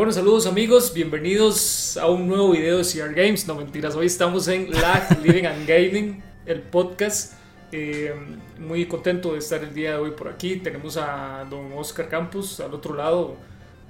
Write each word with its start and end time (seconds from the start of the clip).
Bueno, 0.00 0.14
saludos 0.14 0.46
amigos, 0.46 0.94
bienvenidos 0.94 1.98
a 1.98 2.06
un 2.06 2.26
nuevo 2.26 2.52
video 2.52 2.78
de 2.78 2.84
CR 2.84 3.12
Games. 3.14 3.46
No 3.46 3.54
mentiras, 3.54 3.94
hoy 3.94 4.06
estamos 4.06 4.48
en 4.48 4.70
Lag 4.70 5.20
Living 5.22 5.44
and 5.44 5.68
Gaming, 5.68 6.22
el 6.46 6.62
podcast. 6.62 7.34
Eh, 7.70 8.14
muy 8.58 8.86
contento 8.86 9.34
de 9.34 9.40
estar 9.40 9.62
el 9.62 9.74
día 9.74 9.90
de 9.90 9.96
hoy 9.98 10.12
por 10.12 10.28
aquí. 10.28 10.56
Tenemos 10.56 10.96
a 10.96 11.46
don 11.50 11.74
Oscar 11.74 12.08
Campos 12.08 12.60
al 12.60 12.72
otro 12.72 12.94
lado 12.94 13.36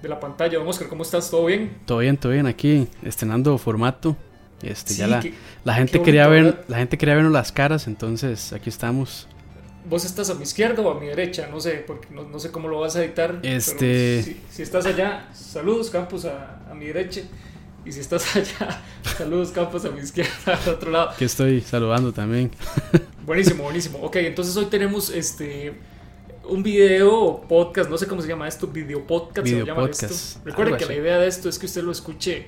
de 0.03 0.09
la 0.09 0.19
pantalla. 0.19 0.59
Don 0.59 0.67
Oscar, 0.67 0.89
¿cómo 0.89 1.05
estás? 1.05 1.31
¿Todo 1.31 1.47
bien? 1.47 1.79
Todo 1.87 1.99
bien, 1.99 2.17
todo 2.17 2.33
bien. 2.33 2.49
Aquí 2.49 2.89
estrenando 3.05 3.57
formato. 3.57 4.17
Este, 4.63 4.95
ya 4.95 5.07
la, 5.07 5.23
la 5.63 5.75
gente 5.75 6.03
quería 6.03 6.27
ver, 6.27 6.65
la 6.67 6.79
gente 6.79 6.99
quería 6.99 7.15
vernos 7.15 7.33
las 7.33 7.53
caras, 7.53 7.87
entonces 7.87 8.53
aquí 8.53 8.69
estamos 8.69 9.29
vos 9.89 10.05
estás 10.05 10.31
a 10.31 10.35
mi 10.35 10.43
izquierda 10.43 10.83
o 10.83 10.91
a 10.91 11.01
mi 11.01 11.07
derecha, 11.07 11.49
no 11.51 11.61
sé, 11.61 11.85
porque 11.87 12.09
no, 12.11 12.39
sé 12.39 12.51
cómo 12.51 12.69
lo 12.69 12.81
vas 12.81 12.97
a 12.97 13.05
editar. 13.05 13.41
Este... 13.43 14.23
si, 14.51 14.63
estás 14.63 14.87
allá, 14.87 15.29
saludos 15.33 15.91
Campos 15.91 16.25
a, 16.25 16.61
mi 16.75 16.87
derecha. 16.87 17.23
Y 17.85 17.93
si 17.93 18.01
estás 18.01 18.37
allá, 18.37 18.83
saludos 19.17 19.51
Campos 19.53 19.85
a 19.85 19.91
mi 19.91 20.01
izquierda, 20.01 20.59
al 20.63 20.75
otro 20.75 20.91
lado. 20.91 21.13
Que 21.19 21.25
estoy 21.25 21.61
saludando 21.61 22.13
también. 22.13 22.51
Buenísimo, 23.25 23.65
buenísimo. 23.65 23.99
Ok, 23.99 24.17
entonces 24.17 24.57
hoy 24.57 24.67
tenemos 24.67 25.11
este 25.11 25.75
un 26.45 26.65
video 26.65 27.43
podcast, 27.49 27.89
no 27.89 27.97
sé 27.97 28.09
cómo 28.09 28.21
se 28.23 28.29
llama 28.29 28.49
esto, 28.49 28.67
video 28.67 29.07
podcast. 29.07 29.47
Video 29.47 29.65
llama 29.65 29.83
podcast. 29.83 30.11
Esto. 30.11 30.41
Recuerden 30.45 30.77
que 30.77 30.87
la 30.87 30.95
idea 30.95 31.19
de 31.19 31.29
esto 31.29 31.49
es 31.49 31.59
que 31.59 31.67
usted 31.67 31.83
lo 31.83 31.93
escuche 31.93 32.47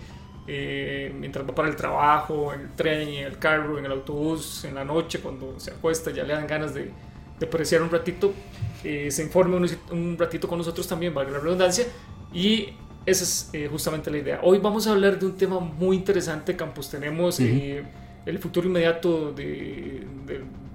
eh, 0.48 1.14
mientras 1.16 1.48
va 1.48 1.54
para 1.54 1.68
el 1.68 1.76
trabajo, 1.76 2.52
en 2.52 2.62
el 2.62 2.72
tren, 2.74 3.08
en 3.08 3.26
el 3.26 3.38
carro, 3.38 3.78
en 3.78 3.84
el 3.84 3.92
autobús, 3.92 4.64
en 4.64 4.74
la 4.74 4.84
noche, 4.84 5.20
cuando 5.20 5.60
se 5.60 5.70
acuesta, 5.70 6.10
ya 6.10 6.24
le 6.24 6.32
dan 6.32 6.48
ganas 6.48 6.74
de, 6.74 6.90
de 7.42 7.48
apreciar 7.48 7.82
un 7.82 7.90
ratito, 7.90 8.32
eh, 8.84 9.10
se 9.10 9.22
informe 9.22 9.56
un, 9.56 10.16
ratito 10.16 10.46
con 10.48 10.58
nosotros 10.58 10.86
también, 10.86 11.12
valga 11.12 11.32
la 11.32 11.40
redundancia, 11.40 11.86
y 12.32 12.68
esa 13.04 13.24
es 13.24 13.50
eh, 13.52 13.68
justamente 13.70 14.10
la 14.10 14.18
idea. 14.18 14.40
Hoy 14.42 14.58
vamos 14.58 14.86
a 14.86 14.92
hablar 14.92 15.18
de 15.18 15.26
un 15.26 15.36
tema 15.36 15.58
muy 15.58 15.96
interesante, 15.96 16.54
Campos. 16.54 16.88
Tenemos 16.88 17.40
eh, 17.40 17.82
el 18.24 18.38
futuro 18.38 18.68
inmediato 18.68 19.32
de, 19.32 20.06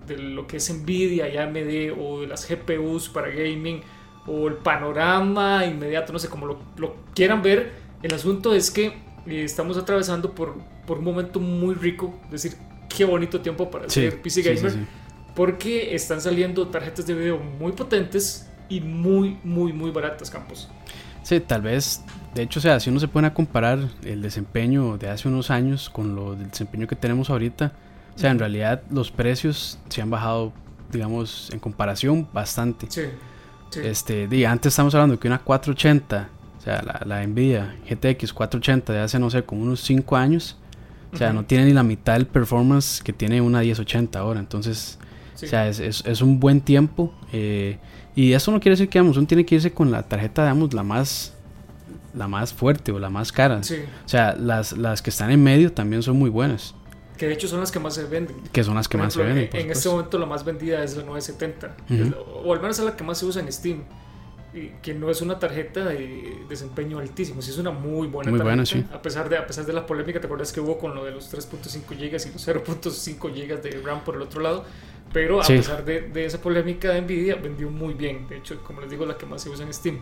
de, 0.06 0.18
lo 0.18 0.46
que 0.46 0.58
es 0.58 0.74
Nvidia 0.74 1.30
y 1.30 1.38
AMD 1.38 2.00
o 2.00 2.22
de 2.22 2.28
las 2.28 2.48
GPUs 2.48 3.09
para 3.09 3.30
gaming 3.30 3.81
o 4.26 4.48
el 4.50 4.56
panorama 4.56 5.66
inmediato, 5.66 6.12
no 6.12 6.20
sé 6.20 6.28
cómo 6.28 6.46
lo, 6.46 6.59
lo 6.78 6.96
quieran 7.16 7.42
ver. 7.42 7.72
El 8.04 8.14
asunto 8.14 8.54
es 8.54 8.72
que 8.72 8.94
estamos 9.26 9.78
atravesando 9.78 10.36
por, 10.36 10.56
por 10.86 11.00
un 11.00 11.06
momento 11.06 11.40
muy 11.40 11.76
rico, 11.76 12.14
es 12.26 12.44
decir, 12.44 12.58
qué 12.90 13.06
bonito 13.06 13.40
tiempo 13.40 13.70
para 13.72 13.90
ser 13.90 14.22
PC 14.22 14.42
gamer 14.42 14.74
porque 15.38 15.94
están 15.94 16.20
saliendo 16.20 16.68
tarjetas 16.70 17.06
de 17.06 17.14
video 17.14 17.38
muy 17.38 17.72
potentes 17.72 18.50
y 18.70 18.82
muy, 18.82 19.38
muy, 19.44 19.72
muy 19.72 19.92
baratas, 19.92 20.32
Campos. 20.32 20.68
Sí, 21.22 21.40
tal 21.40 21.62
vez, 21.62 22.02
de 22.34 22.42
hecho, 22.42 22.58
o 22.58 22.62
sea, 22.62 22.80
si 22.80 22.90
uno 22.90 23.00
se 23.00 23.08
pone 23.08 23.28
a 23.28 23.36
comparar 23.36 23.78
el 24.04 24.24
desempeño 24.24 24.98
de 24.98 25.12
hace 25.12 25.28
unos 25.28 25.52
años 25.52 25.92
con 25.92 26.16
lo 26.16 26.34
del 26.34 26.50
desempeño 26.50 26.88
que 26.88 26.96
tenemos 26.96 27.30
ahorita, 27.30 27.72
o 28.16 28.18
sea, 28.18 28.32
en 28.32 28.40
realidad 28.40 28.82
los 28.90 29.12
precios 29.12 29.78
se 29.90 30.02
han 30.02 30.10
bajado, 30.10 30.54
digamos, 30.92 31.52
en 31.54 31.60
comparación 31.60 32.28
bastante. 32.34 32.88
Sí. 32.90 33.04
sí. 33.70 33.82
Este, 33.84 34.28
de, 34.28 34.48
antes 34.48 34.74
estamos 34.74 34.96
hablando 34.96 35.20
que 35.20 35.28
una 35.28 35.38
480, 35.38 36.30
o 36.58 36.62
sea, 36.64 36.82
la, 36.82 37.04
la 37.06 37.28
Nvidia 37.28 37.76
GTX 37.88 38.34
480 38.34 38.92
de 38.92 39.00
hace, 39.02 39.20
no 39.20 39.30
sé, 39.30 39.44
como 39.44 39.62
unos 39.62 39.82
5 39.82 40.16
años, 40.18 40.58
o 41.14 41.18
sea, 41.18 41.32
no 41.32 41.46
tiene 41.46 41.66
ni 41.66 41.74
la 41.74 41.84
mitad 41.84 42.14
del 42.14 42.26
performance 42.26 43.04
que 43.04 43.14
tiene 43.14 43.40
una 43.40 43.60
1080 43.60 44.18
ahora. 44.18 44.40
Entonces, 44.40 44.98
o 45.42 45.48
sea, 45.48 45.68
es, 45.68 45.80
es, 45.80 46.22
un 46.22 46.40
buen 46.40 46.62
tiempo. 46.62 47.14
Eh, 47.32 47.78
y 48.16 48.34
eso 48.34 48.52
no 48.52 48.59
quiere 48.59 48.74
decir 48.74 48.90
que 48.90 49.00
uno 49.00 49.25
tiene 49.25 49.46
que 49.46 49.56
irse 49.56 49.72
con 49.72 49.92
la 49.92 50.03
tarjeta, 50.03 50.44
digamos, 50.44 50.74
la 50.74 50.84
más 50.84 51.34
la 52.14 52.28
más 52.28 52.53
fuerte 52.53 52.92
o 52.92 53.00
la 53.00 53.09
más 53.09 53.31
cara. 53.31 53.62
O 53.62 54.09
sea, 54.09 54.36
las, 54.36 54.76
las 54.76 55.02
que 55.02 55.09
están 55.09 55.30
en 55.31 55.44
medio 55.44 55.72
también 55.72 56.02
son 56.02 56.18
muy 56.18 56.30
buenas. 56.30 56.74
Que 57.18 57.28
de 57.28 57.34
hecho 57.34 57.47
son 57.47 57.59
las 57.59 57.72
que 57.72 57.80
más 57.80 57.96
se 57.96 58.06
venden. 58.06 58.36
Que 58.52 58.64
son 58.64 58.76
las 58.76 58.88
que 58.88 58.97
más 58.97 59.14
se 59.14 59.24
venden. 59.24 59.50
En, 59.53 59.72
este 59.72 59.90
momento 59.90 60.18
la 60.18 60.26
más 60.26 60.46
vendida 60.46 60.84
es 60.84 60.96
la 60.96 61.03
970. 61.03 61.76
o 62.44 62.53
al 62.53 62.62
menos 62.62 62.78
es 62.80 62.86
la 62.86 62.96
que 62.96 63.03
más 63.03 63.18
se 63.18 63.26
usa 63.26 63.42
en 63.42 63.52
Steam. 63.52 63.84
Y 64.53 64.70
que 64.81 64.94
no 64.94 65.12
es 65.12 65.22
una 65.22 65.38
tarjeta 65.38 65.86
de 65.86 66.46
desempeño 66.50 67.00
altísimo, 67.00 67.42
sí 67.42 67.52
es 67.52 67.58
una 67.58 67.70
muy 67.70 68.08
buena 68.08 68.31
muy 68.31 68.40
tarjeta. 68.40 68.44
Buena, 68.44 68.66
sí. 68.66 68.84
a, 68.92 69.02
pesar 69.02 69.30
de, 69.30 69.38
a 69.38 69.46
pesar 69.46 69.66
de 69.66 69.74
la 69.74 69.86
polémica, 69.86 70.20
¿te 70.20 70.26
acuerdas 70.26 70.52
que 70.52 70.62
hubo 70.62 70.80
con 70.80 70.96
lo 70.96 71.03
de 71.03 71.12
los 71.12 71.31
3.5 71.31 71.81
GB 71.90 72.06
y 72.06 72.09
los 72.31 72.47
0.5 72.47 73.20
GB 73.20 73.62
de 73.62 73.81
RAM 73.84 74.03
por 74.03 74.16
el 74.16 74.22
otro 74.22 74.42
lado? 74.42 74.66
Pero 75.13 75.41
a 75.41 75.45
pesar 75.45 75.85
de, 75.85 76.25
esa 76.25 76.41
polémica 76.41 76.91
de 76.91 77.01
Nvidia, 77.01 77.35
vendió 77.35 77.69
muy 77.69 77.94
bien. 77.94 78.28
De 78.28 78.38
hecho, 78.38 78.62
como 78.63 78.81
les 78.81 78.90
digo, 78.90 79.06
la 79.06 79.18
que 79.18 79.25
más 79.25 79.41
se 79.41 79.50
usa 79.50 79.66
en 79.66 79.73
Steam. 79.73 80.00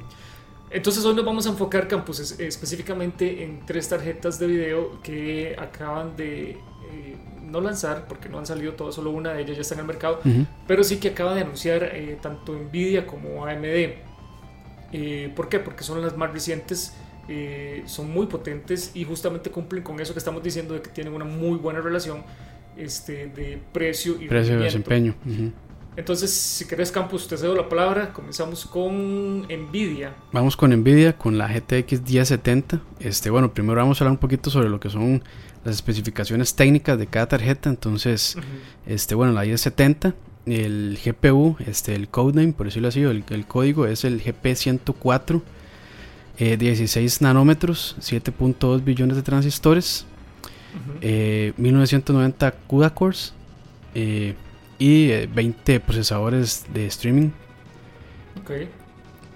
Entonces 0.71 1.05
hoy 1.05 1.15
nos 1.15 1.23
vamos 1.23 1.45
a 1.45 1.49
enfocar, 1.49 1.87
Campus, 1.87 2.39
específicamente 2.39 3.43
en 3.43 3.65
tres 3.65 3.87
tarjetas 3.87 4.39
de 4.39 4.47
video 4.47 5.01
que 5.01 5.55
acaban 5.57 6.17
de 6.17 6.51
eh, 6.51 7.15
no 7.43 7.61
lanzar, 7.61 8.07
porque 8.07 8.29
no 8.29 8.39
han 8.39 8.45
salido 8.45 8.73
todas, 8.73 8.95
solo 8.95 9.11
una 9.11 9.33
de 9.33 9.43
ellas 9.43 9.55
ya 9.55 9.61
está 9.61 9.75
en 9.75 9.81
el 9.81 9.85
mercado, 9.85 10.19
pero 10.67 10.83
sí 10.83 10.97
que 10.97 11.09
acaba 11.09 11.33
de 11.35 11.41
anunciar 11.41 11.83
eh, 11.83 12.17
tanto 12.21 12.53
Nvidia 12.53 13.05
como 13.05 13.45
AMD. 13.45 13.93
Eh, 14.91 15.31
¿Por 15.35 15.49
qué? 15.49 15.59
Porque 15.59 15.83
son 15.83 16.01
las 16.01 16.17
más 16.17 16.31
recientes, 16.31 16.93
son 17.85 18.11
muy 18.11 18.27
potentes 18.27 18.91
y 18.95 19.03
justamente 19.03 19.51
cumplen 19.51 19.83
con 19.83 19.99
eso 19.99 20.13
que 20.13 20.19
estamos 20.19 20.43
diciendo 20.43 20.73
de 20.73 20.81
que 20.81 20.89
tienen 20.89 21.13
una 21.13 21.25
muy 21.25 21.57
buena 21.57 21.79
relación 21.79 22.23
este, 22.77 23.27
de 23.27 23.61
precio 23.71 24.21
y 24.21 24.27
precio 24.27 24.59
desempeño. 24.59 25.15
Entonces, 25.97 26.31
si 26.31 26.65
querés, 26.65 26.91
Campus, 26.91 27.27
te 27.27 27.37
cedo 27.37 27.55
la 27.55 27.69
palabra. 27.69 28.11
Comenzamos 28.11 28.65
con 28.65 29.43
Nvidia. 29.43 30.13
Vamos 30.33 30.57
con 30.57 30.71
Nvidia, 30.71 31.17
con 31.17 31.37
la 31.37 31.47
GTX 31.47 32.01
1070. 32.01 32.81
Este, 32.99 33.29
bueno, 33.29 33.53
primero 33.53 33.79
vamos 33.79 34.01
a 34.01 34.03
hablar 34.03 34.11
un 34.11 34.17
poquito 34.17 34.49
sobre 34.49 34.67
lo 34.67 34.79
que 34.79 34.89
son 34.89 35.23
las 35.63 35.75
especificaciones 35.75 36.53
técnicas 36.53 36.99
de 36.99 37.07
cada 37.07 37.27
tarjeta. 37.27 37.69
Entonces, 37.69 38.37
este, 38.85 39.15
bueno, 39.15 39.31
la 39.31 39.43
1070, 39.43 40.13
el 40.45 40.99
GPU, 41.03 41.55
este, 41.65 41.95
el 41.95 42.09
codename, 42.09 42.51
por 42.51 42.65
decirlo 42.65 42.89
así, 42.89 43.01
el, 43.01 43.23
el 43.29 43.47
código 43.47 43.87
es 43.87 44.03
el 44.03 44.21
GP104, 44.21 45.41
16 46.37 47.15
eh, 47.15 47.23
nanómetros, 47.23 47.95
7.2 48.01 48.83
billones 48.83 49.15
de 49.15 49.23
transistores. 49.23 50.05
1990 51.57 52.47
eh, 52.47 52.53
CUDA 52.67 52.89
cores 52.91 53.33
eh, 53.93 54.35
y 54.77 55.07
20 55.27 55.75
eh, 55.75 55.79
procesadores 55.79 56.65
de 56.73 56.87
streaming. 56.87 57.29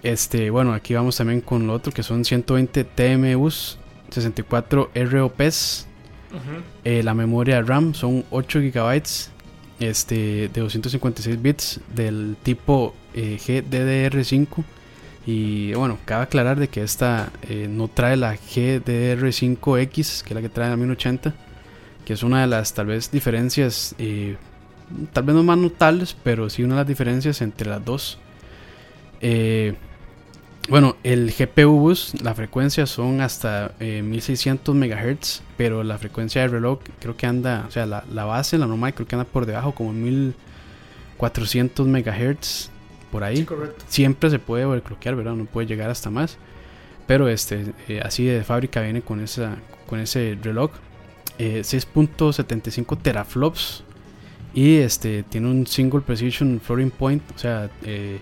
Este, 0.04 0.50
bueno, 0.50 0.74
aquí 0.74 0.94
vamos 0.94 1.18
también 1.18 1.42
con 1.42 1.68
lo 1.68 1.74
otro 1.74 1.92
que 1.92 2.04
son 2.04 2.24
120 2.24 2.84
TMUs, 2.84 3.78
64 4.10 4.92
ROPs. 4.96 5.88
la 6.84 7.14
memoria 7.14 7.62
RAM 7.62 7.94
son 7.94 8.24
8 8.30 8.60
GB 8.60 9.04
este, 9.80 10.50
de 10.50 10.62
256 10.62 11.42
bits 11.42 11.80
del 11.94 12.38
tipo 12.44 12.94
GDDR5 13.14 14.64
y 15.32 15.74
bueno, 15.76 16.00
cabe 16.06 16.24
aclarar 16.24 16.58
de 16.58 16.70
que 16.70 16.82
esta 16.82 17.32
eh, 17.44 17.68
no 17.70 17.88
trae 17.88 18.18
la 18.18 18.36
GDR5X, 18.36 20.24
que 20.24 20.30
es 20.30 20.32
la 20.32 20.42
que 20.42 20.50
trae 20.50 20.72
la 20.72 20.76
1080, 20.76 21.36
que 22.04 22.14
es 22.14 22.24
una 22.24 22.42
de 22.42 22.48
las 22.48 22.74
tal 22.74 22.88
vez 22.88 23.12
diferencias, 23.12 23.94
eh, 24.00 24.38
tal 25.14 25.26
vez 25.26 25.36
no 25.36 25.44
más 25.44 25.60
notables, 25.60 26.18
pero 26.24 26.50
sí 26.50 26.64
una 26.64 26.74
de 26.74 26.80
las 26.80 26.88
diferencias 26.88 27.44
entre 27.44 27.70
las 27.70 27.86
dos. 27.86 28.18
Eh, 29.22 29.76
bueno, 30.68 30.98
el 31.04 31.32
GPU 31.32 31.78
bus, 31.78 32.20
la 32.24 32.34
frecuencia 32.34 32.88
son 32.88 33.22
hasta 33.22 33.74
1600 33.80 34.74
MHz, 34.74 35.44
pero 35.58 35.84
la 35.84 36.00
frecuencia 36.00 36.42
del 36.42 36.50
reloj 36.50 36.80
creo 37.00 37.16
que 37.16 37.28
anda, 37.28 37.66
o 37.68 37.72
sea, 37.72 37.86
la, 37.86 38.04
la 38.12 38.26
base, 38.26 38.58
la 38.58 38.66
normal, 38.66 38.96
creo 38.96 39.08
que 39.08 39.14
anda 39.14 39.26
por 39.26 39.46
debajo, 39.46 39.76
como 39.76 39.94
1400 39.94 41.88
MHz 41.88 42.72
por 43.12 43.24
ahí. 43.24 43.46
Siempre 43.88 44.30
se 44.30 44.40
puede 44.40 44.66
overclockear, 44.66 45.16
¿verdad? 45.16 45.34
No 45.34 45.46
puede 45.46 45.68
llegar 45.68 45.90
hasta 45.90 46.10
más. 46.10 46.38
Pero 47.08 47.28
este, 47.28 47.74
eh, 47.88 48.02
así 48.04 48.26
de 48.26 48.44
fábrica 48.44 48.82
viene 48.82 49.02
con, 49.02 49.20
esa, 49.20 49.58
con 49.88 50.00
ese 50.00 50.38
reloj. 50.42 50.72
6.75 51.40 52.94
eh, 52.94 53.00
teraflops. 53.02 53.84
Y 54.54 54.78
este 54.78 55.24
tiene 55.24 55.50
un 55.50 55.66
single 55.66 56.02
precision 56.02 56.60
floating 56.60 56.92
point. 56.92 57.24
O 57.36 57.40
sea, 57.40 57.70
eh, 57.84 58.20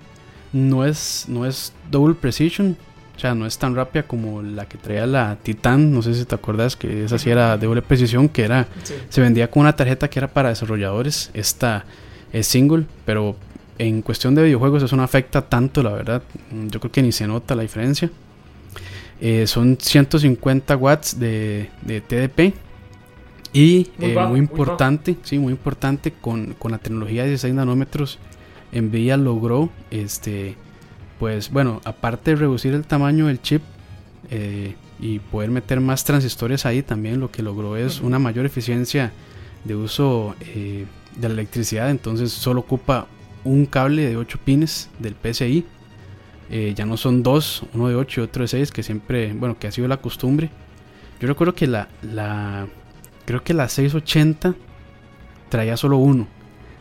no, 0.54 0.86
es, 0.86 1.26
no 1.28 1.46
es 1.46 1.74
double 1.90 2.16
precision. 2.16 2.78
O 3.16 3.20
sea, 3.20 3.34
no 3.34 3.46
es 3.46 3.58
tan 3.58 3.76
rápida 3.76 4.04
como 4.04 4.42
la 4.42 4.68
que 4.68 4.78
traía 4.78 5.08
la 5.08 5.38
Titan. 5.42 5.92
No 5.92 6.02
sé 6.02 6.14
si 6.14 6.26
te 6.26 6.36
acuerdas 6.36 6.76
que 6.76 7.06
esa 7.06 7.18
sí 7.18 7.30
era 7.30 7.58
de 7.58 7.66
doble 7.66 7.82
precisión. 7.82 8.30
Que 8.30 8.44
era. 8.44 8.68
Se 9.10 9.22
vendía 9.22 9.50
con 9.50 9.62
una 9.62 9.76
tarjeta 9.76 10.10
que 10.10 10.20
era 10.20 10.28
para 10.28 10.50
desarrolladores. 10.50 11.32
Esta 11.34 11.86
es 12.32 12.48
single. 12.48 12.86
Pero 13.06 13.36
en 13.78 14.02
cuestión 14.02 14.36
de 14.36 14.44
videojuegos 14.44 14.84
eso 14.84 14.96
no 14.96 15.04
afecta 15.04 15.42
tanto, 15.42 15.84
la 15.84 15.92
verdad. 15.92 16.24
Yo 16.70 16.80
creo 16.80 16.92
que 16.92 17.02
ni 17.02 17.12
se 17.12 17.28
nota 17.28 17.56
la 17.56 17.62
diferencia. 17.62 18.10
Eh, 19.20 19.48
son 19.48 19.78
150 19.80 20.76
watts 20.78 21.20
de, 21.20 21.70
TDP. 21.86 22.54
Y 23.54 23.88
muy, 23.98 24.10
eh, 24.10 24.38
importante, 24.38 25.14
muy 25.14 25.22
sí, 25.24 25.40
muy 25.40 25.52
importante, 25.52 26.12
con, 26.12 26.56
la 26.70 26.78
tecnología 26.78 27.24
de 27.24 27.30
16 27.30 27.54
nanómetros, 27.56 28.20
Nvidia 28.72 29.18
logró, 29.18 29.70
este, 29.90 30.56
pues 31.18 31.50
bueno, 31.50 31.82
aparte 31.86 32.32
de 32.32 32.38
reducir 32.38 32.74
el 32.74 32.86
tamaño 32.86 33.28
del 33.28 33.42
chip, 33.42 33.62
eh, 34.30 34.76
y 35.00 35.20
poder 35.20 35.50
meter 35.50 35.80
más 35.80 36.04
transistores 36.04 36.66
ahí 36.66 36.82
también 36.82 37.20
lo 37.20 37.32
que 37.32 37.44
logró 37.44 37.78
es 37.78 38.02
una 38.02 38.18
mayor 38.20 38.48
eficiencia 38.48 39.14
de 39.64 39.76
uso 39.76 40.36
de 40.44 40.88
la 41.30 41.34
electricidad. 41.34 41.92
Entonces 41.92 42.32
solo 42.32 42.62
ocupa 42.62 43.08
un 43.48 43.66
cable 43.66 44.08
de 44.08 44.18
8 44.18 44.40
pines 44.44 44.90
del 45.00 45.16
PCI. 45.16 45.66
Eh, 46.50 46.74
ya 46.76 46.86
no 46.86 46.96
son 46.96 47.24
dos, 47.24 47.64
uno 47.74 47.90
de 47.90 47.96
8 47.96 48.22
y 48.22 48.24
otro 48.24 48.44
de 48.44 48.48
6, 48.48 48.72
que 48.72 48.84
siempre, 48.84 49.34
bueno, 49.34 49.58
que 49.60 49.68
ha 49.68 49.72
sido 49.72 49.88
la 49.88 49.98
costumbre. 49.98 50.50
Yo 51.20 51.28
recuerdo 51.28 51.54
que 51.54 51.68
la, 51.68 51.90
la 52.02 52.68
creo 53.26 53.44
que 53.44 53.54
la 53.54 53.68
680 53.68 54.56
traía 55.50 55.76
solo 55.78 55.98
uno. 55.98 56.28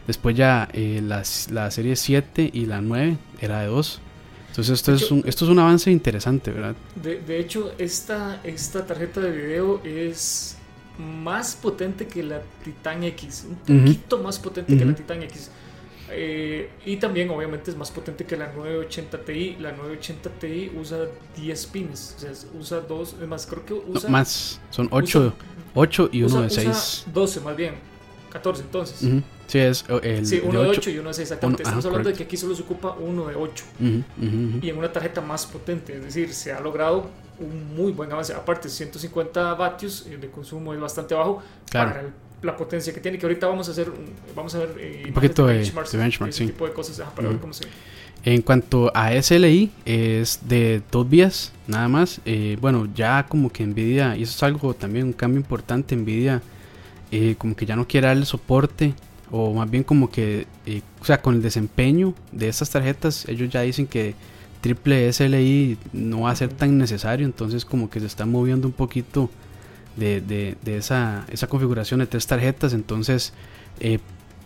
Después 0.06 0.36
ya 0.36 0.68
eh, 0.72 1.00
la, 1.02 1.22
la, 1.50 1.70
serie 1.70 1.96
7 1.96 2.50
y 2.52 2.66
la 2.66 2.80
9 2.80 3.16
era 3.40 3.60
de 3.60 3.66
2. 3.66 4.00
Entonces 4.50 4.74
esto, 4.74 4.94
es 4.94 5.10
un, 5.10 5.22
esto 5.26 5.44
es 5.44 5.50
un 5.50 5.58
avance 5.58 5.90
interesante, 5.90 6.50
¿verdad? 6.50 6.76
De, 6.94 7.20
de, 7.20 7.40
hecho, 7.40 7.72
esta, 7.78 8.40
esta 8.44 8.86
tarjeta 8.86 9.20
de 9.20 9.30
video 9.32 9.82
es 9.84 10.56
más 10.98 11.56
potente 11.56 12.06
que 12.06 12.22
la 12.22 12.40
Titan 12.64 13.02
X. 13.04 13.46
Un 13.48 13.56
poquito 13.56 14.18
más 14.18 14.38
potente 14.38 14.76
que 14.76 14.84
la 14.84 14.94
Titan 14.94 15.22
X. 15.24 15.50
Eh, 16.10 16.70
y 16.84 16.96
también 16.96 17.30
obviamente 17.30 17.70
es 17.70 17.76
más 17.76 17.90
potente 17.90 18.24
que 18.24 18.36
la 18.36 18.52
980 18.52 19.24
Ti. 19.24 19.56
La 19.60 19.72
980 19.72 20.30
Ti 20.30 20.72
usa 20.78 20.98
10 21.36 21.66
pins. 21.66 22.16
O 22.16 22.20
sea, 22.20 22.30
usa 22.58 22.80
dos, 22.80 23.16
es 23.20 23.28
más, 23.28 23.46
creo 23.46 23.64
que 23.64 23.74
usa... 23.74 24.08
más, 24.08 24.60
son 24.70 24.88
8, 24.90 25.32
8 25.74 26.10
y 26.12 26.22
uno 26.22 26.42
de 26.42 26.50
6. 26.50 27.06
12 27.12 27.40
más 27.40 27.56
bien. 27.56 27.74
14 28.30 28.62
entonces. 28.62 28.98
Sí, 29.46 29.58
es 29.58 29.84
el 30.02 30.26
sí, 30.26 30.42
uno 30.44 30.62
de 30.62 30.68
8 30.68 30.90
y 30.90 30.98
uno 30.98 31.08
de 31.08 31.14
6 31.14 31.22
exactamente. 31.22 31.62
Estamos 31.62 31.86
hablando 31.86 32.10
de 32.10 32.14
que 32.14 32.24
aquí 32.24 32.36
solo 32.36 32.54
se 32.54 32.62
ocupa 32.62 32.96
uno 32.98 33.26
de 33.26 33.34
8. 33.34 33.64
y 34.62 34.68
en 34.68 34.78
una 34.78 34.92
tarjeta 34.92 35.20
más 35.20 35.46
potente. 35.46 35.96
Es 35.96 36.04
decir, 36.04 36.32
se 36.32 36.52
ha 36.52 36.60
logrado 36.60 37.08
un 37.38 37.76
muy 37.76 37.92
buen 37.92 38.10
avance. 38.12 38.32
Aparte, 38.34 38.68
150 38.68 39.54
vatios 39.54 40.06
de 40.08 40.30
consumo 40.30 40.74
es 40.74 40.80
bastante 40.80 41.14
bajo 41.14 41.42
claro. 41.70 41.90
para 41.90 42.02
la 42.42 42.56
potencia 42.56 42.92
que 42.92 43.00
tiene. 43.00 43.18
Que 43.18 43.26
ahorita 43.26 43.46
vamos 43.46 43.68
a 43.68 43.72
hacer, 43.72 43.90
vamos 44.34 44.54
a 44.54 44.58
ver 44.58 44.74
eh, 44.78 45.04
un 45.06 45.14
poquito 45.14 45.46
de 45.46 45.54
benchmarks, 45.58 45.92
de 45.92 45.98
benchmark, 45.98 46.30
ese 46.30 46.46
tipo 46.46 46.66
de 46.66 46.72
cosas 46.72 47.00
para 47.14 47.28
ver 47.28 47.38
cómo 47.38 47.52
se. 47.52 47.64
En 48.24 48.42
cuanto 48.42 48.90
a 48.92 49.12
SLI, 49.22 49.70
es 49.84 50.40
de 50.48 50.82
dos 50.90 51.08
vías, 51.08 51.52
nada 51.68 51.88
más. 51.88 52.20
Eh, 52.24 52.56
bueno, 52.60 52.88
ya 52.94 53.26
como 53.28 53.50
que 53.50 53.64
Nvidia, 53.64 54.16
y 54.16 54.22
eso 54.24 54.34
es 54.34 54.42
algo 54.42 54.74
también 54.74 55.06
un 55.06 55.12
cambio 55.12 55.38
importante, 55.38 55.94
Nvidia 55.94 56.42
eh, 57.12 57.36
como 57.38 57.54
que 57.54 57.66
ya 57.66 57.76
no 57.76 57.86
quiere 57.86 58.08
darle 58.08 58.24
soporte, 58.24 58.94
o 59.30 59.54
más 59.54 59.70
bien 59.70 59.84
como 59.84 60.10
que, 60.10 60.46
eh, 60.66 60.82
o 61.00 61.04
sea, 61.04 61.22
con 61.22 61.36
el 61.36 61.42
desempeño 61.42 62.14
de 62.32 62.48
estas 62.48 62.70
tarjetas, 62.70 63.28
ellos 63.28 63.48
ya 63.48 63.60
dicen 63.60 63.86
que 63.86 64.14
triple 64.60 65.12
SLI 65.12 65.78
no 65.92 66.22
va 66.22 66.32
a 66.32 66.36
ser 66.36 66.52
tan 66.52 66.76
necesario, 66.78 67.24
entonces 67.24 67.64
como 67.64 67.88
que 67.88 68.00
se 68.00 68.06
está 68.06 68.26
moviendo 68.26 68.66
un 68.66 68.74
poquito 68.74 69.30
de, 69.96 70.20
de, 70.20 70.56
de 70.62 70.76
esa, 70.76 71.24
esa 71.30 71.46
configuración 71.46 72.00
de 72.00 72.06
tres 72.06 72.26
tarjetas, 72.26 72.72
entonces 72.72 73.32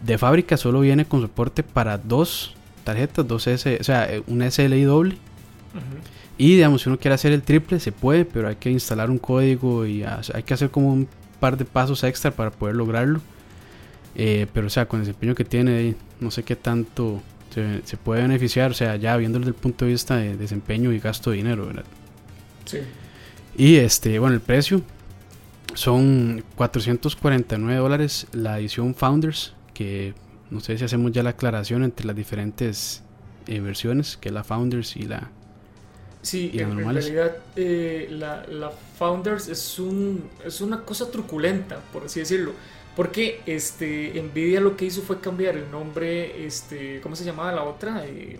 de 0.00 0.18
fábrica 0.18 0.56
solo 0.56 0.80
viene 0.80 1.04
con 1.04 1.20
soporte 1.20 1.62
para 1.62 1.98
dos 1.98 2.54
tarjetas, 2.84 3.26
dos 3.26 3.46
S, 3.46 3.78
o 3.80 3.84
sea, 3.84 4.12
eh, 4.12 4.22
un 4.26 4.48
SLI 4.48 4.82
doble. 4.82 5.16
Y 6.38 6.54
digamos, 6.54 6.82
si 6.82 6.88
uno 6.88 6.98
quiere 6.98 7.14
hacer 7.14 7.32
el 7.32 7.42
triple, 7.42 7.78
se 7.80 7.92
puede, 7.92 8.24
pero 8.24 8.48
hay 8.48 8.56
que 8.56 8.70
instalar 8.70 9.10
un 9.10 9.18
código 9.18 9.86
y 9.86 10.02
hay 10.02 10.42
que 10.42 10.54
hacer 10.54 10.70
como 10.70 10.92
un 10.92 11.06
par 11.38 11.56
de 11.56 11.66
pasos 11.66 12.02
extra 12.02 12.30
para 12.30 12.50
poder 12.50 12.76
lograrlo. 12.76 13.20
Eh, 14.16 14.46
pero, 14.52 14.66
o 14.66 14.70
sea, 14.70 14.86
con 14.86 15.00
el 15.00 15.06
desempeño 15.06 15.34
que 15.34 15.44
tiene, 15.44 15.94
no 16.18 16.30
sé 16.30 16.42
qué 16.42 16.56
tanto 16.56 17.22
se, 17.54 17.96
puede 17.98 18.22
beneficiar, 18.22 18.70
o 18.70 18.74
sea, 18.74 18.96
ya 18.96 19.16
viéndolo 19.16 19.44
desde 19.44 19.56
el 19.56 19.62
punto 19.62 19.84
de 19.84 19.92
vista 19.92 20.16
de 20.16 20.36
desempeño 20.36 20.92
y 20.92 20.98
gasto 20.98 21.30
de 21.30 21.36
dinero, 21.36 21.66
¿verdad? 21.66 21.84
Sí. 22.64 22.78
Y 23.56 23.76
este, 23.76 24.18
bueno, 24.18 24.34
el 24.34 24.40
precio 24.40 24.82
son 25.74 26.44
449 26.56 27.80
dólares 27.80 28.26
la 28.32 28.58
edición 28.58 28.94
Founders, 28.94 29.54
que 29.74 30.14
no 30.50 30.60
sé 30.60 30.76
si 30.78 30.84
hacemos 30.84 31.12
ya 31.12 31.22
la 31.22 31.30
aclaración 31.30 31.84
entre 31.84 32.06
las 32.06 32.16
diferentes 32.16 33.02
eh, 33.46 33.60
versiones, 33.60 34.16
que 34.16 34.28
es 34.28 34.34
la 34.34 34.44
Founders 34.44 34.96
y 34.96 35.04
la... 35.04 35.30
Sí, 36.22 36.50
en, 36.54 36.76
realidad 36.76 37.36
eh, 37.56 38.08
la, 38.10 38.44
la, 38.46 38.70
Founders 38.98 39.48
es, 39.48 39.78
un, 39.78 40.28
es 40.44 40.60
una 40.60 40.82
cosa 40.84 41.10
truculenta, 41.10 41.80
por 41.92 42.04
así 42.04 42.20
decirlo. 42.20 42.52
Porque 42.94 43.40
este, 43.46 44.12
Nvidia 44.22 44.60
lo 44.60 44.76
que 44.76 44.84
hizo 44.84 45.00
fue 45.00 45.20
cambiar 45.20 45.56
el 45.56 45.70
nombre, 45.70 46.44
este, 46.44 47.00
¿cómo 47.00 47.16
se 47.16 47.24
llamaba 47.24 47.52
la 47.52 47.62
otra? 47.62 48.04
Eh, 48.06 48.38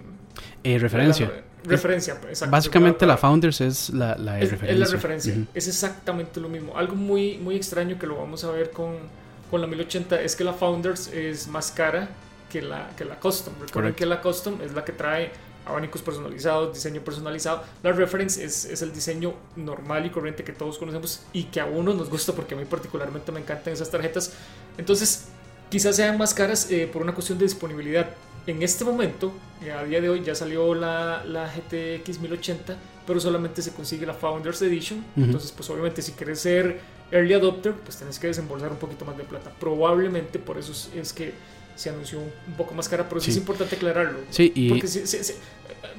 referencia. 0.64 1.30
referencia, 1.64 2.14
exacto. 2.28 2.50
Básicamente 2.50 3.06
la 3.06 3.16
Founders 3.16 3.60
es 3.60 3.90
la, 3.90 4.16
la 4.16 4.40
es, 4.40 4.50
referencia. 4.50 4.72
Es 4.72 4.78
la 4.78 4.96
referencia, 4.96 5.34
es 5.54 5.68
exactamente 5.68 6.40
lo 6.40 6.48
mismo. 6.48 6.76
Algo 6.76 6.94
muy, 6.94 7.38
muy 7.38 7.56
extraño 7.56 7.98
que 7.98 8.06
lo 8.06 8.16
vamos 8.16 8.44
a 8.44 8.50
ver 8.50 8.70
con 8.70 8.96
con 9.50 9.60
la 9.60 9.66
1080 9.66 10.22
es 10.22 10.36
que 10.36 10.44
la 10.44 10.52
Founders 10.52 11.08
es 11.08 11.48
más 11.48 11.72
cara 11.72 12.08
que 12.50 12.62
la, 12.62 12.90
que 12.96 13.04
la 13.04 13.18
Custom. 13.18 13.52
Recuerden 13.60 13.94
que 13.94 14.06
la 14.06 14.20
Custom 14.22 14.60
es 14.62 14.72
la 14.72 14.84
que 14.84 14.92
trae 14.92 15.30
abanicos 15.66 16.02
personalizados, 16.02 16.72
diseño 16.72 17.02
personalizado. 17.02 17.64
La 17.82 17.92
Reference 17.92 18.42
es, 18.42 18.64
es, 18.64 18.80
el 18.82 18.92
diseño 18.92 19.34
normal 19.56 20.06
y 20.06 20.10
corriente 20.10 20.44
que 20.44 20.52
todos 20.52 20.78
conocemos 20.78 21.22
y 21.32 21.44
que 21.44 21.60
a 21.60 21.66
uno 21.66 21.92
nos 21.92 22.08
gusta 22.08 22.32
porque 22.32 22.54
a 22.54 22.56
mí 22.56 22.64
particularmente 22.64 23.30
me 23.32 23.40
encantan 23.40 23.72
esas 23.72 23.90
tarjetas. 23.90 24.32
Entonces, 24.78 25.26
quizás 25.68 25.96
sean 25.96 26.16
más 26.16 26.32
caras 26.32 26.70
eh, 26.70 26.88
por 26.90 27.02
una 27.02 27.12
cuestión 27.12 27.38
de 27.38 27.44
disponibilidad. 27.44 28.08
En 28.46 28.62
este 28.62 28.84
momento, 28.84 29.32
eh, 29.64 29.72
a 29.72 29.84
día 29.84 30.00
de 30.00 30.08
hoy, 30.08 30.22
ya 30.25 30.34
salió 30.34 30.75
la, 30.75 31.25
la, 31.25 31.46
GTX 31.46 32.20
1080, 32.20 32.76
pero 33.06 33.20
solamente 33.20 33.62
se 33.62 33.72
consigue 33.72 34.06
la 34.06 34.14
Founders 34.14 34.62
Edition. 34.62 35.04
Entonces, 35.16 35.52
pues 35.52 35.69
obviamente 35.70 36.02
si 36.02 36.12
quieres 36.12 36.40
ser 36.40 36.81
early 37.10 37.34
adopter, 37.34 37.75
pues 37.75 37.96
tenés 37.96 38.19
que 38.19 38.28
desembolsar 38.28 38.70
un 38.70 38.78
poquito 38.78 39.04
más 39.04 39.16
de 39.16 39.25
plata. 39.25 39.52
Probablemente 39.58 40.38
por 40.38 40.58
eso 40.58 40.72
es 40.94 41.12
que 41.12 41.32
se 41.76 41.90
anunció 41.90 42.19
un 42.19 42.54
poco 42.56 42.75
más 42.75 42.88
cara, 42.88 43.08
pero 43.08 43.20
sí, 43.20 43.31
es 43.31 43.37
importante 43.37 43.76
aclararlo. 43.76 44.19
Sí, 44.31 44.52
y... 44.54 44.69
Porque 44.69 44.86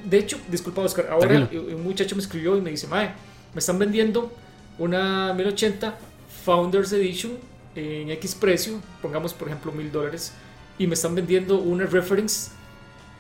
de 0.06 0.18
hecho, 0.18 0.38
disculpa 0.50 0.82
Oscar, 0.82 1.08
ahora 1.10 1.50
un 1.52 1.84
muchacho 1.84 2.16
me 2.16 2.22
escribió 2.22 2.58
y 2.58 2.62
me 2.62 2.72
dice, 2.72 2.88
Mae, 2.88 3.14
me 3.54 3.60
están 3.60 3.78
vendiendo 3.78 4.32
una 4.78 5.34
1080 5.34 5.98
Founders 6.46 6.92
Edition 6.94 7.34
en 7.76 8.10
X 8.12 8.36
precio, 8.36 8.80
pongamos 9.02 9.34
por 9.34 9.48
ejemplo 9.48 9.72
mil 9.72 9.92
dólares, 9.92 10.34
y 10.78 10.88
me 10.88 10.94
están 10.94 11.16
vendiendo 11.16 11.60
una 11.60 11.86
reference 11.86 12.52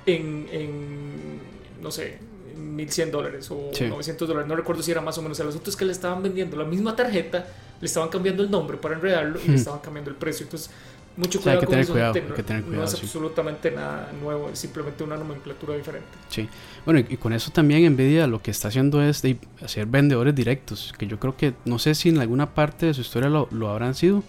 en, 0.06 0.48
en 0.52 1.40
no 1.82 1.92
sé, 1.92 2.18
1100 2.56 3.12
dólares 3.12 3.52
o 3.52 3.72
900 3.80 4.28
dólares, 4.28 4.48
no 4.48 4.56
recuerdo 4.56 4.82
si 4.84 4.92
era 4.92 5.02
más 5.02 5.18
o 5.18 5.22
menos. 5.22 5.40
El 5.40 5.50
asunto 5.50 5.70
es 5.70 5.76
que 5.76 5.86
le 5.86 5.92
estaban 5.92 6.22
vendiendo 6.24 6.58
la 6.58 6.66
misma 6.66 6.96
tarjeta, 6.96 7.48
le 7.80 7.86
estaban 7.86 8.10
cambiando 8.10 8.44
el 8.44 8.52
nombre 8.52 8.78
para 8.78 8.96
enredarlo 8.96 9.40
y 9.44 9.50
le 9.50 9.56
estaban 9.56 9.80
cambiando 9.80 10.12
el 10.12 10.18
precio. 10.18 10.46
Entonces, 10.46 10.72
mucho 11.18 11.42
cuidado 11.42 11.66
con 11.66 11.78
eso. 11.78 11.94
no, 11.94 12.84
es 12.84 12.94
absolutamente 12.94 13.72
nada 13.72 14.12
nuevo, 14.22 14.50
es 14.50 14.60
simplemente 14.60 15.04
una 15.04 15.18
nomenclatura 15.18 15.76
diferente. 15.76 16.08
Sí, 16.30 16.48
bueno, 16.86 17.00
y, 17.08 17.18
con 17.18 17.34
eso 17.34 17.52
también 17.52 17.94
Nvidia 17.94 18.28
lo 18.28 18.42
que 18.42 18.52
está 18.52 18.70
haciendo 18.70 19.02
es 19.02 19.22
de 19.22 19.38
hacer 19.62 19.86
vendedores 19.88 20.34
directos, 20.34 20.94
que 20.98 21.08
yo 21.08 21.20
creo 21.20 21.36
que 21.36 21.54
no 21.66 21.80
sé 21.80 21.96
si 21.96 22.10
en 22.10 22.20
alguna 22.20 22.54
parte 22.54 22.86
de 22.86 22.94
su 22.94 23.02
historia 23.02 23.30
lo, 23.30 23.48
lo 23.52 23.70
habrán 23.70 23.94
sido, 23.94 24.24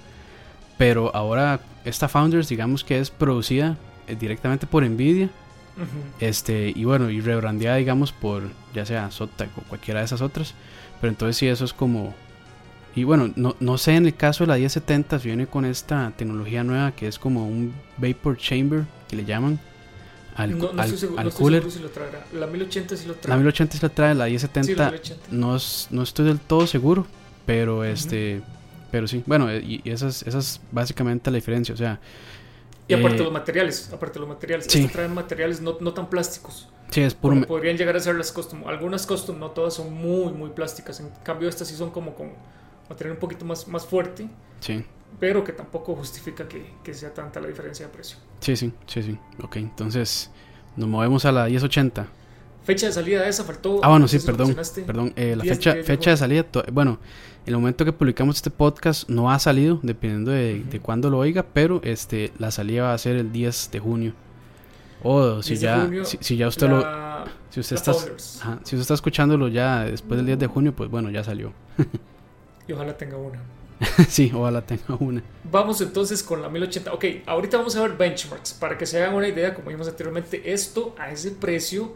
pero 0.79 1.15
ahora 1.15 1.61
esta 1.85 2.09
Founders, 2.09 2.49
digamos 2.49 2.85
que 2.85 2.99
es 2.99 3.11
producida 3.11 3.77
eh, 4.07 4.17
directamente 4.19 4.67
por 4.67 4.85
Nvidia 4.85 5.31
este, 6.21 6.73
y 6.75 6.85
bueno, 6.85 7.11
y 7.11 7.21
rebrandeada, 7.21 7.77
digamos, 7.77 8.13
por 8.13 8.43
ya 8.75 8.85
sea 8.85 9.11
Zotac 9.11 9.57
o 9.57 9.63
cualquiera 9.63 10.01
de 10.01 10.07
esas 10.07 10.21
otras. 10.21 10.55
Pero 11.01 11.11
entonces 11.11 11.37
sí, 11.37 11.49
eso 11.49 11.65
es 11.65 11.73
como... 11.73 12.15
Y 12.95 13.05
bueno, 13.05 13.33
no, 13.37 13.57
no 13.59 13.79
sé 13.79 13.97
en 13.97 14.07
el 14.07 14.15
caso 14.15 14.45
de 14.45 14.49
la 14.49 14.57
1070 14.57 15.19
si 15.19 15.29
viene 15.29 15.47
con 15.47 15.65
esta 15.65 16.13
tecnología 16.17 16.63
nueva 16.63 16.93
que 16.93 17.09
es 17.09 17.19
como 17.19 17.47
un 17.49 17.73
vapor 17.97 18.37
chamber, 18.37 18.85
que 19.09 19.17
le 19.17 19.25
llaman. 19.25 19.59
Al, 20.37 20.59
no, 20.59 20.73
no 20.73 20.83
estoy 20.83 21.11
al 21.17 21.33
cooler. 21.33 21.71
Si 21.71 21.79
lo 21.79 21.89
traerá. 21.89 22.27
La 22.35 22.47
1080 22.47 22.97
sí 22.97 23.07
lo 23.07 23.15
trae. 23.15 23.31
La 23.31 23.43
1080 23.43 23.75
sí 23.75 23.79
lo 23.83 23.91
trae, 23.91 24.15
la 24.15 24.27
1070 24.27 24.93
no, 25.31 25.57
no 25.91 26.03
estoy 26.03 26.27
del 26.27 26.39
todo 26.39 26.67
seguro, 26.67 27.07
pero 27.47 27.85
este... 27.85 28.43
Pero 28.93 29.09
sí, 29.09 29.25
bueno, 29.27 29.53
y, 29.53 29.81
y 29.83 29.91
esa, 29.91 30.07
es, 30.07 30.23
esa 30.23 30.39
es 30.39 30.61
básicamente 30.71 31.31
la 31.31 31.37
diferencia. 31.37 31.75
O 31.75 31.79
sea, 31.79 31.99
y 32.87 32.95
aparte 32.95 33.23
eh, 33.23 33.25
los 33.25 33.33
materiales, 33.33 33.91
aparte 33.93 34.19
los 34.19 34.29
materiales, 34.29 34.67
sí. 34.69 34.87
traen 34.89 35.15
materiales 35.15 35.61
no, 35.63 35.79
no, 35.81 35.95
tan 35.95 36.11
plásticos. 36.11 36.69
Sí, 36.91 37.01
es 37.01 37.15
puro. 37.15 37.41
Podrían 37.47 37.77
llegar 37.79 37.97
a 37.97 38.01
ser 38.01 38.17
las 38.17 38.31
custom. 38.33 38.69
Algunas 38.69 39.07
custom, 39.07 39.39
no 39.39 39.51
todas 39.51 39.75
son 39.75 39.95
muy, 39.95 40.33
muy 40.33 40.51
plásticas. 40.51 41.01
En 41.01 41.09
cambio, 41.25 41.49
estas 41.49 41.69
sí 41.69 41.75
son 41.75 41.91
como 41.91 42.15
con 42.15 42.33
material 42.91 43.15
un 43.15 43.21
poquito 43.21 43.47
más, 43.47 43.67
más 43.67 43.87
fuerte. 43.87 44.29
Sí. 44.61 44.85
Pero 45.19 45.43
que 45.43 45.53
tampoco 45.53 45.95
justifica 45.95 46.47
que, 46.47 46.75
que 46.85 46.93
sea 46.93 47.15
tanta 47.15 47.41
la 47.41 47.49
diferencia 47.49 47.87
de 47.87 47.93
precio. 47.93 48.19
Sí, 48.41 48.57
sí, 48.57 48.73
sí, 48.87 49.03
sí. 49.03 49.19
Ok, 49.43 49.57
entonces 49.57 50.31
nos 50.77 50.87
movemos 50.87 51.25
a 51.25 51.33
la 51.33 51.47
1080. 51.47 52.07
Fecha 52.65 52.87
de 52.87 52.93
salida 52.93 53.23
de 53.23 53.29
esa 53.29 53.45
faltó. 53.45 53.81
Ah, 53.83 53.89
bueno, 53.89 54.07
sí, 54.07 54.19
perdón. 54.21 54.57
Perdón, 54.87 55.13
eh, 55.17 55.35
la 55.37 55.45
fecha, 55.45 55.75
fecha 55.83 56.11
de 56.11 56.17
salida. 56.17 56.47
Bueno, 56.73 56.99
en 57.45 57.55
el 57.55 57.59
momento 57.59 57.85
que 57.85 57.93
publicamos 57.93 58.37
este 58.37 58.51
podcast 58.51 59.09
no 59.09 59.31
ha 59.31 59.39
salido, 59.39 59.81
dependiendo 59.83 60.31
de, 60.31 60.63
de 60.63 60.81
cuándo 60.81 61.11
lo 61.11 61.19
oiga, 61.19 61.45
pero 61.53 61.81
este, 61.83 62.33
la 62.39 62.51
salida 62.51 62.85
va 62.85 62.95
a 62.95 62.99
ser 62.99 63.17
el 63.17 63.33
10 63.33 63.71
de 63.73 63.79
junio. 63.81 64.15
Oh, 65.03 65.43
si 65.43 65.57
ya, 65.57 65.91
si, 66.05 66.37
ya 66.37 66.47
usted 66.47 66.69
lo... 66.69 66.85
Si 67.51 67.61
usted, 67.61 67.77
está, 67.77 67.93
si 67.93 68.07
usted 68.09 68.79
está 68.79 68.95
escuchándolo 68.95 69.49
ya 69.49 69.85
después 69.85 70.17
del 70.17 70.27
10 70.27 70.39
de 70.39 70.47
junio, 70.47 70.75
pues 70.75 70.89
bueno, 70.89 71.11
ya 71.11 71.23
salió. 71.23 71.53
y 72.67 72.73
ojalá 72.73 72.97
tenga 72.97 73.19
una. 73.19 73.43
sí, 74.09 74.33
ojalá 74.35 74.63
tenga 74.63 74.97
una. 75.01 75.23
Vamos 75.45 75.81
entonces 75.81 76.23
con 76.23 76.41
la 76.41 76.49
1080. 76.49 76.95
Ok, 76.95 77.05
ahorita 77.27 77.59
vamos 77.59 77.77
a 77.77 77.83
ver 77.83 77.97
benchmarks. 77.97 78.55
Para 78.55 78.79
que 78.79 78.87
se 78.87 79.03
hagan 79.03 79.15
una 79.15 79.29
idea, 79.29 79.55
como 79.55 79.69
vimos 79.69 79.87
anteriormente, 79.89 80.53
esto 80.53 80.95
a 80.99 81.11
ese 81.11 81.33
precio, 81.33 81.93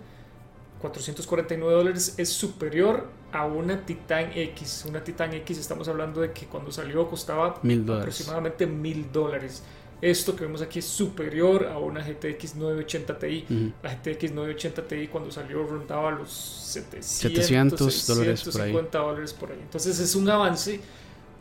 449 0.93 1.75
dólares, 1.75 2.15
es 2.17 2.29
superior 2.29 3.09
a 3.33 3.47
una 3.47 3.85
Titan 3.85 4.31
X. 4.35 4.85
Una 4.89 5.03
Titan 5.03 5.33
X, 5.35 5.59
estamos 5.59 5.89
hablando 5.89 6.21
de 6.21 6.33
que 6.33 6.47
cuando 6.47 6.71
salió 6.71 7.09
costaba 7.09 7.61
aproximadamente 7.63 8.67
mil 8.67 9.11
dólares. 9.13 9.63
Esto 10.01 10.37
que 10.37 10.45
vemos 10.45 10.61
aquí 10.61 10.81
es 10.81 10.85
superior 10.85 11.67
a 11.67 11.79
una 11.79 12.01
GTX 12.01 12.57
980 12.57 13.19
Ti. 13.19 13.73
La 13.83 13.95
GTX 13.95 14.33
980 14.33 14.87
Ti 14.87 15.09
cuando 15.09 15.31
salió 15.31 15.67
rondaba 15.67 16.11
los 16.11 16.31
700, 16.31 18.07
dólares 18.07 18.45
por 18.45 18.61
ahí. 18.61 18.73
dólares 18.73 19.33
por 19.33 19.51
ahí. 19.51 19.59
Entonces 19.63 19.99
es 19.99 20.15
un 20.15 20.29
avance 20.29 20.81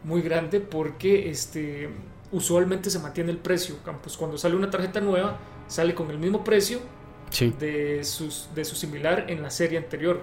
muy 0.06 0.22
grande 0.22 0.62
porque 0.62 1.30
este, 1.30 1.90
usualmente 2.32 2.90
se 2.90 3.00
mantiene 3.00 3.32
el 3.32 3.38
precio. 3.38 3.76
Pues 4.02 4.16
cuando 4.16 4.38
sale 4.38 4.56
una 4.56 4.70
tarjeta 4.70 5.02
nueva, 5.02 5.38
sale 5.68 5.94
con 5.94 6.10
el 6.10 6.18
mismo 6.18 6.44
precio 6.44 6.80
de, 7.60 8.04
sus, 8.04 8.50
de 8.54 8.66
su 8.66 8.76
similar 8.76 9.26
en 9.30 9.42
la 9.42 9.50
serie 9.50 9.78
anterior. 9.78 10.22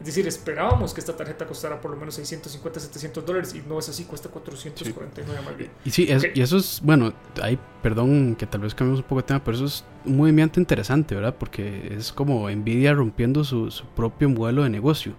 Es 0.00 0.06
decir, 0.06 0.26
esperábamos 0.26 0.92
que 0.92 1.00
esta 1.00 1.16
tarjeta 1.16 1.46
costara 1.46 1.80
por 1.80 1.90
lo 1.92 1.96
menos 1.96 2.16
650, 2.16 2.80
700 2.80 3.24
dólares 3.24 3.54
y 3.54 3.62
no 3.66 3.78
es 3.78 3.88
así, 3.88 4.04
cuesta 4.04 4.28
449 4.28 5.40
más 5.44 5.56
bien. 5.56 5.70
Y 5.84 5.90
sí, 5.90 6.08
y 6.34 6.40
eso 6.40 6.56
es, 6.56 6.80
bueno, 6.82 7.12
hay, 7.40 7.58
perdón 7.80 8.34
que 8.36 8.46
tal 8.46 8.62
vez 8.62 8.74
cambiemos 8.74 9.00
un 9.00 9.08
poco 9.08 9.22
de 9.22 9.28
tema, 9.28 9.42
pero 9.42 9.56
eso 9.56 9.66
es 9.66 9.84
un 10.04 10.16
movimiento 10.16 10.60
interesante, 10.60 11.14
¿verdad? 11.14 11.34
Porque 11.38 11.94
es 11.96 12.12
como 12.12 12.50
Nvidia 12.50 12.92
rompiendo 12.92 13.44
su, 13.44 13.70
su 13.70 13.86
propio 13.86 14.28
modelo 14.28 14.64
de 14.64 14.70
negocio. 14.70 15.14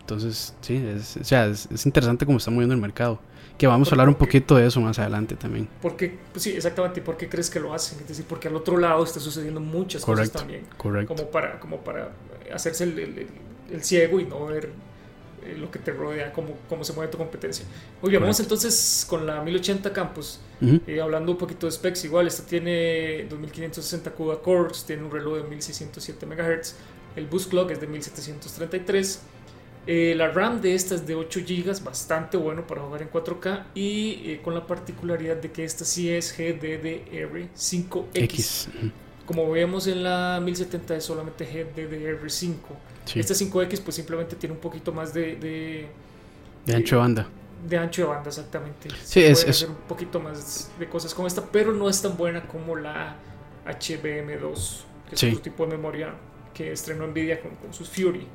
Entonces, 0.00 0.54
sí, 0.60 0.76
es, 0.76 1.16
o 1.16 1.24
sea, 1.24 1.46
es, 1.46 1.86
interesante 1.86 2.26
cómo 2.26 2.38
está 2.38 2.50
moviendo 2.50 2.74
el 2.74 2.80
mercado. 2.80 3.20
Que 3.58 3.66
vamos 3.66 3.88
a 3.88 3.90
hablar 3.92 4.08
un 4.08 4.16
poquito 4.16 4.56
de 4.56 4.66
eso 4.66 4.80
más 4.80 4.98
adelante 4.98 5.36
también. 5.36 5.68
Porque, 5.80 6.18
pues 6.32 6.42
sí, 6.42 6.50
exactamente. 6.50 7.00
¿Por 7.00 7.16
qué 7.16 7.28
crees 7.28 7.50
que 7.50 7.60
lo 7.60 7.72
hacen? 7.72 8.00
Es 8.00 8.08
decir, 8.08 8.24
porque 8.28 8.48
al 8.48 8.56
otro 8.56 8.76
lado 8.76 9.04
está 9.04 9.20
sucediendo 9.20 9.60
muchas 9.60 10.04
cosas 10.04 10.30
también. 10.30 10.62
Correcto. 10.76 11.14
Como 11.14 11.30
para, 11.30 11.60
como 11.60 11.78
para 11.78 12.12
hacerse 12.52 12.84
el, 12.84 13.28
el, 13.70 13.84
ciego 13.84 14.18
y 14.18 14.24
no 14.24 14.46
ver 14.46 14.70
eh, 15.44 15.56
lo 15.58 15.70
que 15.70 15.78
te 15.78 15.92
rodea, 15.92 16.32
cómo, 16.32 16.56
cómo 16.68 16.82
se 16.84 16.92
mueve 16.94 17.12
tu 17.12 17.18
competencia. 17.18 17.64
Muy 18.02 18.10
bien, 18.10 18.20
vamos 18.20 18.40
entonces 18.40 19.06
con 19.08 19.26
la 19.26 19.40
1080 19.42 19.92
Campus. 19.92 20.40
Eh, 20.86 21.00
hablando 21.00 21.32
un 21.32 21.38
poquito 21.38 21.66
de 21.66 21.72
specs, 21.72 22.06
igual, 22.06 22.26
esta 22.26 22.42
tiene 22.44 23.26
2560 23.28 24.10
CUDA 24.12 24.40
cores, 24.40 24.84
tiene 24.84 25.02
un 25.02 25.10
reloj 25.10 25.42
de 25.42 25.42
1607 25.42 26.24
MHz, 26.24 26.74
el 27.16 27.26
boost 27.26 27.50
clock 27.50 27.70
es 27.70 27.80
de 27.80 27.86
1733 27.86 29.20
eh, 29.86 30.14
la 30.16 30.28
RAM 30.28 30.62
de 30.62 30.74
esta 30.74 30.94
es 30.94 31.06
de 31.06 31.14
8 31.14 31.40
GB, 31.46 31.84
bastante 31.84 32.38
bueno 32.38 32.66
para 32.66 32.80
jugar 32.80 33.02
en 33.02 33.10
4K 33.10 33.64
y 33.74 34.22
eh, 34.24 34.40
con 34.42 34.54
la 34.54 34.66
particularidad 34.66 35.36
de 35.36 35.52
que 35.52 35.62
esta 35.64 35.84
sí 35.84 36.10
es 36.10 36.34
GDDR5X. 36.38 38.68
Como 39.26 39.50
vemos 39.50 39.86
en 39.86 40.02
la 40.02 40.40
1070 40.42 40.96
es 40.96 41.04
solamente 41.04 41.46
GDDR5. 41.46 42.54
Esta 43.14 43.34
5X 43.34 43.82
pues 43.82 43.96
simplemente 43.96 44.36
tiene 44.36 44.54
un 44.54 44.60
poquito 44.60 44.90
más 44.92 45.12
de... 45.12 45.90
De, 46.64 46.74
ancho 46.74 46.96
de 46.96 47.00
banda. 47.00 47.28
De 47.68 47.76
ancho 47.76 48.00
de 48.02 48.08
banda, 48.08 48.28
exactamente. 48.28 48.88
Sí, 49.02 49.22
es, 49.22 49.46
hacer 49.46 49.68
un 49.68 49.76
poquito 49.88 50.18
más 50.18 50.70
de 50.78 50.88
cosas 50.88 51.12
con 51.12 51.26
esta, 51.26 51.44
pero 51.44 51.72
no 51.72 51.90
es 51.90 52.00
tan 52.00 52.16
buena 52.16 52.46
como 52.46 52.76
la 52.76 53.16
HBM2, 53.66 54.80
que 55.10 55.14
es 55.14 55.24
otro 55.24 55.40
tipo 55.40 55.66
de 55.66 55.76
memoria 55.76 56.14
que 56.54 56.72
estrenó 56.72 57.06
Nvidia 57.06 57.38
con 57.40 57.74
sus 57.74 57.90
Fury. 57.90 58.26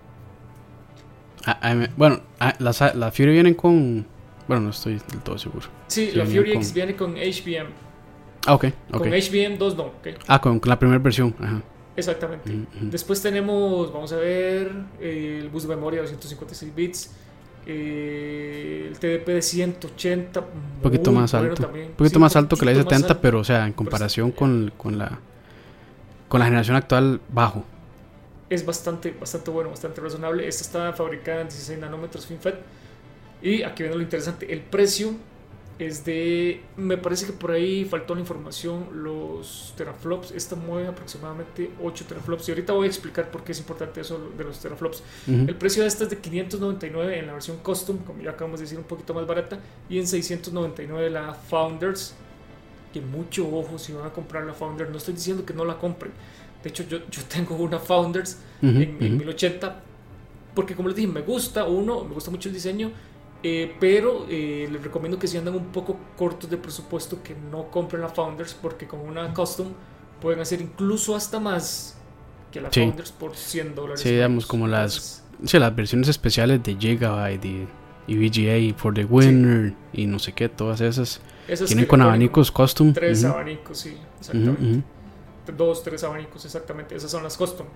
Ah, 1.46 1.88
bueno, 1.96 2.22
ah, 2.40 2.54
las, 2.60 2.96
la 2.96 3.12
Fury 3.12 3.32
vienen 3.32 3.54
con. 3.54 4.06
Bueno, 4.48 4.64
no 4.64 4.70
estoy 4.72 5.00
del 5.12 5.22
todo 5.22 5.38
seguro. 5.38 5.68
Sí, 5.88 6.12
la 6.14 6.26
Fury 6.26 6.54
X 6.54 6.74
viene 6.74 6.96
con 6.96 7.16
HBM. 7.16 7.68
Ah, 8.46 8.56
ok. 8.56 8.66
Con 8.92 9.10
HBM 9.10 9.58
2 9.58 9.78
no. 9.78 9.92
Ah, 10.28 10.42
con, 10.42 10.60
la 10.64 10.80
primera 10.80 11.00
versión. 11.00 11.36
Ajá. 11.40 11.62
Exactamente. 11.96 12.50
Mm, 12.50 12.66
mm. 12.82 12.90
Después 12.90 13.22
tenemos, 13.22 13.92
vamos 13.92 14.12
a 14.14 14.18
ver, 14.18 14.72
el 15.02 15.50
bus 15.50 15.64
de 15.64 15.70
memoria 15.70 16.02
de 16.02 16.08
256 16.08 16.76
bits. 16.76 17.12
Eh, 17.66 18.88
el 18.90 18.98
TDP 18.98 19.28
de 19.28 19.42
180. 19.42 20.40
Un 20.40 20.82
poquito 20.82 21.12
más 21.12 21.34
alto. 21.34 21.70
Un 21.72 21.92
poquito 21.96 22.20
más 22.20 22.36
alto 22.36 22.56
que 22.56 22.66
la 22.66 22.72
de 22.72 22.78
70, 22.78 23.22
pero 23.22 23.40
o 23.40 23.44
sea, 23.44 23.68
en 23.68 23.74
comparación 23.74 24.32
con, 24.32 24.72
con, 24.78 24.98
la, 24.98 25.20
con 26.28 26.40
la 26.40 26.46
generación 26.46 26.78
actual, 26.78 27.22
bajo 27.30 27.66
es 28.50 28.66
bastante, 28.66 29.12
bastante 29.12 29.52
bueno, 29.52 29.70
bastante 29.70 30.02
razonable. 30.02 30.48
Esta 30.48 30.64
está 30.64 30.94
fabricada 30.94 31.42
en 31.42 31.50
16 31.50 31.80
nanómetros 31.80 32.26
FinFET. 32.26 32.56
Y 33.42 33.64
aquí 33.64 33.84
viene 33.84 33.96
lo 33.96 34.04
interesante, 34.04 34.52
el 34.52 34.62
precio 34.62 35.14
es 35.80 36.04
de, 36.04 36.62
me 36.76 36.98
parece 36.98 37.26
que 37.26 37.32
por 37.32 37.52
ahí 37.52 37.86
faltó 37.86 38.14
la 38.14 38.20
información, 38.20 38.90
los 39.02 39.74
teraflops, 39.78 40.32
esta 40.32 40.58
mueve 40.58 40.90
aproximadamente 40.90 41.72
8 41.82 42.06
teraflops 42.06 42.50
y 42.50 42.52
ahorita 42.52 42.74
voy 42.74 42.88
a 42.88 42.90
explicar 42.90 43.32
por 43.32 43.46
qué 43.46 43.54
es 43.54 43.60
importante 43.60 44.02
eso 44.02 44.30
de 44.38 44.44
los 44.44 44.60
teraflops. 44.60 45.02
El 45.26 45.56
precio 45.56 45.84
de 45.84 45.88
esta 45.88 46.04
es 46.04 46.10
de 46.10 46.18
599 46.18 47.20
en 47.20 47.28
la 47.28 47.34
versión 47.34 47.58
custom, 47.58 48.00
como 48.00 48.22
ya 48.22 48.32
acabamos 48.32 48.60
de 48.60 48.66
decir, 48.66 48.78
un 48.78 48.84
poquito 48.84 49.14
más 49.14 49.26
barata, 49.26 49.58
y 49.90 50.00
en 50.00 50.06
699 50.06 51.10
la 51.10 51.34
Founders, 51.34 52.14
que 52.92 53.00
mucho 53.00 53.48
ojo 53.48 53.80
si 53.80 53.94
van 53.94 54.06
a 54.06 54.10
comprar 54.12 54.44
la 54.44 54.54
Founders, 54.54 54.90
no 54.90 54.98
estoy 54.98 55.14
diciendo 55.14 55.46
que 55.46 55.54
no 55.54 55.64
la 55.64 55.78
compren, 55.78 56.12
de 56.64 56.70
hecho, 56.70 56.84
yo, 56.84 57.00
yo 57.10 57.22
tengo 57.24 57.56
una 57.56 57.80
Founders 57.80 58.38
en, 58.62 59.18
1080 59.18 59.84
porque 60.54 60.76
como 60.76 60.90
les 60.90 60.98
dije, 60.98 61.08
me 61.08 61.22
gusta, 61.22 61.66
uno, 61.66 62.04
me 62.04 62.14
gusta 62.14 62.32
mucho 62.32 62.50
el 62.50 62.56
diseño, 62.56 62.92
eh, 63.44 63.74
pero 63.80 64.26
eh, 64.30 64.68
les 64.70 64.84
recomiendo 64.84 65.18
que 65.18 65.28
si 65.28 65.38
andan 65.38 65.56
un 65.56 65.68
poco 65.68 65.98
cortos 66.18 66.50
de 66.50 66.58
presupuesto 66.58 67.24
que 67.24 67.34
no 67.34 67.72
compren 67.72 68.02
la 68.02 68.10
Founders 68.10 68.54
porque 68.56 68.86
con 68.86 69.00
una 69.00 69.34
custom 69.34 69.68
pueden 70.22 70.42
hacer 70.42 70.60
incluso 70.60 71.16
hasta 71.16 71.40
más 71.40 71.98
que 72.52 72.60
la 72.60 72.70
Founders 72.70 73.12
por 73.12 73.36
100 73.36 73.76
dólares. 73.76 74.02
Sí, 74.02 74.10
digamos 74.10 74.46
como 74.46 74.68
las, 74.68 75.24
las 75.40 75.76
versiones 75.76 76.10
especiales 76.10 76.62
de 76.64 76.76
Gigabyte 76.76 77.46
y, 77.46 77.68
y 78.08 78.18
VGA 78.18 78.78
for 78.78 78.94
the 78.94 79.06
Winner 79.06 79.74
y 79.94 80.08
no 80.08 80.20
sé 80.20 80.34
qué, 80.34 80.50
todas 80.50 80.82
esas. 80.82 81.22
tienen 81.68 81.86
con 81.86 82.02
abanicos 82.02 82.52
custom. 82.52 82.92
Tres 82.92 83.24
abanicos, 83.24 83.78
sí, 83.78 83.96
exactamente 84.20 84.84
dos, 85.52 85.84
tres 85.84 86.04
abanicos 86.04 86.46
exactamente. 86.46 86.96
Esas 86.96 87.12
son 87.12 87.24
las 87.24 87.38
custom, 87.38 87.68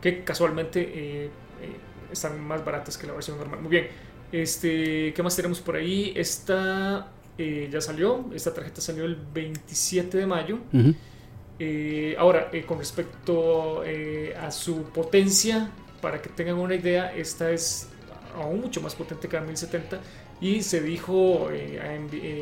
que 0.00 0.22
casualmente 0.22 0.80
eh, 0.80 1.24
eh, 1.26 1.30
están 2.12 2.40
más 2.40 2.64
baratas 2.64 2.98
que 2.98 3.06
la 3.06 3.14
versión 3.14 3.38
normal. 3.38 3.60
Muy 3.60 3.70
bien, 3.70 3.88
este, 4.32 5.12
¿qué 5.14 5.22
más 5.22 5.34
tenemos 5.34 5.60
por 5.60 5.76
ahí? 5.76 6.12
Esta 6.14 7.08
eh, 7.38 7.68
ya 7.72 7.80
salió, 7.80 8.26
esta 8.34 8.52
tarjeta 8.52 8.80
salió 8.80 9.04
el 9.04 9.16
27 9.16 10.18
de 10.18 10.26
mayo. 10.26 10.58
ahora, 12.18 12.50
con 12.66 12.78
respecto 12.78 13.82
a 14.38 14.50
su 14.50 14.82
potencia, 14.84 15.70
para 16.00 16.20
que 16.20 16.28
tengan 16.28 16.58
una 16.58 16.74
idea, 16.74 17.14
esta 17.14 17.50
es 17.50 17.88
aún 18.36 18.60
mucho 18.60 18.80
más 18.80 18.94
potente 18.94 19.28
que 19.28 19.36
la 19.36 19.42
1070 19.42 20.00
y 20.40 20.62
se 20.62 20.82
dijo, 20.82 21.48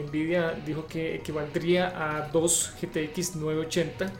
Nvidia 0.08 0.52
dijo 0.66 0.86
que 0.86 1.14
equivaldría 1.14 1.92
a 1.94 2.28
2 2.28 2.74
GTX 2.80 3.36
980 3.36 4.10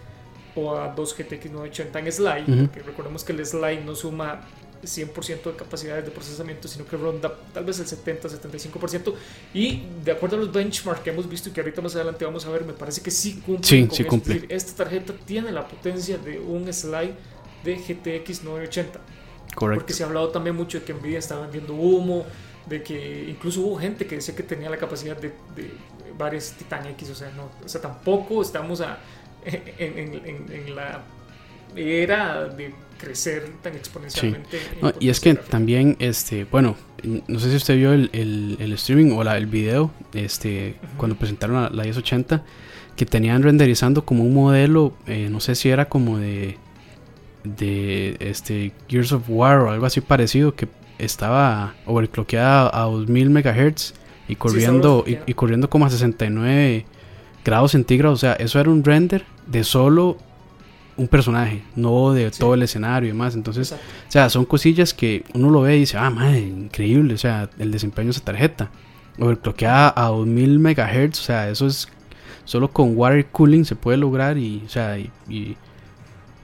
o 0.55 0.77
a 0.77 0.89
2 0.89 1.17
GTX 1.17 1.51
980 1.51 1.99
en 1.99 2.13
slide, 2.13 2.67
porque 2.67 2.81
recordemos 2.81 3.25
que 3.25 3.33
el 3.33 3.45
slide 3.45 3.85
no 3.85 3.95
suma 3.95 4.41
100% 4.83 5.45
de 5.45 5.57
capacidades 5.57 6.05
de 6.05 6.11
procesamiento, 6.11 6.67
sino 6.69 6.85
que 6.87 6.97
ronda 6.97 7.33
tal 7.55 7.65
vez 7.65 7.79
el 7.79 7.87
70-75%. 7.87 9.15
Y 9.55 9.83
de 10.05 10.13
acuerdo 10.13 10.37
a 10.37 10.41
los 10.41 10.53
benchmarks 10.53 11.03
que 11.03 11.11
hemos 11.11 11.29
visto 11.29 11.49
y 11.49 11.53
que 11.53 11.61
ahorita 11.61 11.81
más 11.81 11.95
adelante 11.95 12.25
vamos 12.25 12.45
a 12.47 12.51
ver, 12.51 12.65
me 12.65 12.73
parece 12.73 13.01
que 13.01 13.11
sí 13.11 13.41
cumple. 13.47 13.67
Sí, 13.67 13.89
sí 13.93 14.05
cumple. 14.05 14.45
esta 14.49 14.85
tarjeta 14.85 15.15
tiene 15.25 15.53
la 15.53 15.67
potencia 15.67 16.19
de 16.19 16.39
un 16.41 16.73
slide 16.73 17.15
de 17.65 17.77
GTX 17.77 18.43
980. 18.43 19.01
Correcto. 19.55 19.81
Porque 19.81 19.93
se 19.93 20.03
ha 20.03 20.07
hablado 20.07 20.31
también 20.31 20.57
mucho 20.57 20.81
de 20.81 20.85
que 20.85 20.95
Nvidia 20.95 21.19
estaba 21.19 21.43
vendiendo 21.43 21.75
humo, 21.75 22.25
de 22.67 22.83
que 22.83 23.29
incluso 23.29 23.61
hubo 23.61 23.79
gente 23.79 24.07
que 24.07 24.17
decía 24.17 24.35
que 24.35 24.43
tenía 24.43 24.71
la 24.71 24.79
capacidad 24.79 25.17
de, 25.17 25.29
de 25.55 25.71
varias 26.17 26.53
Titan 26.53 26.87
X, 26.87 27.11
o 27.11 27.15
sea, 27.15 27.31
no, 27.31 27.51
o 27.65 27.69
sea, 27.69 27.81
tampoco 27.81 28.43
estamos 28.43 28.81
a 28.81 28.99
en, 29.45 30.75
la 30.75 31.03
era 31.77 32.45
de 32.45 32.73
crecer 32.99 33.49
tan 33.63 33.75
exponencialmente. 33.75 34.59
y 35.01 35.09
es 35.09 35.21
que 35.21 35.35
también, 35.35 35.97
este, 35.99 36.45
bueno, 36.45 36.77
no 37.03 37.41
sé 37.41 37.51
si 37.51 37.57
usted 37.57 37.77
vio 37.77 37.93
el, 37.93 38.11
el, 38.13 38.73
streaming 38.75 39.13
o 39.13 39.25
la, 39.25 39.37
el 39.37 39.47
video, 39.47 39.91
este, 40.15 40.77
cuando 40.97 41.17
presentaron 41.17 41.63
la, 41.63 41.71
la 41.71 41.83
1080, 41.85 42.45
que 42.97 43.07
tenían 43.07 43.43
renderizando 43.43 44.05
como 44.05 44.23
un 44.25 44.35
modelo, 44.35 44.93
eh, 45.07 45.29
no 45.31 45.41
sé 45.41 45.55
si 45.55 45.71
era 45.71 45.89
como 45.89 46.19
de, 46.19 46.59
de 47.43 48.17
este, 48.21 48.73
Gears 48.89 49.13
of 49.13 49.25
War 49.29 49.59
o 49.61 49.71
algo 49.71 49.87
así 49.87 50.01
parecido, 50.01 50.55
que 50.55 50.69
estaba 50.99 51.75
overclockeada 51.87 52.71
a 52.73 52.85
2000 52.85 53.31
MHz 53.31 53.95
y 54.29 54.37
corriendo, 54.37 55.05
y, 55.07 55.19
y, 55.27 55.35
corriendo 55.35 55.69
como 55.69 55.87
a 55.87 55.91
69 55.91 56.87
grados 57.45 57.73
centígrados. 57.73 58.19
O 58.19 58.21
sea, 58.21 58.35
eso 58.35 58.61
era 58.61 58.71
un 58.71 58.85
render 58.85 59.25
de 59.47 59.65
solo 59.65 60.19
un 60.97 61.09
personaje, 61.09 61.63
no 61.75 62.13
de 62.13 62.31
todo 62.31 62.55
el 62.55 62.63
escenario 62.63 63.09
y 63.09 63.13
demás. 63.13 63.35
Entonces, 63.35 63.73
o 63.73 63.77
sea, 64.11 64.29
son 64.29 64.45
cosillas 64.45 64.93
que 64.93 65.25
uno 65.35 65.51
lo 65.51 65.63
ve 65.63 65.77
y 65.77 65.81
dice, 65.81 65.97
ah, 65.97 66.11
madre, 66.11 66.41
increíble, 66.41 67.15
o 67.15 67.19
sea, 67.19 67.49
el 67.59 67.71
desempeño 67.71 68.07
de 68.07 68.13
esa 68.13 68.25
tarjeta. 68.25 68.71
Overclockeada 69.19 69.93
a 69.95 70.09
2000 70.09 70.59
MHz, 70.59 71.19
o 71.19 71.23
sea, 71.23 71.51
eso 71.51 71.67
es 71.67 71.89
solo 72.45 72.71
con 72.71 72.97
water 72.97 73.27
cooling 73.27 73.65
se 73.65 73.77
puede 73.77 73.99
lograr 73.99 74.39
y, 74.39 74.63
o 74.65 74.69
sea, 74.69 74.99
y, 74.99 75.57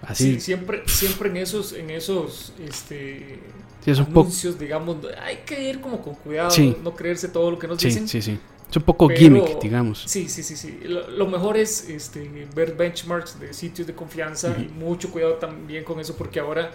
así. 0.02 0.34
Sí, 0.34 0.40
siempre, 0.40 0.82
siempre 0.86 1.30
en 1.30 1.38
esos, 1.38 1.72
en 1.72 1.90
esos, 1.90 2.52
este, 2.62 3.40
anuncios, 3.86 4.58
digamos, 4.58 4.98
hay 5.22 5.38
que 5.46 5.68
ir 5.68 5.80
como 5.80 6.02
con 6.02 6.14
cuidado, 6.14 6.54
no 6.82 6.94
creerse 6.94 7.28
todo 7.28 7.50
lo 7.50 7.58
que 7.58 7.66
nos 7.66 7.78
dicen. 7.78 8.06
Sí, 8.06 8.20
sí, 8.20 8.38
Es 8.70 8.76
un 8.76 8.82
poco 8.82 9.08
gimmick, 9.08 9.60
digamos. 9.60 10.04
Sí, 10.06 10.28
sí, 10.28 10.42
sí, 10.42 10.56
sí. 10.56 10.80
Lo, 10.82 11.26
mejor 11.26 11.56
es 11.56 11.88
este, 11.88 12.46
ver 12.54 12.74
benchmarks 12.74 13.40
de 13.40 13.54
sitios 13.54 13.86
de 13.86 13.94
confianza 13.94 14.54
y 14.58 14.68
mucho 14.68 15.10
cuidado 15.10 15.34
también 15.34 15.84
con 15.84 15.98
eso 16.00 16.14
porque 16.16 16.38
ahora, 16.38 16.70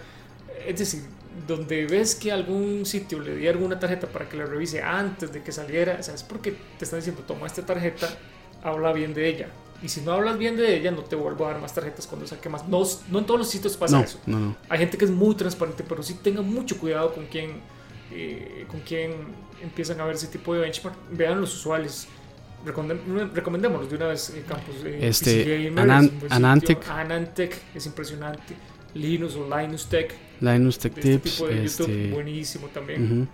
es 0.66 0.78
decir, 0.78 1.02
donde 1.46 1.86
ves 1.86 2.14
que 2.14 2.32
algún 2.32 2.84
sitio 2.84 3.20
le 3.20 3.36
di 3.36 3.46
alguna 3.46 3.78
tarjeta 3.78 4.06
para 4.06 4.28
que 4.28 4.36
la 4.36 4.46
revise 4.46 4.82
antes 4.82 5.32
de 5.32 5.42
que 5.42 5.52
saliera, 5.52 5.96
o 6.00 6.02
sea, 6.02 6.14
es 6.14 6.22
porque 6.22 6.56
te 6.78 6.84
están 6.84 6.98
diciendo, 6.98 7.22
toma 7.26 7.46
esta 7.46 7.64
tarjeta, 7.64 8.08
habla 8.62 8.92
bien 8.92 9.14
de 9.14 9.28
ella. 9.28 9.48
Y 9.82 9.88
si 9.88 10.00
no 10.00 10.12
hablas 10.12 10.38
bien 10.38 10.56
de 10.56 10.76
ella, 10.76 10.90
no 10.90 11.02
te 11.02 11.14
vuelvo 11.14 11.46
a 11.46 11.52
dar 11.52 11.60
más 11.60 11.74
tarjetas 11.74 12.06
cuando 12.06 12.26
saque 12.26 12.48
más. 12.48 12.66
No, 12.66 12.82
no 13.10 13.18
en 13.18 13.26
todos 13.26 13.38
los 13.38 13.50
sitios 13.50 13.76
pasa 13.76 14.00
eso. 14.00 14.18
Hay 14.68 14.78
gente 14.78 14.96
que 14.96 15.04
es 15.04 15.10
muy 15.10 15.34
transparente, 15.34 15.84
pero 15.86 16.02
sí 16.02 16.14
tenga 16.14 16.40
mucho 16.40 16.78
cuidado 16.78 17.12
con 17.12 17.26
quién, 17.26 17.60
eh, 18.10 18.64
con 18.70 18.80
quién 18.80 19.12
empiezan 19.62 20.00
a 20.00 20.04
ver 20.04 20.16
ese 20.16 20.28
tipo 20.28 20.54
de 20.54 20.60
benchmark. 20.60 20.96
Vean 21.10 21.40
los 21.40 21.54
usuales. 21.54 22.08
recomendémoslos 22.64 23.90
de 23.90 23.96
una 23.96 24.06
vez, 24.06 24.30
eh, 24.30 24.44
Campos. 24.46 24.76
Eh, 24.84 24.98
este, 25.02 25.72
Anantec. 26.30 26.88
Anantec 26.88 27.56
es 27.74 27.86
impresionante. 27.86 28.54
Linux 28.94 29.34
o 29.34 29.48
Linus 29.58 29.86
Tech. 29.86 30.14
Linus 30.40 30.78
Tech 30.78 30.96
este 30.96 31.18
Tips. 31.18 31.36
Tipo 31.36 31.48
de 31.48 31.54
YouTube, 31.56 31.90
este, 31.90 32.10
buenísimo 32.10 32.68
también. 32.68 33.28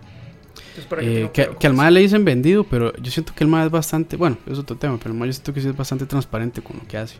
Eh, 0.98 1.30
que, 1.32 1.66
al 1.66 1.74
MAE 1.74 1.90
le 1.90 2.00
dicen 2.00 2.24
vendido, 2.24 2.64
pero 2.64 2.94
yo 2.96 3.10
siento 3.10 3.34
que 3.34 3.44
el 3.44 3.50
MAE 3.50 3.66
es 3.66 3.70
bastante, 3.70 4.16
bueno, 4.16 4.38
es 4.46 4.58
otro 4.58 4.76
tema, 4.76 4.98
pero 4.98 5.12
el 5.12 5.18
MAE 5.18 5.28
yo 5.28 5.32
siento 5.34 5.54
que 5.54 5.60
sí 5.60 5.68
es 5.68 5.76
bastante 5.76 6.06
transparente 6.06 6.60
con 6.60 6.76
lo 6.76 6.86
que 6.86 6.96
hace. 6.96 7.16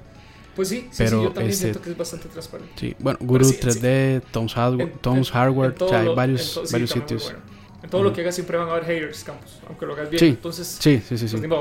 Pues 0.54 0.68
sí, 0.68 0.88
sí, 0.90 1.04
pero, 1.04 1.22
yo 1.22 1.28
también 1.30 1.50
este, 1.50 1.62
siento 1.62 1.80
que 1.80 1.90
es 1.90 1.96
bastante 1.96 2.28
transparente. 2.28 2.72
Sí, 2.76 2.96
bueno, 2.98 3.18
Guru 3.22 3.46
3D, 3.46 4.22
Tom's, 4.30 4.54
Hardware, 4.54 4.92
Tom's 5.00 5.30
Hardware, 5.30 5.74
hay 5.92 6.14
varios, 6.14 6.60
varios 6.70 6.90
sitios. 6.90 7.34
En 7.82 7.90
todo 7.90 8.02
lo 8.02 8.12
que 8.12 8.20
hagas 8.20 8.34
siempre 8.34 8.58
van 8.58 8.68
a 8.68 8.72
haber 8.72 8.84
haters, 8.84 9.24
Campos, 9.24 9.58
aunque 9.66 9.86
lo 9.86 9.94
hagas 9.94 10.10
bien. 10.10 10.24
Entonces, 10.24 10.78
sí, 10.80 11.02
sí, 11.06 11.16
sí. 11.16 11.28
sí. 11.28 11.36
Pues, 11.36 11.60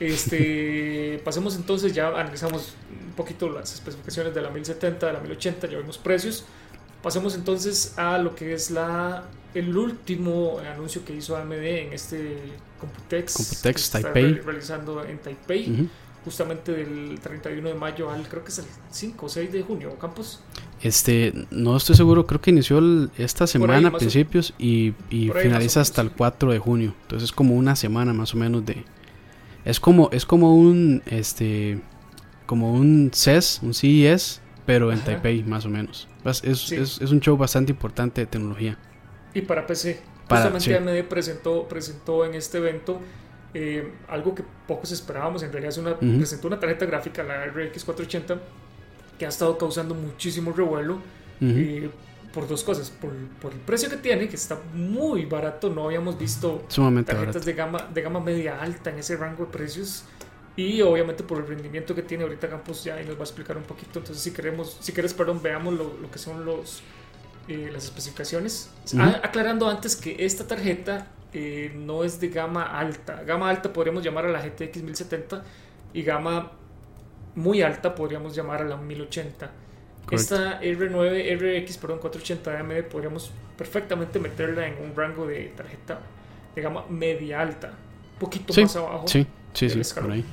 este, 0.00 1.20
pasemos 1.24 1.56
entonces, 1.56 1.94
ya 1.94 2.08
analizamos 2.08 2.74
un 2.90 3.12
poquito 3.12 3.48
las 3.48 3.72
especificaciones 3.74 4.34
de 4.34 4.42
la 4.42 4.50
1070, 4.50 5.06
de 5.06 5.12
la 5.12 5.20
1080, 5.20 5.66
ya 5.68 5.78
vimos 5.78 5.98
precios. 5.98 6.44
Pasemos 7.02 7.34
entonces 7.34 7.94
a 7.96 8.18
lo 8.18 8.34
que 8.34 8.52
es 8.52 8.70
la 8.70 9.24
el 9.54 9.76
último 9.76 10.60
anuncio 10.60 11.04
que 11.04 11.14
hizo 11.14 11.36
AMD 11.36 11.52
en 11.52 11.92
este 11.92 12.38
Computex, 12.78 13.34
Computex 13.34 13.90
Taipei. 13.90 14.34
realizando 14.34 15.04
en 15.04 15.18
Taipei, 15.18 15.88
justamente 16.24 16.72
del 16.72 17.18
31 17.20 17.68
de 17.68 17.74
mayo 17.74 18.10
al 18.10 18.28
creo 18.28 18.44
que 18.44 18.50
es 18.50 18.58
el 18.58 18.66
5 18.90 19.26
o 19.26 19.28
6 19.28 19.52
de 19.52 19.62
junio, 19.62 19.98
Campos. 19.98 20.40
Este, 20.82 21.34
no 21.50 21.76
estoy 21.76 21.94
seguro, 21.94 22.26
creo 22.26 22.40
que 22.40 22.50
inició 22.50 22.80
esta 23.18 23.46
semana 23.46 23.88
a 23.88 23.92
principios 23.92 24.54
y, 24.58 24.94
finaliza 25.10 25.80
hasta 25.80 26.00
el 26.00 26.10
4 26.10 26.52
de 26.52 26.58
junio. 26.58 26.94
Entonces 27.02 27.30
es 27.30 27.32
como 27.32 27.54
una 27.54 27.76
semana 27.76 28.12
más 28.12 28.34
o 28.34 28.38
menos 28.38 28.64
de 28.64 28.84
es 29.62 29.78
como 29.78 30.08
es 30.10 30.24
como 30.24 30.56
un 30.56 31.02
este 31.04 31.80
como 32.46 32.72
un 32.72 33.10
CES, 33.12 33.60
un 33.62 33.74
CES, 33.74 34.40
pero 34.64 34.90
en 34.90 35.00
Taipei 35.00 35.44
más 35.44 35.66
o 35.66 35.68
menos. 35.68 36.08
Es, 36.24 36.42
es, 36.44 37.00
es 37.00 37.10
un 37.10 37.20
show 37.20 37.36
bastante 37.36 37.72
importante 37.72 38.22
de 38.22 38.26
tecnología. 38.26 38.78
Y 39.34 39.42
para 39.42 39.66
PC. 39.66 40.00
Justamente 40.28 40.76
AMD 40.76 41.08
presentó, 41.08 41.66
presentó 41.68 42.24
en 42.24 42.34
este 42.34 42.58
evento 42.58 43.00
eh, 43.52 43.92
algo 44.08 44.34
que 44.34 44.44
pocos 44.66 44.92
esperábamos. 44.92 45.42
En 45.42 45.52
realidad 45.52 45.70
es 45.70 45.78
una, 45.78 45.96
presentó 45.96 46.46
una 46.46 46.60
tarjeta 46.60 46.86
gráfica, 46.86 47.22
la 47.22 47.46
RX 47.46 47.84
480, 47.84 48.40
que 49.20 49.26
ha 49.26 49.28
estado 49.28 49.58
causando 49.58 49.94
muchísimo 49.94 50.50
revuelo. 50.50 50.98
Eh, 51.42 51.90
por 52.32 52.48
dos 52.48 52.64
cosas, 52.64 52.88
por, 52.88 53.10
por, 53.40 53.52
el 53.52 53.58
precio 53.58 53.90
que 53.90 53.98
tiene, 53.98 54.28
que 54.28 54.36
está 54.36 54.58
muy 54.72 55.26
barato, 55.26 55.68
no 55.68 55.84
habíamos 55.84 56.18
visto 56.18 56.64
tarjetas 57.04 57.44
de 57.44 57.52
gama, 57.52 57.86
de 57.92 58.00
gama 58.00 58.20
media 58.20 58.62
alta 58.62 58.88
en 58.88 58.98
ese 59.00 59.16
rango 59.16 59.44
de 59.44 59.50
precios, 59.50 60.04
y 60.56 60.80
obviamente 60.80 61.22
por 61.22 61.38
el 61.38 61.46
rendimiento 61.46 61.94
que 61.94 62.02
tiene 62.02 62.24
ahorita 62.24 62.48
Campos 62.48 62.84
ya 62.84 63.02
y 63.02 63.04
nos 63.04 63.16
va 63.16 63.20
a 63.20 63.24
explicar 63.24 63.56
un 63.56 63.64
poquito, 63.64 63.98
entonces 63.98 64.22
si 64.22 64.30
queremos, 64.32 64.78
si 64.80 64.92
quieres, 64.92 65.12
perdón, 65.12 65.42
veamos 65.42 65.74
lo, 65.74 65.92
lo 66.00 66.10
que 66.10 66.18
son 66.18 66.44
los, 66.46 66.82
eh, 67.48 67.68
las 67.70 67.84
especificaciones. 67.84 68.70
Ah, 68.96 69.20
aclarando 69.22 69.68
antes 69.68 69.96
que 69.96 70.24
esta 70.24 70.46
tarjeta 70.46 71.08
eh, 71.34 71.72
no 71.74 72.04
es 72.04 72.20
de 72.20 72.28
gama 72.28 72.78
alta. 72.78 73.22
Gama 73.24 73.50
alta 73.50 73.72
podríamos 73.72 74.02
llamar 74.02 74.24
a 74.26 74.28
la 74.28 74.40
GTX 74.40 74.82
1070 74.82 75.42
y 75.92 76.02
gama 76.02 76.52
muy 77.34 77.62
alta 77.62 77.94
podríamos 77.94 78.34
llamar 78.34 78.62
a 78.62 78.64
la 78.64 78.76
1080. 78.76 79.50
Esta 80.10 80.60
R9, 80.60 81.62
RX, 81.62 81.78
perdón, 81.78 81.98
480 82.00 82.58
AMD 82.58 82.88
podríamos 82.90 83.30
perfectamente 83.56 84.18
meterla 84.18 84.66
en 84.66 84.82
un 84.82 84.96
rango 84.96 85.26
de 85.26 85.52
tarjeta 85.56 86.00
de 86.54 86.62
gama 86.62 86.84
media 86.88 87.40
alta. 87.40 87.68
Un 88.14 88.18
poquito 88.18 88.60
más 88.60 88.76
abajo. 88.76 89.06
Sí, 89.06 89.26
sí, 89.52 89.70
sí, 89.70 89.94
por 89.94 90.10
ahí. 90.10 90.24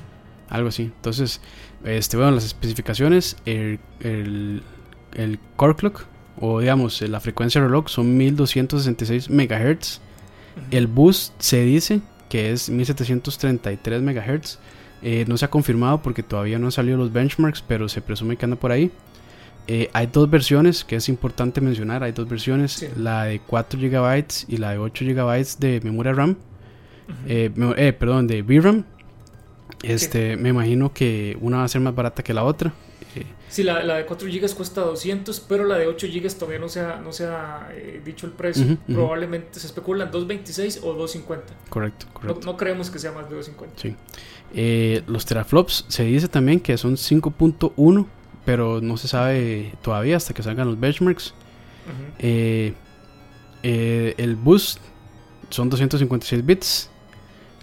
Algo 0.48 0.68
así. 0.68 0.84
Entonces, 0.84 1.40
este, 1.84 2.16
bueno, 2.16 2.32
las 2.32 2.44
especificaciones, 2.44 3.36
el, 3.44 3.78
el, 4.00 4.62
el 5.14 5.38
core 5.56 5.76
clock 5.76 6.06
o 6.40 6.60
digamos 6.60 7.00
la 7.02 7.20
frecuencia 7.20 7.60
de 7.60 7.66
reloj 7.66 7.88
son 7.88 8.16
1266 8.16 9.30
MHz. 9.30 10.00
El 10.70 10.86
boost 10.86 11.34
se 11.38 11.62
dice 11.62 12.00
que 12.28 12.52
es 12.52 12.68
1733 12.68 14.02
MHz. 14.02 14.58
Eh, 15.02 15.24
no 15.28 15.36
se 15.36 15.44
ha 15.44 15.50
confirmado 15.50 16.02
porque 16.02 16.22
todavía 16.22 16.58
no 16.58 16.66
han 16.66 16.72
salido 16.72 16.96
los 16.96 17.12
benchmarks, 17.12 17.62
pero 17.62 17.88
se 17.88 18.00
presume 18.00 18.36
que 18.36 18.44
anda 18.44 18.56
por 18.56 18.72
ahí. 18.72 18.90
Eh, 19.66 19.90
hay 19.92 20.06
dos 20.06 20.30
versiones 20.30 20.84
que 20.84 20.96
es 20.96 21.08
importante 21.08 21.60
mencionar. 21.60 22.02
Hay 22.02 22.12
dos 22.12 22.28
versiones, 22.28 22.88
la 22.96 23.24
de 23.24 23.40
4 23.40 23.78
GB 23.78 24.24
y 24.48 24.56
la 24.56 24.70
de 24.70 24.78
8 24.78 25.04
GB 25.04 25.58
de 25.58 25.80
memoria 25.82 26.12
RAM. 26.12 26.36
Eh, 27.26 27.94
perdón, 27.98 28.26
de 28.26 28.42
VRAM. 28.42 28.84
Este, 29.82 30.36
me 30.36 30.48
imagino 30.48 30.92
que 30.92 31.36
una 31.40 31.58
va 31.58 31.64
a 31.64 31.68
ser 31.68 31.80
más 31.80 31.94
barata 31.94 32.22
que 32.22 32.34
la 32.34 32.44
otra. 32.44 32.72
Sí, 33.48 33.62
la, 33.62 33.82
la, 33.82 33.96
de 33.96 34.06
4 34.06 34.28
GB 34.28 34.54
cuesta 34.54 34.82
200, 34.82 35.40
pero 35.40 35.64
la 35.64 35.78
de 35.78 35.86
8 35.86 36.06
GB 36.06 36.34
todavía 36.34 36.58
no 36.58 36.68
se 36.68 36.80
ha, 36.80 36.96
no 36.96 37.12
se 37.12 37.24
ha 37.24 37.68
eh, 37.72 38.00
dicho 38.04 38.26
el 38.26 38.32
precio. 38.32 38.76
Probablemente 38.86 39.58
se 39.58 39.66
especulan 39.66 40.10
226 40.10 40.80
o 40.82 40.92
250. 40.92 41.54
Correcto, 41.70 42.06
correcto. 42.12 42.40
No, 42.44 42.56
creemos 42.56 42.90
que 42.90 42.98
sea 42.98 43.12
más 43.12 43.28
de 43.28 43.36
250. 43.36 43.80
Sí. 43.80 43.96
Eh, 44.54 45.02
los 45.06 45.26
teraflops 45.26 45.84
se 45.88 46.04
dice 46.04 46.28
también 46.28 46.60
que 46.60 46.76
son 46.78 46.94
5.1, 46.96 48.06
pero 48.44 48.80
no 48.80 48.96
se 48.96 49.08
sabe 49.08 49.74
todavía 49.82 50.16
hasta 50.16 50.34
que 50.34 50.42
salgan 50.42 50.68
los 50.68 50.80
benchmarks. 50.80 51.34
Eh, 52.18 52.74
el 53.62 54.36
boost 54.36 54.78
son 55.50 55.68
256 55.68 56.44
bits. 56.44 56.90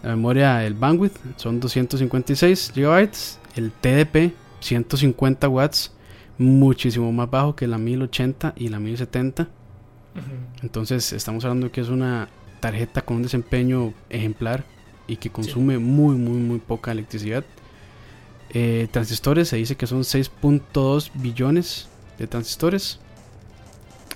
La 0.03 0.09
memoria, 0.11 0.65
el 0.65 0.75
bandwidth 0.75 1.17
son 1.37 1.59
256 1.59 2.73
GB. 2.75 3.09
El 3.55 3.71
TDP 3.71 4.33
150 4.59 5.47
watts, 5.47 5.91
muchísimo 6.37 7.11
más 7.11 7.29
bajo 7.29 7.55
que 7.55 7.67
la 7.67 7.77
1080 7.77 8.53
y 8.57 8.67
la 8.67 8.79
1070. 8.79 9.47
Entonces 10.61 11.11
estamos 11.13 11.43
hablando 11.43 11.67
de 11.67 11.71
que 11.71 11.81
es 11.81 11.89
una 11.89 12.29
tarjeta 12.59 13.01
con 13.01 13.17
un 13.17 13.23
desempeño 13.23 13.93
ejemplar 14.09 14.63
y 15.07 15.17
que 15.17 15.29
consume 15.29 15.77
muy, 15.77 16.15
muy, 16.15 16.37
muy 16.37 16.59
poca 16.59 16.91
electricidad. 16.91 17.43
Eh, 18.51 18.87
transistores 18.91 19.49
se 19.49 19.57
dice 19.57 19.75
que 19.75 19.87
son 19.87 20.01
6.2 20.01 21.11
billones 21.15 21.87
de 22.17 22.27
transistores. 22.27 22.99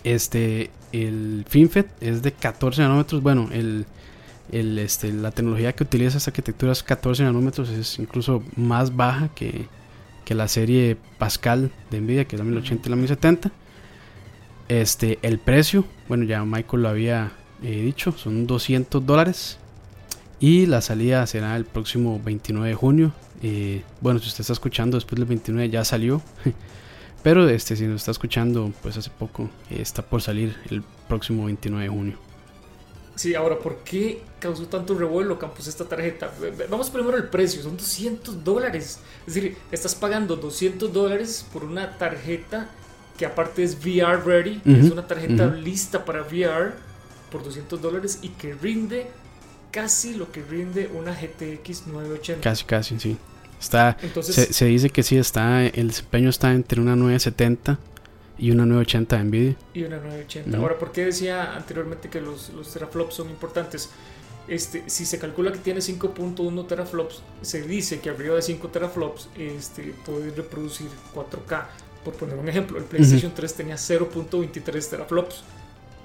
Este, 0.04 0.72
el 0.92 1.46
FinFET 1.48 1.88
es 2.02 2.22
de 2.22 2.32
14 2.32 2.82
nanómetros. 2.82 3.22
Bueno, 3.22 3.50
el, 3.52 3.86
el, 4.52 4.80
este, 4.80 5.12
la 5.12 5.32
tecnología 5.32 5.74
que 5.74 5.84
utiliza 5.84 6.18
esta 6.18 6.32
arquitectura 6.32 6.72
es 6.72 6.84
14 6.84 7.24
nanómetros, 7.24 7.70
es 7.70 8.00
incluso 8.00 8.44
más 8.56 8.96
baja 8.96 9.30
que, 9.30 9.68
que 10.26 10.36
la 10.36 10.48
serie 10.48 10.98
Pascal 11.18 11.72
de 11.92 12.02
Nvidia, 12.02 12.26
que 12.26 12.36
es 12.36 12.40
la 12.40 12.46
1080 12.46 12.88
y 12.88 12.90
la 12.90 12.96
1070. 12.96 13.52
Este, 14.70 15.20
el 15.24 15.40
precio, 15.40 15.86
bueno, 16.08 16.26
ya 16.26 16.46
Michael 16.46 16.84
lo 16.84 16.90
había 16.90 17.32
eh, 17.64 17.82
dicho, 17.82 18.12
son 18.12 18.48
200 18.48 19.06
dólares. 19.06 19.60
Y 20.40 20.66
la 20.66 20.82
salida 20.82 21.26
será 21.28 21.56
el 21.58 21.66
próximo 21.66 22.22
29 22.24 22.70
de 22.70 22.76
junio. 22.76 23.14
Eh, 23.42 23.84
bueno, 24.02 24.20
si 24.20 24.28
usted 24.28 24.42
está 24.42 24.54
escuchando 24.54 24.98
después 24.98 25.20
del 25.20 25.28
29 25.28 25.70
ya 25.70 25.84
salió. 25.84 26.22
Pero 27.24 27.48
este, 27.50 27.76
si 27.76 27.86
nos 27.86 28.02
está 28.02 28.12
escuchando, 28.12 28.72
pues 28.82 28.96
hace 28.96 29.10
poco, 29.10 29.50
eh, 29.70 29.82
está 29.82 30.02
por 30.02 30.22
salir 30.22 30.56
el 30.70 30.84
próximo 31.08 31.46
29 31.46 31.84
de 31.84 31.90
junio. 31.90 32.18
Sí, 33.16 33.36
ahora, 33.36 33.60
¿por 33.60 33.80
qué 33.80 34.22
causó 34.40 34.68
tanto 34.68 34.98
revuelo, 34.98 35.38
Campos, 35.38 35.68
esta 35.68 35.84
tarjeta? 35.84 36.32
Vamos 36.70 36.90
primero 36.90 37.18
al 37.18 37.30
precio, 37.30 37.62
son 37.62 37.76
200 37.76 38.42
dólares. 38.46 39.02
Es 39.28 39.34
decir, 39.34 39.58
estás 39.74 39.94
pagando 39.94 40.38
200 40.38 40.94
dólares 40.94 41.46
por 41.52 41.66
una 41.66 41.98
tarjeta 41.98 42.70
que 43.18 43.26
aparte 43.26 43.64
es 43.64 43.76
VR 43.76 44.24
ready, 44.24 44.62
es 44.64 44.90
una 44.90 45.06
tarjeta 45.06 45.48
lista 45.48 46.06
para 46.06 46.22
VR 46.22 46.72
por 47.30 47.44
200 47.44 47.82
dólares 47.82 48.20
y 48.22 48.30
que 48.30 48.54
rinde 48.54 49.12
casi 49.72 50.16
lo 50.16 50.32
que 50.32 50.42
rinde 50.44 50.90
una 50.94 51.12
GTX 51.14 51.88
980. 51.88 52.42
Casi, 52.42 52.64
casi, 52.66 53.00
sí. 53.00 53.18
Está, 53.60 53.98
se, 54.22 54.54
se, 54.54 54.66
dice 54.66 54.90
que 54.90 55.04
sí, 55.04 55.18
está, 55.18 55.66
el 55.66 55.90
desempeño 55.90 56.30
está 56.30 56.54
entre 56.54 56.80
una 56.80 56.96
970 56.96 57.78
y 58.38 58.52
una 58.52 58.66
980 58.66 59.18
de 59.18 59.24
NVIDIA. 59.24 59.56
Y 59.74 59.84
una 59.84 59.98
980. 59.98 60.58
Ahora, 60.58 60.78
¿por 60.78 60.92
qué 60.92 61.06
decía 61.06 61.56
anteriormente 61.56 62.10
que 62.10 62.22
los, 62.22 62.50
los 62.52 62.72
teraflops 62.72 63.16
son 63.16 63.30
importantes? 63.30 63.90
Este, 64.48 64.84
si 64.88 65.06
se 65.06 65.20
calcula 65.20 65.52
que 65.52 65.60
tiene 65.60 65.80
5.1 65.80 66.68
teraflops, 66.68 67.22
se 67.42 67.62
dice 67.62 68.00
que 68.00 68.10
arriba 68.10 68.36
de 68.36 68.42
5 68.42 68.68
teraflops 68.70 69.30
este, 69.38 69.94
puede 70.06 70.32
reproducir 70.32 70.88
4K. 71.14 71.66
Por 72.04 72.14
poner 72.14 72.36
un 72.38 72.48
ejemplo, 72.48 72.78
el 72.78 72.86
PlayStation 72.86 73.34
3 73.36 73.54
tenía 73.54 73.76
0.23 73.76 74.90
teraflops. 74.90 75.44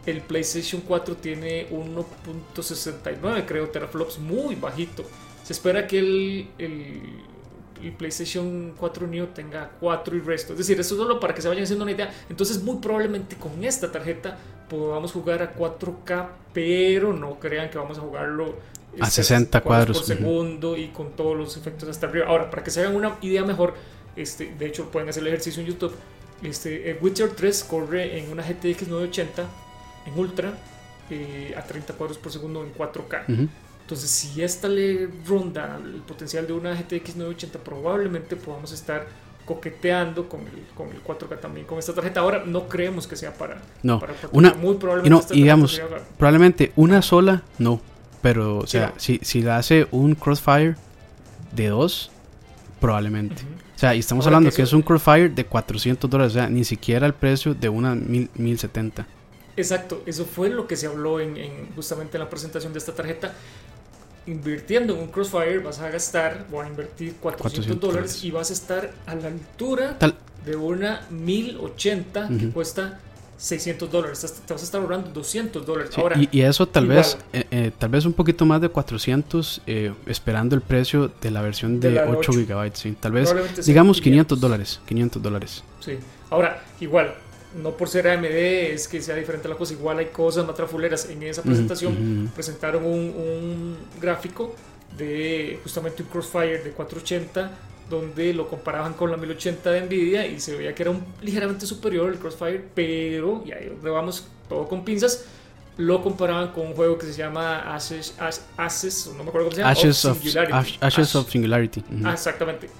El 0.07 0.21
PlayStation 0.21 0.83
4 0.83 1.17
tiene 1.17 1.69
1.69, 1.71 3.45
creo, 3.47 3.69
teraflops, 3.71 4.19
muy 4.19 4.55
bajito. 4.55 5.05
Se 5.43 5.53
espera 5.53 5.87
que 5.87 5.99
el, 5.99 6.49
el 6.59 7.93
PlayStation 7.93 8.75
4 8.79 9.07
Neo 9.07 9.29
tenga 9.29 9.71
4 9.81 10.17
y 10.17 10.21
resto. 10.21 10.53
Es 10.53 10.59
decir, 10.59 10.79
eso 10.79 10.97
solo 10.97 11.21
para 11.21 11.35
que 11.35 11.43
se 11.43 11.49
vayan 11.49 11.65
haciendo 11.65 11.85
una 11.85 11.93
idea. 11.93 12.13
Entonces, 12.29 12.63
muy 12.63 12.77
probablemente 12.77 13.37
con 13.37 13.63
esta 13.65 13.91
tarjeta 13.91 14.39
podamos 14.69 15.13
jugar 15.13 15.43
a 15.43 15.55
4K, 15.55 16.29
pero 16.53 17.13
no 17.13 17.39
crean 17.39 17.71
que 17.71 17.79
vamos 17.79 17.99
a 17.99 18.01
jugarlo 18.01 18.57
a 19.01 19.11
60 19.11 19.59
este, 19.59 19.67
cuadros 19.67 19.99
por 19.99 20.07
segundo 20.07 20.77
y 20.77 20.89
con 20.89 21.13
todos 21.13 21.37
los 21.37 21.57
efectos 21.57 21.89
hasta 21.89 22.07
arriba. 22.07 22.27
Ahora, 22.27 22.51
para 22.51 22.63
que 22.63 22.71
se 22.71 22.81
hagan 22.81 22.95
una 22.95 23.17
idea 23.21 23.45
mejor, 23.45 23.75
este, 24.17 24.55
de 24.59 24.67
hecho 24.67 24.91
pueden 24.91 25.09
hacer 25.09 25.23
el 25.23 25.29
ejercicio 25.29 25.61
en 25.63 25.69
YouTube. 25.69 25.95
Este, 26.43 26.99
Witcher 27.01 27.31
3 27.31 27.65
corre 27.65 28.19
en 28.19 28.31
una 28.31 28.43
GTX 28.43 28.89
980 28.89 29.45
en 30.07 30.19
Ultra 30.19 30.55
eh, 31.11 31.55
a 31.57 31.63
30 31.63 31.95
cuadros 31.95 32.19
por 32.19 32.33
segundo 32.33 32.65
en 32.65 32.75
4K. 32.75 33.49
Entonces, 33.83 34.09
si 34.09 34.43
esta 34.43 34.67
le 34.67 35.11
ronda 35.27 35.79
el 35.83 36.01
potencial 36.01 36.47
de 36.47 36.55
una 36.55 36.73
GTX 36.75 37.17
980, 37.17 37.59
probablemente 37.59 38.37
podamos 38.37 38.73
estar 38.73 39.07
coqueteando 39.45 40.27
con 40.27 40.41
el, 40.41 40.65
con 40.75 40.89
el 40.89 41.03
4K 41.05 41.39
también 41.39 41.67
con 41.67 41.79
esta 41.79 41.93
tarjeta. 41.93 42.21
Ahora 42.21 42.45
no 42.47 42.67
creemos 42.67 43.07
que 43.07 43.17
sea 43.17 43.35
para, 43.35 43.61
no, 43.83 44.01
una, 44.33 44.55
muy 44.55 44.77
probablemente 44.77 45.35
y 45.35 45.43
digamos, 45.43 45.81
probablemente 46.17 46.73
una 46.77 47.03
sola 47.03 47.43
no, 47.59 47.81
pero 48.23 48.59
o 48.59 48.67
sea, 48.67 48.95
si, 48.97 49.21
si 49.23 49.43
la 49.43 49.59
hace 49.59 49.87
un 49.91 50.15
Crossfire 50.15 50.77
de 51.53 51.69
dos, 51.69 52.11
probablemente. 52.81 53.43
O 53.77 53.79
sea, 53.79 53.95
y 53.95 53.99
estamos 53.99 54.27
hablando 54.27 54.51
que, 54.51 54.63
es 54.63 54.73
un 54.73 54.83
Crossfire 54.83 55.29
de 55.29 55.45
400 55.45 56.09
dólares, 56.09 56.33
o 56.33 56.37
sea, 56.37 56.49
ni 56.49 56.65
siquiera 56.65 57.07
el 57.07 57.13
precio 57.13 57.55
de 57.55 57.69
una 57.69 57.95
1070. 57.95 59.07
Exacto, 59.57 60.03
eso 60.07 60.25
fue 60.25 60.51
lo 60.51 60.67
que 60.67 60.77
se 60.77 60.87
habló 60.87 61.21
en, 61.21 61.37
en, 61.37 61.73
justamente 61.75 62.17
en 62.17 62.25
la 62.25 62.31
presentación 62.31 62.73
de 62.73 62.79
esta 62.79 62.93
tarjeta 62.93 63.35
invirtiendo 64.27 64.95
en 64.95 65.01
un 65.01 65.09
Crossfire 65.09 65.59
vas 65.59 65.81
a 65.81 65.91
gastar 65.91 66.47
o 66.53 66.61
a 66.61 66.67
invertir 66.67 67.17
400, 67.17 67.79
dólares 67.79 68.25
y 68.25 68.31
vas 68.31 68.51
a 68.51 68.53
estar 68.53 68.91
a 69.07 69.15
la 69.15 69.29
altura 69.29 69.99
de 70.45 70.57
una 70.57 71.03
1080 71.11 72.29
que 72.39 72.49
cuesta 72.51 73.01
600 73.37 73.91
dólares. 73.91 74.43
Te 74.47 74.53
vas 74.53 74.63
a 74.63 74.65
estar 74.65 74.81
ahorrando 74.81 75.11
200 75.11 75.67
dólares. 75.67 75.99
Ahora, 75.99 76.17
y, 76.19 76.41
eso 76.41 76.67
tal 76.67 76.87
vez 76.87 77.19
eh, 77.33 77.45
eh, 77.51 77.71
tal 77.77 77.91
vez 77.91 78.07
un 78.07 78.13
poquito 78.13 78.47
más 78.47 78.61
de 78.61 78.69
400 78.69 79.63
eh, 79.67 79.93
esperando 80.07 80.55
el 80.55 80.63
precio 80.63 81.11
de 81.21 81.31
la 81.31 81.43
versión 81.43 81.81
de, 81.81 82.01
8, 82.01 82.33
GB. 82.33 82.71
Sí. 82.75 82.97
Tal 82.99 83.13
vez 83.13 83.35
digamos 83.67 84.01
500 84.01 84.41
dólares. 84.41 84.81
500 84.87 85.23
dólares. 85.23 85.65
Sí. 85.81 85.99
Ahora, 86.31 86.65
igual, 86.81 87.15
no 87.55 87.77
por 87.77 87.89
ser 87.89 88.09
AMD 88.09 88.25
es 88.25 88.89
que 88.89 89.01
sea 89.01 89.15
diferente 89.15 89.49
la 89.49 89.57
cosa, 89.57 89.73
igual 89.73 89.99
hay 89.99 90.07
cosas 90.07 90.47
matrafuleras. 90.47 91.09
En 91.11 91.23
esa 91.23 91.43
presentación 91.43 92.31
presentaron 92.35 92.85
un, 92.85 93.77
gráfico 94.01 94.55
de 94.97 95.59
justamente 95.63 96.03
un 96.03 96.09
Crossfire 96.09 96.59
de 96.63 96.71
480 96.71 97.51
donde 97.89 98.33
lo 98.33 98.49
comparaban 98.49 98.95
con 98.95 99.11
la 99.11 99.17
1080 99.17 99.71
de 99.71 99.81
Nvidia 99.83 100.27
y 100.27 100.41
se 100.41 100.57
veía 100.57 100.75
que 100.75 100.83
era 100.83 100.91
un, 100.91 101.05
ligeramente 101.21 101.67
superior 101.67 102.11
el 102.11 102.19
Crossfire, 102.19 102.65
pero, 102.75 103.43
y 103.45 103.53
ahí 103.53 103.69
donde 103.69 103.91
vamos 103.91 104.27
todo 104.49 104.67
con 104.67 104.85
pinzas, 104.85 105.27
lo 105.77 106.03
comparaban 106.03 106.53
con 106.53 106.69
un 106.69 106.75
juego 106.75 106.97
que 106.97 107.07
se 107.07 107.13
llama 107.13 107.75
Ashes, 107.75 108.17
Ashes 108.57 109.11
no 109.17 109.25
me 109.25 109.29
acuerdo 109.29 109.49
cómo 109.49 109.57
se 109.57 109.61
llama, 109.61 109.73
Ashes 109.73 110.05
of, 110.05 110.19
Singularity. 110.23 110.79
Ashes 110.81 111.15
of 111.15 111.31
Singularity. 111.31 111.85
Ah, 112.05 112.13
exactamente. 112.13 112.71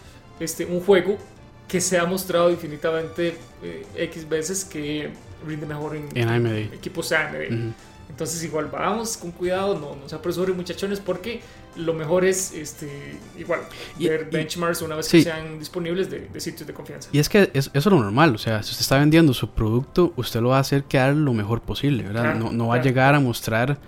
Este, 0.41 0.65
un 0.65 0.81
juego 0.81 1.19
que 1.69 1.81
se 1.81 1.99
ha 1.99 2.05
mostrado 2.05 2.51
infinitamente 2.51 3.37
eh, 3.63 3.87
X 3.97 4.29
veces 4.29 4.65
que 4.65 5.11
rinde 5.47 5.67
mejor 5.67 5.97
en, 5.97 6.29
AMD. 6.29 6.75
equipos 6.75 7.13
AMD. 7.13 7.73
Entonces 8.09 8.45
igual 8.45 8.69
vamos 8.71 9.17
con 9.17 9.33
cuidado, 9.33 9.79
no, 9.79 9.97
no 9.97 10.09
se 10.09 10.15
apresuren 10.15 10.57
muchachones 10.57 11.01
porque 11.01 11.41
lo 11.75 11.95
mejor 11.95 12.25
es 12.25 12.53
este 12.53 13.19
igual 13.37 13.61
ver 13.99 14.29
benchmarks 14.31 14.83
una 14.83 14.95
vez 14.95 15.09
que 15.09 15.23
sean 15.23 15.59
disponibles 15.59 16.09
de, 16.11 16.29
sitios 16.41 16.67
de 16.67 16.75
confianza. 16.75 17.09
Y 17.13 17.19
es 17.19 17.29
que 17.29 17.51
es, 17.55 17.67
eso 17.67 17.71
es 17.75 17.87
lo 17.87 17.99
normal, 17.99 18.35
o 18.35 18.39
sea, 18.39 18.63
si 18.63 18.71
usted 18.71 18.83
está 18.83 18.99
vendiendo 18.99 19.35
su 19.35 19.49
producto, 19.51 20.13
usted 20.17 20.41
lo 20.41 20.51
va 20.51 20.59
a 20.59 20.61
hacer 20.61 20.85
quedar 20.85 21.17
lo 21.17 21.33
mejor 21.33 21.63
posible, 21.63 22.05
¿verdad? 22.05 22.37
no, 22.37 22.53
no 22.53 22.69
va 22.69 22.77
a 22.77 22.83
llegar 22.83 23.15
a 23.15 23.21
mostrar 23.21 23.79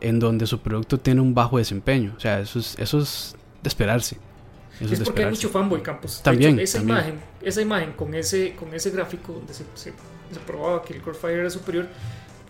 en 0.00 0.20
donde 0.20 0.46
su 0.46 0.60
producto 0.60 1.00
tiene 1.00 1.20
un 1.20 1.34
bajo 1.34 1.58
desempeño, 1.58 2.14
o 2.16 2.20
sea, 2.20 2.38
eso 2.40 2.60
es, 2.60 2.78
eso 2.78 3.00
es 3.00 3.34
de 3.62 3.68
esperarse 3.68 4.18
es, 4.80 5.00
porque 5.00 5.24
hay 5.24 5.30
mucho 5.30 5.48
fanboy 5.48 5.82
Campos. 5.82 6.22
También. 6.22 6.58
esa, 6.58 6.80
Imagen, 6.80 7.20
esa 7.40 7.60
imagen 7.60 7.92
con 7.92 8.14
ese, 8.14 8.54
con 8.56 8.74
ese 8.74 8.90
gráfico 8.90 9.32
donde 9.32 9.54
se, 9.54 9.64
se, 9.74 9.92
probaba 10.46 10.82
que 10.82 10.94
el 10.94 11.02
Core 11.02 11.18
era 11.34 11.50
superior, 11.50 11.88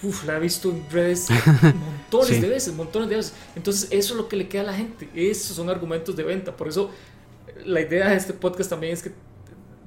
uf, 0.03 0.25
la 0.25 0.37
he 0.37 0.41
visto 0.41 0.71
en 0.71 0.85
redes 0.91 1.29
montones 1.63 2.41
de 2.41 2.49
veces, 2.49 2.75
montones 2.75 3.09
de 3.09 3.17
veces. 3.17 3.35
Entonces, 3.57 3.89
eso 3.91 4.15
es 4.15 4.17
lo 4.17 4.29
que 4.29 4.37
le 4.37 4.49
queda 4.49 4.63
a 4.63 4.67
la 4.67 4.75
gente. 4.75 5.09
Esos 5.15 5.57
son 5.57 5.69
argumentos 5.69 6.17
de 6.17 6.23
venta. 6.23 6.57
Por 6.57 6.69
eso, 6.69 6.91
la 7.65 7.81
idea 7.81 8.09
de 8.09 8.17
este 8.17 8.33
podcast 8.33 8.71
también 8.71 8.93
es 8.93 9.03
que 9.03 9.13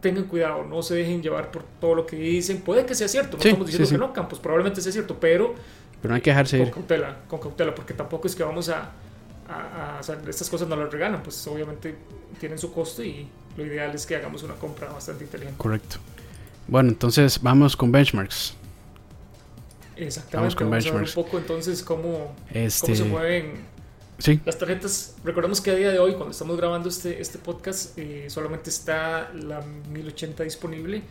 tengan 0.02 0.26
cuidado, 0.26 0.64
no 0.64 0.84
se 0.84 0.94
dejen 0.94 1.24
llevar 1.24 1.50
por 1.50 1.64
todo 1.64 1.96
lo 1.96 2.06
que 2.06 2.16
dicen. 2.16 2.62
Puede 2.62 2.86
que 2.86 2.94
sea 2.94 3.08
cierto, 3.08 3.38
no 3.38 3.44
estamos 3.44 3.66
diciendo 3.66 3.90
que 3.90 3.98
no, 3.98 4.14
Campos, 4.14 4.40
probablemente 4.40 4.82
sea 4.82 4.92
cierto, 4.92 5.18
pero. 5.20 5.56
Pero 6.02 6.12
no 6.12 6.16
hay 6.16 6.22
que 6.22 6.30
dejarse 6.30 6.58
con 6.60 6.68
ir. 6.68 6.74
cautela, 6.74 7.18
con 7.28 7.40
cautela, 7.40 7.74
porque 7.74 7.94
tampoco 7.94 8.28
es 8.28 8.36
que 8.36 8.44
vamos 8.44 8.70
a 8.70 8.92
estas 10.28 10.50
cosas 10.50 10.68
no 10.68 10.76
las 10.76 10.92
regalan, 10.92 11.22
pues 11.24 11.46
obviamente 11.48 11.96
tienen 12.40 12.58
su 12.58 12.74
costo 12.74 13.04
y 13.04 13.28
lo 13.58 13.66
ideal 13.66 13.94
es 13.94 14.06
que 14.06 14.16
hagamos 14.16 14.44
una 14.44 14.56
compra 14.56 14.90
bastante 14.92 15.24
inteligente. 15.24 15.58
Correcto. 15.58 15.98
Bueno, 16.68 16.90
entonces 16.90 17.42
vamos 17.42 17.76
con 17.76 17.92
benchmarks. 17.92 18.56
Exactamente, 19.96 20.38
vamos, 20.38 20.56
con 20.56 20.70
benchmarks. 20.70 20.96
a 20.96 21.00
ver 21.00 21.08
un 21.08 21.24
poco 21.24 21.38
entonces 21.38 21.84
cómo, 21.84 22.36
este... 22.52 22.82
cómo 22.82 22.96
se 22.96 23.04
mueven 23.06 23.76
las 24.46 24.58
tarjetas. 24.58 25.16
Recordemos 25.24 25.62
que 25.62 25.72
a 25.72 25.76
día 25.76 25.92
de 25.92 26.00
hoy, 26.00 26.14
cuando 26.14 26.32
estamos 26.32 26.58
grabando 26.58 26.90
este, 26.90 27.22
este 27.22 27.38
podcast, 27.38 27.98
eh, 27.98 28.26
solamente 28.30 28.70
está 28.70 29.32
la 29.34 29.62
1080 29.92 30.44
disponible. 30.44 31.04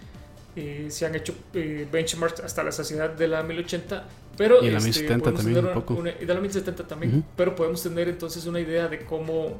Eh, 0.56 0.86
se 0.88 1.04
han 1.04 1.14
hecho 1.14 1.34
eh, 1.54 1.86
benchmarks 1.90 2.40
hasta 2.40 2.62
la 2.62 2.70
saciedad 2.70 3.10
de 3.10 3.26
la 3.26 3.42
1080 3.42 4.04
pero, 4.36 4.62
y 4.62 4.70
la 4.70 4.80
1070 4.80 5.30
este, 5.30 5.42
también 5.42 5.66
un 5.66 5.74
poco. 5.74 6.04
y 6.06 6.24
de 6.24 6.34
la 6.34 6.40
1070 6.40 6.86
también. 6.86 7.24
Pero 7.36 7.54
podemos 7.54 7.82
tener 7.82 8.08
entonces 8.08 8.46
una 8.46 8.60
idea 8.60 8.88
de 8.88 9.04
cómo, 9.04 9.58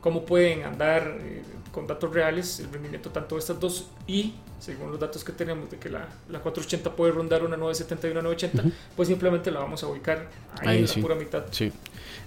cómo 0.00 0.24
pueden 0.24 0.64
andar 0.64 1.16
eh, 1.20 1.42
con 1.72 1.86
datos 1.86 2.12
reales 2.12 2.60
el 2.60 2.72
rendimiento 2.72 3.10
tanto 3.10 3.36
de 3.36 3.40
estas 3.40 3.60
dos 3.60 3.88
y 4.06 4.34
según 4.58 4.90
los 4.90 5.00
datos 5.00 5.24
que 5.24 5.32
tenemos 5.32 5.70
de 5.70 5.78
que 5.78 5.88
la, 5.88 6.06
la 6.28 6.40
480 6.40 6.94
puede 6.94 7.12
rondar 7.12 7.42
una 7.42 7.56
970 7.56 8.08
y 8.08 8.10
una 8.10 8.22
980, 8.22 8.76
pues 8.94 9.08
simplemente 9.08 9.50
la 9.50 9.60
vamos 9.60 9.82
a 9.82 9.86
ubicar 9.86 10.28
ahí, 10.60 10.78
en 10.78 10.86
la 10.86 10.94
pura 10.94 11.14
mitad. 11.14 11.44
Sí. 11.50 11.72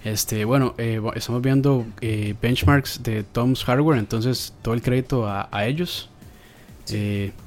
Este, 0.02 0.44
bueno, 0.44 0.74
eh, 0.76 1.00
estamos 1.14 1.40
viendo 1.42 1.86
eh, 2.00 2.34
benchmarks 2.42 3.02
de 3.04 3.22
Tom's 3.22 3.62
Hardware, 3.64 3.98
entonces 3.98 4.52
todo 4.62 4.74
el 4.74 4.82
crédito 4.82 5.28
a, 5.28 5.48
a 5.52 5.66
ellos. 5.66 6.10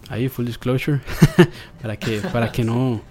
Ahí 0.10 0.30
full 0.30 0.46
disclosure 0.46 1.00
para 1.82 1.98
que 1.98 2.20
para 2.20 2.52
que 2.52 2.64
no 2.64 3.02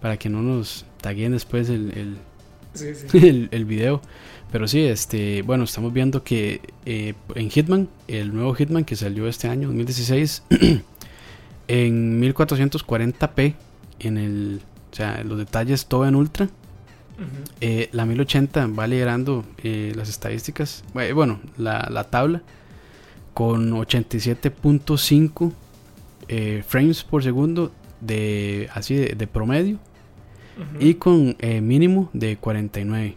para 0.00 0.16
que 0.16 0.28
no 0.28 0.42
nos 0.42 0.84
taguen 1.00 1.32
después 1.32 1.68
el, 1.68 2.18
el, 3.12 3.48
el, 3.50 3.64
video. 3.64 4.00
Pero 4.50 4.66
sí, 4.66 4.80
este, 4.82 5.42
bueno, 5.42 5.64
estamos 5.64 5.92
viendo 5.92 6.24
que 6.24 6.60
eh, 6.86 7.14
en 7.34 7.50
Hitman, 7.50 7.88
el 8.06 8.34
nuevo 8.34 8.54
Hitman 8.54 8.84
que 8.84 8.96
salió 8.96 9.28
este 9.28 9.48
año, 9.48 9.68
2016, 9.68 10.42
en 11.68 12.22
1440p, 12.22 13.54
en 14.00 14.16
el, 14.18 14.60
o 14.90 14.96
sea, 14.96 15.22
los 15.24 15.38
detalles 15.38 15.86
todo 15.86 16.06
en 16.06 16.14
ultra. 16.14 16.48
Eh, 17.60 17.88
la 17.90 18.06
1080 18.06 18.68
va 18.68 18.86
liderando 18.86 19.44
eh, 19.64 19.92
las 19.96 20.08
estadísticas, 20.08 20.84
bueno, 20.94 21.40
la, 21.56 21.88
la 21.90 22.04
tabla, 22.04 22.42
con 23.34 23.72
87.5 23.72 25.52
frames 26.66 27.02
por 27.02 27.22
segundo 27.22 27.72
de 28.00 28.68
así 28.74 28.94
de, 28.94 29.26
promedio 29.26 29.78
y 30.80 30.94
con 30.94 31.36
eh, 31.38 31.60
mínimo 31.60 32.10
de 32.12 32.36
49. 32.36 33.16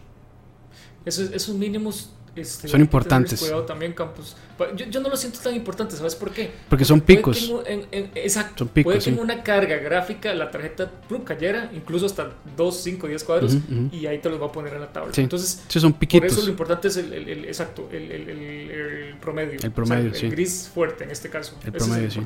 Esos, 1.04 1.32
esos 1.32 1.56
mínimos 1.56 2.14
este, 2.34 2.68
son 2.68 2.80
importantes. 2.80 3.40
Cuidado 3.40 3.64
también, 3.64 3.92
Campos. 3.92 4.36
Yo, 4.76 4.86
yo, 4.86 5.00
no 5.00 5.08
lo 5.08 5.16
siento 5.16 5.40
tan 5.40 5.54
importante, 5.54 5.96
¿sabes 5.96 6.14
por 6.14 6.30
qué? 6.30 6.50
Porque 6.68 6.84
son 6.84 7.00
picos. 7.00 7.52
En, 7.66 7.86
en, 7.90 8.10
exacto. 8.14 8.58
Son 8.58 8.68
picos, 8.68 8.92
puede 8.92 9.04
que 9.04 9.10
en 9.10 9.18
una 9.18 9.42
carga 9.42 9.76
gráfica 9.76 10.32
la 10.32 10.50
tarjeta 10.50 10.90
plum, 11.08 11.24
cayera, 11.24 11.70
incluso 11.74 12.06
hasta 12.06 12.30
2, 12.56 12.76
5, 12.82 13.08
10 13.08 13.24
cuadros, 13.24 13.58
y 13.90 14.06
ahí 14.06 14.18
te 14.18 14.30
los 14.30 14.40
va 14.40 14.46
a 14.46 14.52
poner 14.52 14.72
en 14.74 14.80
la 14.80 14.92
tabla. 14.92 15.12
Entonces, 15.16 15.62
sí, 15.68 15.80
son 15.80 15.92
piquitos. 15.92 16.28
Por 16.28 16.38
eso 16.38 16.46
lo 16.46 16.50
importante 16.50 16.88
es 16.88 16.96
el, 16.96 17.12
el, 17.12 17.44
exacto, 17.44 17.88
el, 17.92 19.16
promedio. 19.20 19.58
El 19.62 19.70
promedio, 19.72 20.12
o 20.12 20.14
sí. 20.14 20.26
El 20.26 20.32
gris 20.32 20.70
fuerte 20.72 21.04
en 21.04 21.10
este 21.10 21.28
caso. 21.28 21.58
El 21.64 21.72
promedio, 21.72 22.08
es 22.08 22.14
sí. 22.14 22.20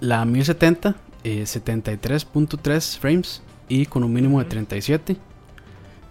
La 0.00 0.24
1070, 0.24 0.96
eh, 1.24 1.42
73.3 1.42 2.98
frames 2.98 3.42
y 3.68 3.86
con 3.86 4.02
un 4.04 4.12
mínimo 4.12 4.38
de 4.38 4.46
37 4.46 5.16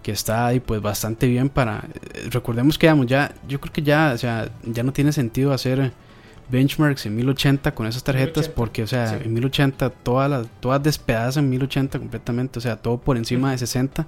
que 0.01 0.11
está 0.11 0.47
ahí 0.47 0.59
pues 0.59 0.81
bastante 0.81 1.27
bien 1.27 1.49
para 1.49 1.85
eh, 2.13 2.27
recordemos 2.29 2.77
que 2.77 2.87
digamos 2.87 3.07
ya 3.07 3.33
yo 3.47 3.59
creo 3.59 3.73
que 3.73 3.81
ya 3.81 4.11
o 4.13 4.17
sea 4.17 4.49
ya 4.63 4.83
no 4.83 4.93
tiene 4.93 5.11
sentido 5.11 5.53
hacer 5.53 5.91
benchmarks 6.49 7.05
en 7.05 7.15
1080 7.15 7.73
con 7.73 7.87
esas 7.87 8.03
tarjetas 8.03 8.49
porque 8.49 8.83
o 8.83 8.87
sea 8.87 9.17
en 9.17 9.33
1080 9.33 9.89
todas 9.89 10.29
las 10.29 10.47
todas 10.59 10.83
despedazan 10.83 11.45
en 11.45 11.49
1080 11.51 11.99
completamente 11.99 12.59
o 12.59 12.61
sea 12.61 12.75
todo 12.75 12.97
por 12.97 13.17
encima 13.17 13.51
de 13.51 13.57
60 13.57 14.05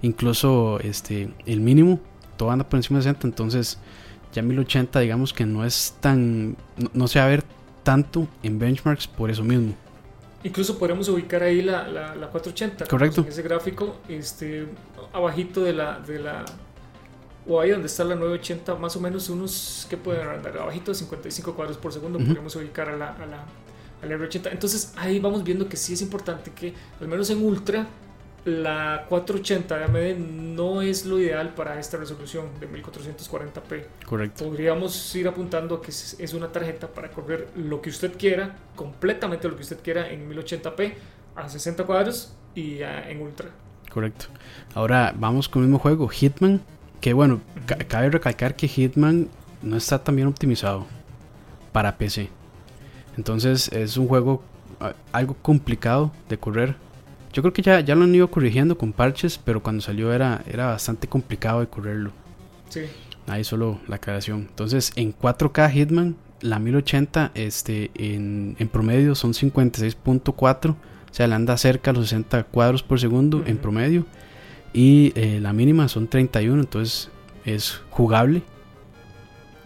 incluso 0.00 0.80
este 0.80 1.30
el 1.46 1.60
mínimo 1.60 2.00
todo 2.36 2.50
anda 2.50 2.68
por 2.68 2.78
encima 2.78 2.98
de 2.98 3.04
60 3.04 3.26
entonces 3.26 3.78
ya 4.32 4.42
1080 4.42 5.00
digamos 5.00 5.32
que 5.32 5.44
no 5.44 5.64
es 5.64 5.96
tan 6.00 6.56
no, 6.76 6.90
no 6.94 7.08
se 7.08 7.18
va 7.18 7.26
a 7.26 7.28
ver 7.28 7.44
tanto 7.82 8.26
en 8.42 8.58
benchmarks 8.58 9.06
por 9.06 9.30
eso 9.30 9.44
mismo 9.44 9.74
Incluso 10.44 10.78
podríamos 10.78 11.08
ubicar 11.08 11.42
ahí 11.42 11.62
la, 11.62 11.86
la, 11.86 12.14
la 12.14 12.28
480. 12.28 12.86
Correcto. 12.86 13.20
En 13.22 13.28
ese 13.28 13.42
gráfico, 13.42 13.96
este, 14.08 14.66
abajito 15.12 15.62
de 15.62 15.72
la, 15.72 16.00
de 16.00 16.18
la, 16.18 16.44
o 17.46 17.60
ahí 17.60 17.70
donde 17.70 17.86
está 17.86 18.04
la 18.04 18.14
980, 18.14 18.74
más 18.76 18.96
o 18.96 19.00
menos 19.00 19.28
unos, 19.28 19.86
¿qué 19.88 19.96
pueden 19.96 20.26
andar? 20.26 20.58
Abajito 20.58 20.90
de 20.90 20.96
55 20.96 21.54
cuadros 21.54 21.76
por 21.76 21.92
segundo, 21.92 22.18
podríamos 22.18 22.54
ubicar 22.56 22.88
a 22.88 22.96
la, 22.96 23.10
a 23.10 23.26
la, 23.26 23.44
a 24.02 24.06
la 24.06 24.16
R80. 24.16 24.50
Entonces 24.50 24.92
ahí 24.96 25.20
vamos 25.20 25.44
viendo 25.44 25.68
que 25.68 25.76
sí 25.76 25.92
es 25.92 26.02
importante 26.02 26.50
que, 26.50 26.74
al 27.00 27.08
menos 27.08 27.30
en 27.30 27.44
Ultra, 27.44 27.86
la 28.44 29.06
480 29.08 29.78
de 29.78 29.84
AMD 29.84 30.18
no 30.56 30.82
es 30.82 31.06
lo 31.06 31.18
ideal 31.18 31.54
para 31.54 31.78
esta 31.78 31.96
resolución 31.96 32.46
de 32.58 32.68
1440p. 32.68 33.84
Correcto. 34.04 34.44
Podríamos 34.44 35.14
ir 35.14 35.28
apuntando 35.28 35.76
a 35.76 35.82
que 35.82 35.90
es 35.90 36.34
una 36.34 36.50
tarjeta 36.50 36.88
para 36.88 37.10
correr 37.10 37.48
lo 37.56 37.80
que 37.80 37.90
usted 37.90 38.16
quiera, 38.18 38.56
completamente 38.74 39.48
lo 39.48 39.56
que 39.56 39.62
usted 39.62 39.78
quiera 39.80 40.10
en 40.10 40.28
1080p 40.28 40.94
a 41.36 41.48
60 41.48 41.84
cuadros 41.84 42.34
y 42.54 42.80
en 42.82 43.20
ultra. 43.20 43.48
Correcto. 43.90 44.26
Ahora 44.74 45.14
vamos 45.16 45.48
con 45.48 45.62
el 45.62 45.68
mismo 45.68 45.78
juego, 45.78 46.08
Hitman, 46.08 46.60
que 47.00 47.12
bueno, 47.12 47.40
cabe 47.88 48.10
recalcar 48.10 48.56
que 48.56 48.66
Hitman 48.66 49.28
no 49.62 49.76
está 49.76 50.02
tan 50.02 50.16
bien 50.16 50.28
optimizado 50.28 50.86
para 51.72 51.96
PC. 51.96 52.28
Entonces 53.16 53.68
es 53.72 53.96
un 53.96 54.08
juego 54.08 54.42
algo 55.12 55.34
complicado 55.42 56.10
de 56.28 56.38
correr 56.38 56.74
yo 57.32 57.42
creo 57.42 57.52
que 57.52 57.62
ya, 57.62 57.80
ya 57.80 57.94
lo 57.94 58.04
han 58.04 58.14
ido 58.14 58.30
corrigiendo 58.30 58.76
con 58.76 58.92
parches, 58.92 59.40
pero 59.42 59.62
cuando 59.62 59.82
salió 59.82 60.12
era, 60.12 60.42
era 60.46 60.66
bastante 60.66 61.08
complicado 61.08 61.60
de 61.60 61.66
correrlo. 61.66 62.12
Sí. 62.68 62.82
Ahí 63.26 63.44
solo 63.44 63.80
la 63.88 63.96
aclaración. 63.96 64.46
Entonces, 64.50 64.92
en 64.96 65.16
4K 65.16 65.70
Hitman, 65.70 66.16
la 66.40 66.58
1080 66.58 67.32
este, 67.34 67.90
en, 67.94 68.56
en 68.58 68.68
promedio 68.68 69.14
son 69.14 69.32
56.4. 69.32 70.70
O 70.70 70.76
sea, 71.10 71.26
le 71.26 71.34
anda 71.34 71.56
cerca 71.56 71.90
a 71.90 71.94
los 71.94 72.08
60 72.08 72.44
cuadros 72.44 72.82
por 72.82 73.00
segundo 73.00 73.42
en 73.46 73.58
promedio. 73.58 74.06
Y 74.72 75.12
eh, 75.14 75.38
la 75.40 75.52
mínima 75.52 75.88
son 75.88 76.08
31, 76.08 76.60
entonces 76.60 77.10
es 77.44 77.80
jugable. 77.90 78.42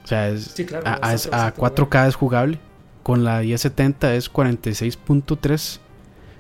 O 0.05 0.07
sea, 0.07 0.29
es, 0.29 0.55
claro, 0.67 0.87
a, 0.87 0.95
a, 0.95 1.55
4K 1.55 2.09
es 2.09 2.15
jugable. 2.15 2.59
Con 3.03 3.25
la 3.25 3.41
1070 3.41 4.15
es 4.15 4.33
46.3 4.33 5.81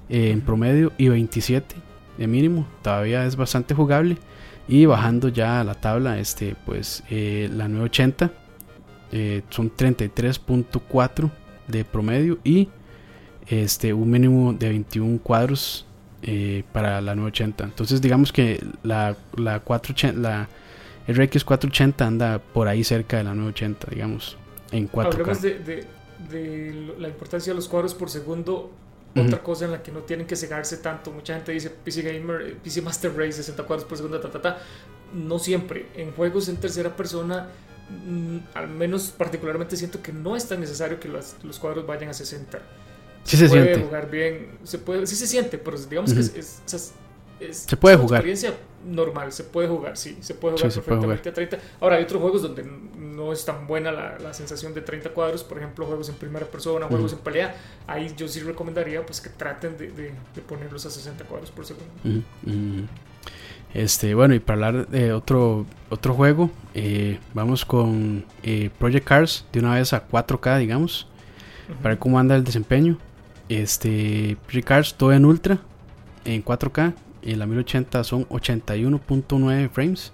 eh, 0.09 0.31
en 0.31 0.40
promedio 0.40 0.92
y 0.99 1.09
27 1.09 1.75
de 2.19 2.27
mínimo. 2.27 2.66
Todavía 2.83 3.25
es 3.27 3.37
bastante 3.37 3.75
jugable. 3.75 4.19
Y 4.69 4.85
bajando 4.87 5.29
ya 5.29 5.61
a 5.61 5.64
la 5.64 5.75
tabla, 5.75 6.19
este, 6.19 6.57
pues 6.64 7.05
eh, 7.11 7.49
la 7.53 7.69
980 7.69 8.33
eh, 9.12 9.42
son 9.49 9.71
33.4 9.71 11.31
de 11.69 11.85
promedio 11.85 12.38
y 12.42 12.69
este, 13.47 13.92
un 13.92 14.11
mínimo 14.11 14.53
de 14.53 14.69
21 14.71 15.21
cuadros 15.23 15.87
para 16.73 17.01
la 17.01 17.14
980. 17.14 17.64
Entonces 17.64 18.01
digamos 18.01 18.33
que 18.33 18.61
la, 18.83 19.16
la, 19.37 19.61
480, 19.61 20.21
la 20.21 20.49
RX 21.07 21.45
480 21.45 22.05
anda 22.05 22.38
por 22.40 22.66
ahí 22.66 22.83
cerca 22.83 23.19
de 23.19 23.25
la 23.25 23.35
980, 23.35 23.87
digamos, 23.92 24.37
en 24.73 24.90
4K. 24.90 25.07
Hablemos 25.07 25.42
de, 25.42 25.59
de, 25.61 25.85
de 26.29 26.95
la 26.99 27.07
importancia 27.07 27.53
de 27.53 27.55
los 27.55 27.69
cuadros 27.69 27.95
por 27.95 28.11
segundo 28.11 28.73
otra 29.20 29.42
cosa 29.42 29.64
en 29.64 29.72
la 29.72 29.83
que 29.83 29.92
no 29.92 30.00
tienen 30.00 30.26
que 30.26 30.37
cegarse 30.37 30.79
tanto. 30.79 31.11
Mucha 31.11 31.35
gente 31.35 31.52
dice 31.52 31.70
PC 31.70 32.02
Gamer, 32.02 32.42
eh, 32.42 32.57
PC 32.62 32.83
Master 32.83 33.16
Race, 33.16 33.33
60 33.33 33.62
cuadros 33.64 33.87
por 33.87 33.96
segundo, 33.96 34.20
ta, 34.20 34.31
ta, 34.31 34.40
ta. 34.40 34.59
No 35.12 35.38
siempre. 35.38 35.87
En 35.94 36.12
juegos 36.12 36.48
en 36.48 36.57
tercera 36.57 36.94
persona, 36.94 37.48
mm, 37.90 38.38
al 38.55 38.68
menos 38.68 39.14
particularmente 39.16 39.76
siento 39.76 40.02
que 40.02 40.12
no 40.12 40.37
es 40.37 40.48
tan 40.48 40.61
necesario 40.61 41.00
que 41.00 41.09
los, 41.09 41.37
los 41.42 41.59
cuadros 41.59 41.87
vayan 41.87 42.11
a 42.11 42.14
60. 42.14 42.61
Sí 43.24 43.37
se, 43.37 43.48
puede 43.48 43.64
siente. 43.64 43.85
jugar 43.85 44.11
bien, 44.11 44.59
se 44.62 44.79
puede, 44.79 45.07
sí 45.07 45.16
se 45.16 45.26
siente, 45.26 45.59
pero 45.59 45.76
digamos 45.76 46.12
que 46.14 46.20
es, 46.20 46.35
es, 46.37 46.62
es, 46.72 46.92
se 47.51 47.77
puede 47.77 47.96
jugar. 47.96 48.20
experiencia 48.20 48.55
normal, 48.87 49.33
se 49.33 49.44
puede 49.44 49.68
jugar, 49.68 49.96
sí, 49.96 50.16
se 50.20 50.35
puede 50.35 50.57
jugar 50.57 50.70
Sí, 50.70 50.81
puede 50.81 51.01
perfectamente 51.01 51.29
a 51.29 51.33
30. 51.33 51.59
Ahora, 51.81 51.96
hay 51.96 52.05
otros 52.05 52.20
juegos 52.20 52.42
donde 52.42 52.64
no 52.64 53.33
es 53.33 53.44
tan 53.44 53.66
buena 53.66 53.90
la, 53.90 54.18
la 54.18 54.33
sensación 54.33 54.75
de 54.75 54.83
30 54.83 55.11
cuadros, 55.11 55.42
por 55.42 55.59
ejemplo, 55.59 55.87
juegos 55.87 56.09
en 56.09 56.14
primera 56.16 56.46
persona, 56.46 56.87
juegos 56.87 57.12
en 57.12 57.18
pelea. 57.18 57.57
Ahí 57.87 58.14
yo 58.16 58.29
sí 58.29 58.40
recomendaría 58.40 59.05
pues 59.05 59.20
que 59.20 59.31
traten 59.31 59.77
de, 59.77 59.90
de, 59.90 60.12
de 60.35 60.42
ponerlos 60.42 60.87
a 60.87 60.90
60 60.90 61.25
cuadros 61.25 61.51
por 61.51 61.66
segundo. 61.66 61.92
Este, 63.75 64.14
bueno, 64.14 64.35
y 64.35 64.38
para 64.40 64.68
hablar 64.68 64.88
de 64.88 65.12
otro, 65.12 65.66
otro 65.90 66.14
juego, 66.14 66.51
eh, 66.75 67.18
vamos 67.35 67.64
con 67.64 68.25
eh, 68.42 68.70
Project 68.79 69.07
Cars 69.07 69.44
de 69.53 69.61
una 69.61 69.75
vez 69.75 69.92
a 69.92 70.09
4K, 70.09 70.59
digamos, 70.59 71.07
para 71.83 71.90
ver 71.94 71.99
cómo 71.99 72.18
anda 72.18 72.37
el 72.37 72.44
desempeño. 72.44 72.99
Este, 73.49 74.37
Project 74.46 74.68
Cars 74.68 74.94
todo 74.94 75.12
en 75.12 75.25
ultra, 75.25 75.59
en 76.25 76.44
4K, 76.44 76.94
en 77.22 77.38
la 77.38 77.46
1080 77.46 78.05
son 78.05 78.26
81.9 78.29 79.70
frames, 79.70 80.12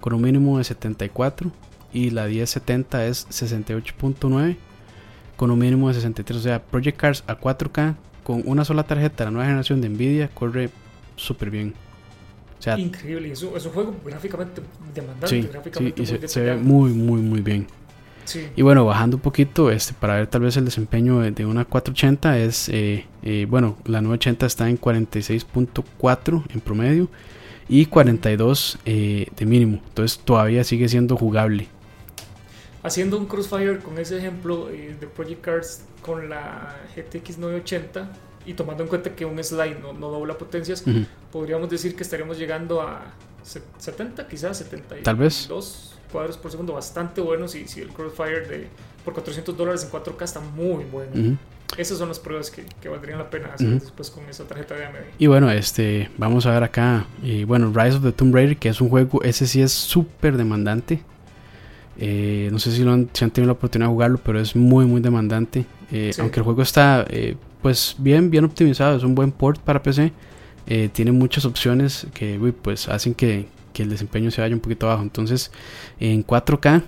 con 0.00 0.14
un 0.14 0.22
mínimo 0.22 0.58
de 0.58 0.64
74, 0.64 1.50
y 1.92 2.10
la 2.10 2.26
1070 2.26 3.06
es 3.06 3.28
68.9, 3.28 4.56
con 5.36 5.50
un 5.50 5.58
mínimo 5.58 5.88
de 5.88 5.94
63. 5.94 6.38
O 6.38 6.42
sea, 6.42 6.62
Project 6.62 6.98
Cars 6.98 7.24
a 7.26 7.38
4K, 7.38 7.96
con 8.24 8.42
una 8.46 8.64
sola 8.64 8.84
tarjeta, 8.84 9.24
la 9.24 9.30
nueva 9.30 9.46
generación 9.46 9.80
de 9.80 9.88
Nvidia, 9.88 10.28
corre 10.28 10.70
súper 11.16 11.50
bien. 11.50 11.74
O 12.58 12.62
sea, 12.62 12.78
Increíble, 12.78 13.32
es 13.32 13.42
un, 13.42 13.72
juego 13.72 13.96
gráficamente 14.04 14.60
demandante, 14.94 15.28
sí, 15.28 15.42
sí, 15.42 15.48
gráficamente 15.48 16.02
y 16.02 16.06
muy 16.06 16.20
se, 16.20 16.28
se 16.28 16.40
ve 16.42 16.56
muy, 16.56 16.90
muy, 16.90 17.22
muy 17.22 17.40
bien. 17.40 17.66
Sí. 18.30 18.48
Y 18.54 18.62
bueno, 18.62 18.84
bajando 18.84 19.16
un 19.16 19.22
poquito, 19.22 19.70
este, 19.72 19.92
para 19.94 20.14
ver 20.14 20.28
tal 20.28 20.42
vez 20.42 20.56
el 20.56 20.64
desempeño 20.64 21.18
de, 21.20 21.32
de 21.32 21.44
una 21.46 21.64
480 21.64 22.38
es, 22.38 22.68
eh, 22.68 23.06
eh, 23.22 23.46
bueno, 23.50 23.76
la 23.84 24.00
980 24.00 24.46
está 24.46 24.68
en 24.70 24.78
46.4 24.80 26.44
en 26.54 26.60
promedio 26.60 27.08
y 27.68 27.86
42 27.86 28.78
eh, 28.84 29.26
de 29.36 29.46
mínimo. 29.46 29.80
Entonces 29.88 30.18
todavía 30.20 30.62
sigue 30.64 30.88
siendo 30.88 31.16
jugable. 31.16 31.66
Haciendo 32.82 33.18
un 33.18 33.26
crossfire 33.26 33.78
con 33.78 33.98
ese 33.98 34.18
ejemplo 34.18 34.70
eh, 34.70 34.96
de 34.98 35.06
Project 35.06 35.40
Cars 35.42 35.82
con 36.02 36.30
la 36.30 36.76
GTX 36.96 37.38
980 37.38 38.10
y 38.46 38.54
tomando 38.54 38.82
en 38.84 38.88
cuenta 38.88 39.14
que 39.14 39.24
un 39.26 39.42
slide 39.42 39.80
no, 39.82 39.92
no 39.92 40.08
dobla 40.08 40.38
potencias, 40.38 40.82
Ujú. 40.86 41.04
podríamos 41.30 41.68
decir 41.68 41.94
que 41.94 42.02
estaríamos 42.02 42.38
llegando 42.38 42.80
a 42.80 43.12
se- 43.42 43.62
70, 43.78 44.26
quizás 44.28 44.56
72 44.58 45.02
Tal 45.04 45.16
vez. 45.16 45.46
Cuadros 46.10 46.36
por 46.36 46.50
segundo, 46.50 46.72
bastante 46.74 47.20
bueno. 47.20 47.48
Si, 47.48 47.66
si 47.66 47.80
el 47.80 47.88
crossfire 47.88 48.46
de, 48.46 48.66
por 49.04 49.14
400 49.14 49.56
dólares 49.56 49.84
en 49.84 49.90
4K 49.90 50.22
está 50.22 50.40
muy 50.40 50.84
bueno. 50.84 51.10
Ujú. 51.14 51.36
Esas 51.78 51.98
son 51.98 52.08
las 52.08 52.18
pruebas 52.18 52.50
que, 52.50 52.64
que 52.82 52.88
valdrían 52.88 53.18
la 53.18 53.30
pena 53.30 53.54
hacer 53.54 53.68
después 53.80 54.10
con 54.10 54.24
esa 54.28 54.42
tarjeta 54.44 54.74
de 54.74 54.86
AMD. 54.86 54.96
Y 55.18 55.26
bueno, 55.28 55.50
este, 55.52 56.10
vamos 56.18 56.44
a 56.46 56.50
ver 56.52 56.64
acá, 56.64 57.06
eh, 57.22 57.44
bueno, 57.46 57.72
Rise 57.72 57.96
of 57.98 58.02
the 58.02 58.10
Tomb 58.12 58.34
Raider, 58.34 58.56
que 58.56 58.68
es 58.70 58.80
un 58.80 58.88
juego, 58.88 59.22
ese 59.22 59.46
sí 59.46 59.62
es 59.62 59.70
súper 59.70 60.36
demandante. 60.36 61.00
Eh, 61.98 62.48
no 62.50 62.58
sé 62.58 62.72
si, 62.72 62.82
lo 62.82 62.92
han, 62.92 63.08
si 63.12 63.24
han 63.24 63.30
tenido 63.30 63.46
la 63.48 63.52
oportunidad 63.52 63.88
de 63.88 63.92
jugarlo, 63.92 64.18
pero 64.24 64.40
es 64.40 64.56
muy, 64.56 64.84
muy 64.86 65.00
demandante. 65.00 65.64
Eh, 65.92 66.10
Sí. 66.14 66.20
Aunque 66.20 66.40
el 66.40 66.44
juego 66.44 66.62
está, 66.62 67.04
eh, 67.08 67.36
pues, 67.62 67.94
bien, 67.98 68.30
bien 68.30 68.44
optimizado, 68.44 68.96
es 68.96 69.02
un 69.04 69.14
buen 69.14 69.30
port 69.32 69.60
para 69.60 69.82
PC. 69.82 70.12
eh, 70.66 70.88
tiene 70.92 71.10
muchas 71.12 71.44
opciones 71.44 72.06
que, 72.14 72.38
uy, 72.38 72.52
pues, 72.52 72.88
hacen 72.88 73.14
que, 73.14 73.46
que 73.80 73.84
el 73.84 73.90
desempeño 73.90 74.30
se 74.30 74.42
vaya 74.42 74.54
un 74.54 74.60
poquito 74.60 74.86
abajo. 74.86 75.02
Entonces, 75.02 75.50
en 75.98 76.22
4K, 76.22 76.82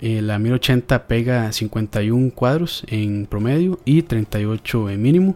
eh, 0.00 0.22
la 0.22 0.38
1080 0.38 1.08
pega 1.08 1.50
51 1.50 2.30
cuadros 2.32 2.84
en 2.86 3.26
promedio 3.26 3.80
y 3.84 4.02
38 4.02 4.90
en 4.90 5.02
mínimo. 5.02 5.34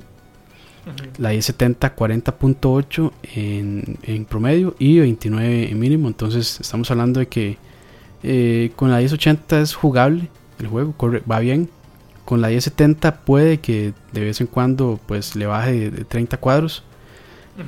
La 1.19 1.33
i70 1.33 1.95
40.8 1.95 3.13
en, 3.35 3.99
en, 4.03 4.25
promedio 4.25 4.75
y 4.79 4.99
29 5.01 5.71
en 5.71 5.79
mínimo. 5.79 6.09
Entonces 6.09 6.61
estamos 6.61 6.91
hablando 6.91 7.21
de 7.21 7.27
que 7.27 7.59
eh, 8.23 8.71
con 8.77 8.91
la 8.91 8.99
1080 8.99 9.61
es 9.61 9.75
jugable 9.75 10.29
el 10.59 10.69
juego, 10.69 10.93
corre, 10.97 11.23
va 11.31 11.41
bien. 11.41 11.69
Con 12.25 12.41
la 12.41 12.49
1070 12.49 13.23
puede 13.25 13.59
que 13.59 13.93
de 14.13 14.21
vez 14.21 14.41
en 14.41 14.47
cuando 14.47 15.01
pues 15.07 15.35
le 15.35 15.47
baje 15.47 15.91
de, 15.91 16.05
30 16.05 16.37
cuadros, 16.39 16.85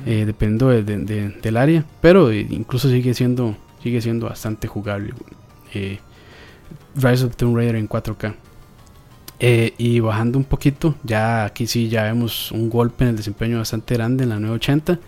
eh, 0.05 0.23
dependiendo 0.25 0.69
del 0.69 1.57
área, 1.57 1.85
pero 2.01 2.31
eh, 2.31 2.45
incluso 2.49 2.89
sigue 2.89 3.13
siendo, 3.13 3.55
sigue 3.81 4.01
siendo 4.01 4.27
bastante 4.27 4.67
jugable. 4.67 5.13
Rise 6.95 7.25
of 7.25 7.35
Tomb 7.35 7.55
Raider 7.55 7.75
en 7.75 7.89
4K. 7.89 8.35
y 9.77 9.99
bajando 9.99 10.37
un 10.37 10.45
poquito, 10.45 10.95
ya 11.03 11.45
aquí 11.45 11.67
sí 11.67 11.89
ya 11.89 12.03
vemos 12.03 12.51
un 12.51 12.69
golpe 12.69 13.03
en 13.03 13.11
el 13.11 13.17
desempeño 13.17 13.57
bastante 13.57 13.95
grande 13.95 14.23
en 14.23 14.29
la 14.29 14.39
980. 14.39 14.99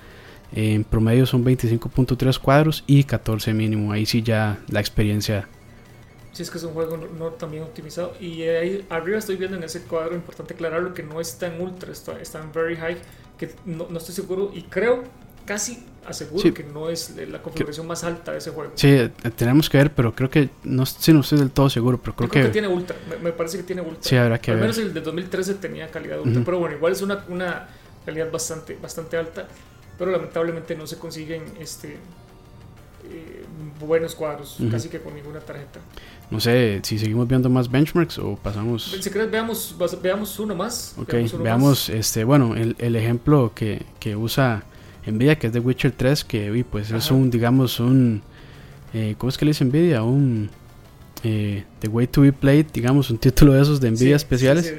en 0.54 0.84
promedio 0.84 1.26
son 1.26 1.44
25.3 1.44 2.40
cuadros 2.40 2.84
y 2.88 3.04
14 3.04 3.54
mínimo. 3.54 3.92
Ahí 3.92 4.06
sí 4.06 4.22
ya 4.22 4.60
la 4.70 4.80
experiencia 4.80 5.48
si 6.38 6.44
es 6.44 6.52
que 6.52 6.60
es 6.60 6.64
un 6.66 6.74
juego 6.74 6.98
no, 6.98 7.32
tan 7.32 7.50
bien 7.50 7.64
optimizado. 7.64 8.14
Y 8.20 8.44
ahí 8.44 8.86
arriba 8.92 9.18
estoy 9.18 9.38
viendo 9.38 9.58
en 9.58 9.64
ese 9.64 9.82
cuadro, 9.82 10.14
importante 10.14 10.54
aclararlo, 10.54 10.94
que 10.94 11.02
no 11.02 11.20
está 11.20 11.48
en 11.48 11.60
ultra, 11.60 11.92
está, 11.92 12.22
está 12.22 12.40
en 12.40 12.52
very 12.52 12.76
high, 12.76 12.96
que 13.38 13.54
no, 13.66 13.88
no, 13.90 13.98
estoy 13.98 14.16
seguro 14.16 14.52
y 14.54 14.64
creo, 14.64 15.04
casi 15.46 15.86
aseguro 16.06 16.54
que 16.54 16.64
no 16.64 16.90
es 16.90 17.16
la 17.16 17.42
configuración 17.42 17.86
más 17.86 18.04
alta 18.04 18.32
de 18.32 18.38
ese 18.38 18.52
juego. 18.52 18.72
Sí, 18.76 18.88
eh, 18.88 19.12
tenemos 19.36 19.70
que 19.70 19.78
ver, 19.78 19.94
pero 19.94 20.14
creo 20.16 20.30
que 20.30 20.50
no, 20.64 20.86
sí, 20.86 21.12
no 21.12 21.20
estoy 21.20 21.40
del 21.40 21.52
todo 21.52 21.70
seguro, 21.70 22.00
pero 22.02 22.16
creo, 22.16 22.30
creo 22.30 22.46
que, 22.46 22.50
tiene 22.52 22.68
ultra, 22.68 22.96
me, 23.22 23.32
parece 23.32 23.58
que 23.58 23.64
tiene 23.64 23.82
ultra. 23.82 24.04
Sí, 24.04 24.16
habrá 24.16 24.40
que 24.40 24.52
Al 24.52 24.58
ver. 24.58 24.62
menos 24.64 24.78
el 24.78 24.94
de 24.94 25.02
2013 25.02 25.56
tenía 25.56 25.90
calidad 25.90 26.20
ultra, 26.20 26.42
pero 26.46 26.60
bueno, 26.60 26.76
igual 26.76 26.94
es 26.94 27.02
una, 27.02 27.26
una 27.28 27.68
calidad 28.06 28.32
bastante, 28.32 28.78
bastante 28.82 29.18
alta, 29.18 29.48
pero 29.98 30.12
lamentablemente 30.12 30.76
no 30.76 30.88
se 30.88 30.98
consiguen 30.98 31.44
este 31.60 31.98
eh, 33.10 33.46
buenos 33.80 34.16
cuadros, 34.16 34.58
casi 34.72 34.90
que 34.90 35.00
con 35.00 35.16
ninguna 35.16 35.40
tarjeta. 35.40 35.80
No 36.30 36.40
sé 36.40 36.80
si 36.84 37.00
seguimos 37.00 37.28
viendo 37.28 37.50
más 37.50 37.70
benchmarks 37.70 38.20
o 38.20 38.36
pasamos. 38.36 38.84
Si 39.02 39.10
querés, 39.10 39.32
veamos, 39.32 39.76
veamos 40.02 40.40
uno 40.40 40.56
más. 40.56 40.96
Ok, 40.98 41.14
veamos, 41.40 41.90
este, 41.90 42.24
bueno, 42.24 42.56
el, 42.56 42.76
el 42.80 42.96
ejemplo 42.96 43.52
que, 43.56 43.84
que, 44.00 44.16
usa 44.16 44.64
Nvidia, 45.06 45.40
que 45.40 45.48
es 45.48 45.54
de 45.54 45.60
Witcher 45.60 45.94
3, 45.94 46.26
que 46.26 46.66
pues 46.70 46.92
es 46.92 47.12
un, 47.12 47.30
digamos, 47.30 47.80
un. 47.80 48.22
Eh, 48.94 49.16
¿Cómo 49.18 49.30
es 49.30 49.38
que 49.38 49.46
le 49.46 49.52
dice 49.52 49.66
Nvidia? 49.66 50.04
Un. 50.04 50.50
Eh, 51.24 51.64
The 51.80 51.88
Way 51.88 52.08
to 52.08 52.22
Be 52.22 52.34
Played, 52.34 52.68
digamos, 52.74 53.10
un 53.10 53.18
título 53.18 53.54
de 53.54 53.62
esos 53.62 53.80
de 53.80 53.92
Nvidia 53.92 54.16
especiales. 54.16 54.74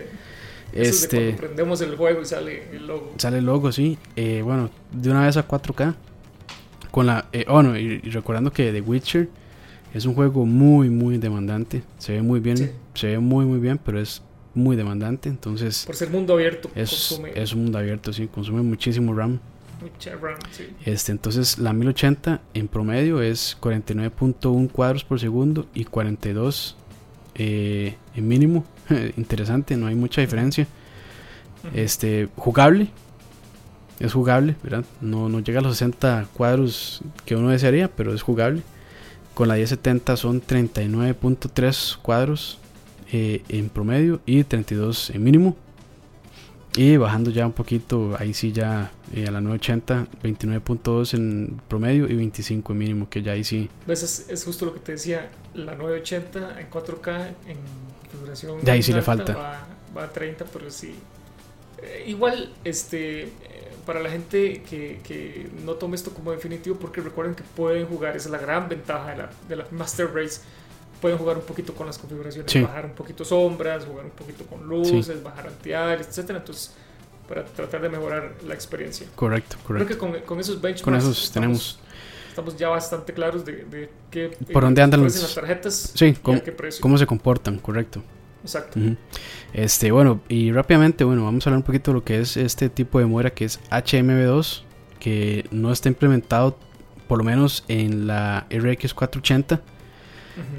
este, 0.73 1.33
prendemos 1.33 1.81
el 1.81 1.97
juego 1.97 2.21
y 2.21 2.27
sale 2.27 2.69
el 2.73 2.87
logo. 2.87 3.15
Sale 3.17 3.39
el 3.39 3.47
logo, 3.47 3.73
sí. 3.73 3.99
Eh, 4.17 4.43
bueno, 4.45 4.71
de 4.93 5.11
una 5.11 5.25
vez 5.25 5.37
a 5.37 5.49
4K. 5.49 5.95
Con 6.99 7.07
la. 7.07 7.29
Eh, 7.33 7.45
oh, 7.47 7.63
no, 7.63 7.79
y, 7.79 8.01
recordando 8.01 8.51
que 8.53 8.73
The 8.73 8.81
Witcher 8.81 9.29
es 9.95 10.05
un 10.05 10.15
juego 10.15 10.45
muy, 10.45 10.91
muy 10.91 11.17
demandante. 11.17 11.85
Se 11.97 12.15
ve 12.15 12.23
muy 12.23 12.41
bien, 12.41 12.73
se 12.93 13.07
ve 13.07 13.21
muy, 13.21 13.45
muy 13.45 13.61
bien, 13.61 13.79
pero 13.79 14.01
es 14.01 14.21
muy 14.53 14.75
demandante. 14.75 15.29
Entonces, 15.29 15.85
por 15.87 15.95
ser 15.95 16.11
mundo 16.11 16.35
abierto, 16.35 16.69
es, 16.75 17.21
es 17.37 17.53
un 17.53 17.63
mundo 17.63 17.79
abierto, 17.79 18.13
sí, 18.13 18.27
consume 18.27 18.63
muchísimo 18.63 19.15
RAM. 19.15 19.39
Mucha 19.81 20.17
RAM, 20.17 20.41
sí. 20.51 20.65
Este, 20.85 21.13
entonces, 21.13 21.61
la 21.61 21.73
1080 21.73 22.41
en 22.53 22.67
promedio 22.67 23.23
es 23.23 23.57
49.1 23.61 24.69
cuadros 24.73 25.05
por 25.05 25.21
segundo 25.21 25.69
y 25.75 25.85
42 25.85 26.77
eh, 27.37 27.95
en 28.17 28.27
mínimo. 28.27 28.65
Interesante, 29.17 29.77
no 29.77 29.87
hay 29.87 29.95
mucha 29.95 30.21
diferencia. 30.21 30.67
Este, 31.75 32.29
jugable, 32.35 32.89
es 34.01 34.13
jugable, 34.13 34.57
¿verdad? 34.63 34.85
No, 35.01 35.29
no 35.29 35.41
llega 35.41 35.61
a 35.61 35.63
los 35.63 35.77
60 35.77 36.29
cuadros 36.35 37.03
que 37.25 37.37
uno 37.37 37.51
desearía, 37.51 37.89
pero 37.89 38.15
es 38.15 38.23
jugable. 38.23 38.63
Con 39.35 39.49
la 39.49 39.55
1070 39.55 40.17
son 40.17 40.43
39.3 40.43 41.99
cuadros 41.99 42.59
eh, 43.13 43.43
en 43.49 43.69
promedio 43.69 44.21
y 44.27 44.45
32 44.45 45.11
en 45.11 45.25
mínimo. 45.25 45.57
Y 46.77 46.97
bajando 46.97 47.31
ya 47.31 47.47
un 47.47 47.53
poquito, 47.53 48.15
ahí 48.19 48.35
sí 48.35 48.53
ya 48.53 48.93
eh, 49.13 49.27
a 49.27 49.33
la 49.33 49.41
980, 49.41 50.07
29.2 50.23 51.15
en 51.15 51.61
promedio 51.67 52.07
y 52.09 52.15
25 52.15 52.73
en 52.73 52.79
mínimo, 52.79 53.09
que 53.09 53.23
ya 53.23 53.33
ahí 53.33 53.43
sí. 53.43 53.69
Es, 53.89 54.29
es 54.29 54.45
justo 54.45 54.67
lo 54.67 54.75
que 54.75 54.81
te 54.81 54.93
decía, 54.93 55.31
la 55.55 55.75
980 55.75 56.61
en 56.61 56.71
4K 56.71 57.27
en 57.49 57.57
configuración. 58.03 58.65
De 58.65 58.71
ahí 58.71 58.83
sí 58.83 58.93
le 58.93 59.03
falta. 59.03 59.67
Va, 59.97 60.05
a 60.05 60.13
30, 60.13 60.45
pero 60.53 60.71
sí. 60.71 60.95
Eh, 61.83 62.05
igual, 62.07 62.53
este 62.65 63.33
para 63.89 64.01
la 64.01 64.11
gente 64.11 64.61
que, 64.69 65.01
que, 65.03 65.49
no 65.65 65.73
tome 65.77 65.97
esto 65.97 66.11
como 66.11 66.31
definitivo, 66.31 66.77
porque 66.77 67.01
recuerden 67.01 67.35
que 67.35 67.43
pueden 67.43 67.87
jugar, 67.87 68.15
esa 68.15 68.29
es 68.29 68.33
la 68.33 68.37
gran 68.37 68.69
ventaja 68.69 69.13
de 69.13 69.17
la, 69.17 69.31
de 69.49 69.57
la 69.57 69.67
Master 69.71 70.13
Race. 70.13 70.43
Pueden 71.01 71.17
jugar 71.17 71.39
un 71.39 71.45
poquito 71.45 71.73
con 71.73 71.87
las 71.87 71.97
configuraciones, 71.97 72.53
bajar 72.63 72.85
un 72.85 72.93
poquito 72.93 73.25
sombras, 73.25 73.87
jugar 73.87 74.05
un 74.05 74.11
poquito 74.11 74.45
con 74.45 74.69
luces, 74.69 75.23
bajar 75.23 75.47
antiaires, 75.47 76.07
etcétera. 76.07 76.41
Entonces, 76.41 76.75
para 77.27 77.47
tratar 77.47 77.81
de 77.81 77.89
mejorar 77.89 78.35
la 78.47 78.53
experiencia. 78.53 79.07
Correcto, 79.15 79.57
correcto. 79.67 79.87
Creo 79.87 80.13
que 80.13 80.19
con, 80.19 80.27
con 80.27 80.39
esos 80.39 80.61
benchmarks 80.61 80.83
con 80.83 80.95
esos 80.95 81.25
estamos, 81.25 81.33
tenemos 81.33 81.79
estamos 82.29 82.57
ya 82.59 82.69
bastante 82.69 83.15
claros 83.15 83.43
de, 83.43 83.65
de 83.65 83.89
qué 84.11 84.37
por 84.53 84.65
dónde 84.65 84.83
andan 84.83 85.03
las 85.03 85.35
tarjetas 85.35 85.93
sí, 85.95 86.15
cómo, 86.21 86.43
cómo 86.83 86.99
se 86.99 87.07
comportan, 87.07 87.59
correcto. 87.59 88.03
Exacto. 88.49 88.81
Este, 89.53 89.93
bueno, 89.93 90.23
y 90.29 90.53
rápidamente, 90.53 91.05
bueno, 91.05 91.25
vamos 91.25 91.47
a 91.47 91.51
hablar 91.51 91.59
un 91.59 91.65
poquito 91.65 91.91
de 91.91 91.97
lo 91.97 92.05
que 92.05 92.19
es 92.21 92.39
este 92.39 92.71
tipo 92.71 92.99
de 92.99 93.05
muera 93.05 93.31
que 93.31 93.45
es 93.45 93.61
HMB2, 93.71 94.63
que 94.99 95.47
no 95.51 95.71
está 95.71 95.89
implementado 95.89 96.59
por 97.07 97.19
lo 97.19 97.25
menos 97.25 97.65
en 97.69 98.07
la 98.07 98.47
RX 98.51 98.95
480. 98.95 99.61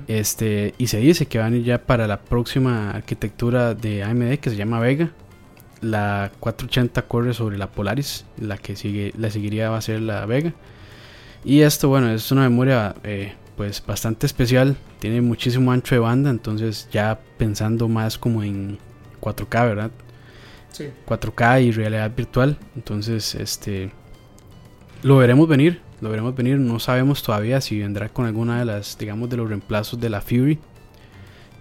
Este, 0.08 0.74
y 0.78 0.88
se 0.88 0.98
dice 0.98 1.26
que 1.26 1.40
van 1.40 1.54
a 1.54 1.58
ir 1.58 1.64
ya 1.64 1.82
para 1.84 2.06
la 2.06 2.20
próxima 2.20 2.92
arquitectura 2.92 3.74
de 3.74 4.04
AMD 4.04 4.38
que 4.38 4.50
se 4.50 4.56
llama 4.56 4.80
Vega. 4.80 5.12
La 5.82 6.32
480 6.42 7.04
corre 7.04 7.34
sobre 7.34 7.58
la 7.58 7.72
Polaris, 7.72 8.26
la 8.38 8.58
que 8.58 8.76
sigue, 8.76 9.14
la 9.18 9.32
seguiría 9.32 9.70
va 9.70 9.78
a 9.78 9.82
ser 9.82 10.02
la 10.02 10.26
Vega. 10.26 10.54
Y 11.46 11.62
esto, 11.62 11.88
bueno, 11.88 12.12
es 12.12 12.32
una 12.32 12.42
memoria 12.42 12.94
eh, 13.04 13.34
pues 13.60 13.86
bastante 13.86 14.26
especial, 14.26 14.78
tiene 15.00 15.20
muchísimo 15.20 15.74
ancho 15.74 15.94
de 15.94 16.00
banda, 16.00 16.30
entonces 16.30 16.88
ya 16.94 17.20
pensando 17.38 17.90
más 17.90 18.18
como 18.18 18.42
en 18.42 18.80
4K, 19.20 19.68
¿verdad? 19.68 19.92
Sí. 20.72 20.90
4K 21.06 21.66
y 21.66 21.72
realidad 21.74 22.10
virtual, 22.16 22.58
entonces 22.78 23.36
este 23.36 23.92
lo 25.04 25.18
veremos 25.18 25.50
venir, 25.50 25.82
lo 26.00 26.10
veremos 26.10 26.34
venir, 26.38 26.58
no 26.58 26.80
sabemos 26.80 27.22
todavía 27.22 27.60
si 27.60 27.78
vendrá 27.80 28.08
con 28.08 28.28
alguna 28.28 28.60
de 28.60 28.64
las, 28.64 28.98
digamos, 28.98 29.30
de 29.30 29.36
los 29.36 29.50
reemplazos 29.50 30.00
de 30.00 30.10
la 30.10 30.22
Fury, 30.22 30.58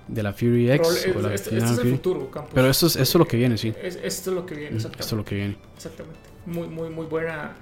de 0.06 0.22
la 0.22 0.32
Fury 0.32 0.70
X 0.70 1.08
o 1.16 1.20
la 1.20 1.34
este, 1.34 1.58
este 1.58 1.72
es 1.72 1.78
el 1.80 1.90
futuro, 1.96 2.30
Pero 2.54 2.70
esto 2.70 2.86
es, 2.86 2.94
esto 2.94 3.18
es 3.18 3.20
lo 3.22 3.26
que 3.26 3.38
viene, 3.38 3.58
sí. 3.58 3.74
esto 3.82 4.30
es 4.30 4.36
lo 4.36 4.46
que 4.46 4.54
viene, 4.54 4.76
exactamente. 4.76 5.00
Esto 5.02 5.16
es 5.16 5.18
lo 5.18 5.24
que 5.24 5.34
viene. 5.34 5.58
Exactamente. 5.74 6.20
Muy, 6.46 6.68
muy, 6.68 6.90
muy 6.90 7.06
buena 7.06 7.56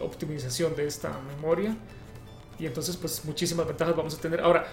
optimización 0.00 0.74
de 0.74 0.88
esta 0.88 1.16
memoria 1.36 1.76
y 2.58 2.66
entonces 2.66 2.96
pues 2.96 3.24
muchísimas 3.24 3.66
ventajas 3.66 3.94
vamos 3.94 4.14
a 4.14 4.20
tener. 4.20 4.40
Ahora, 4.40 4.66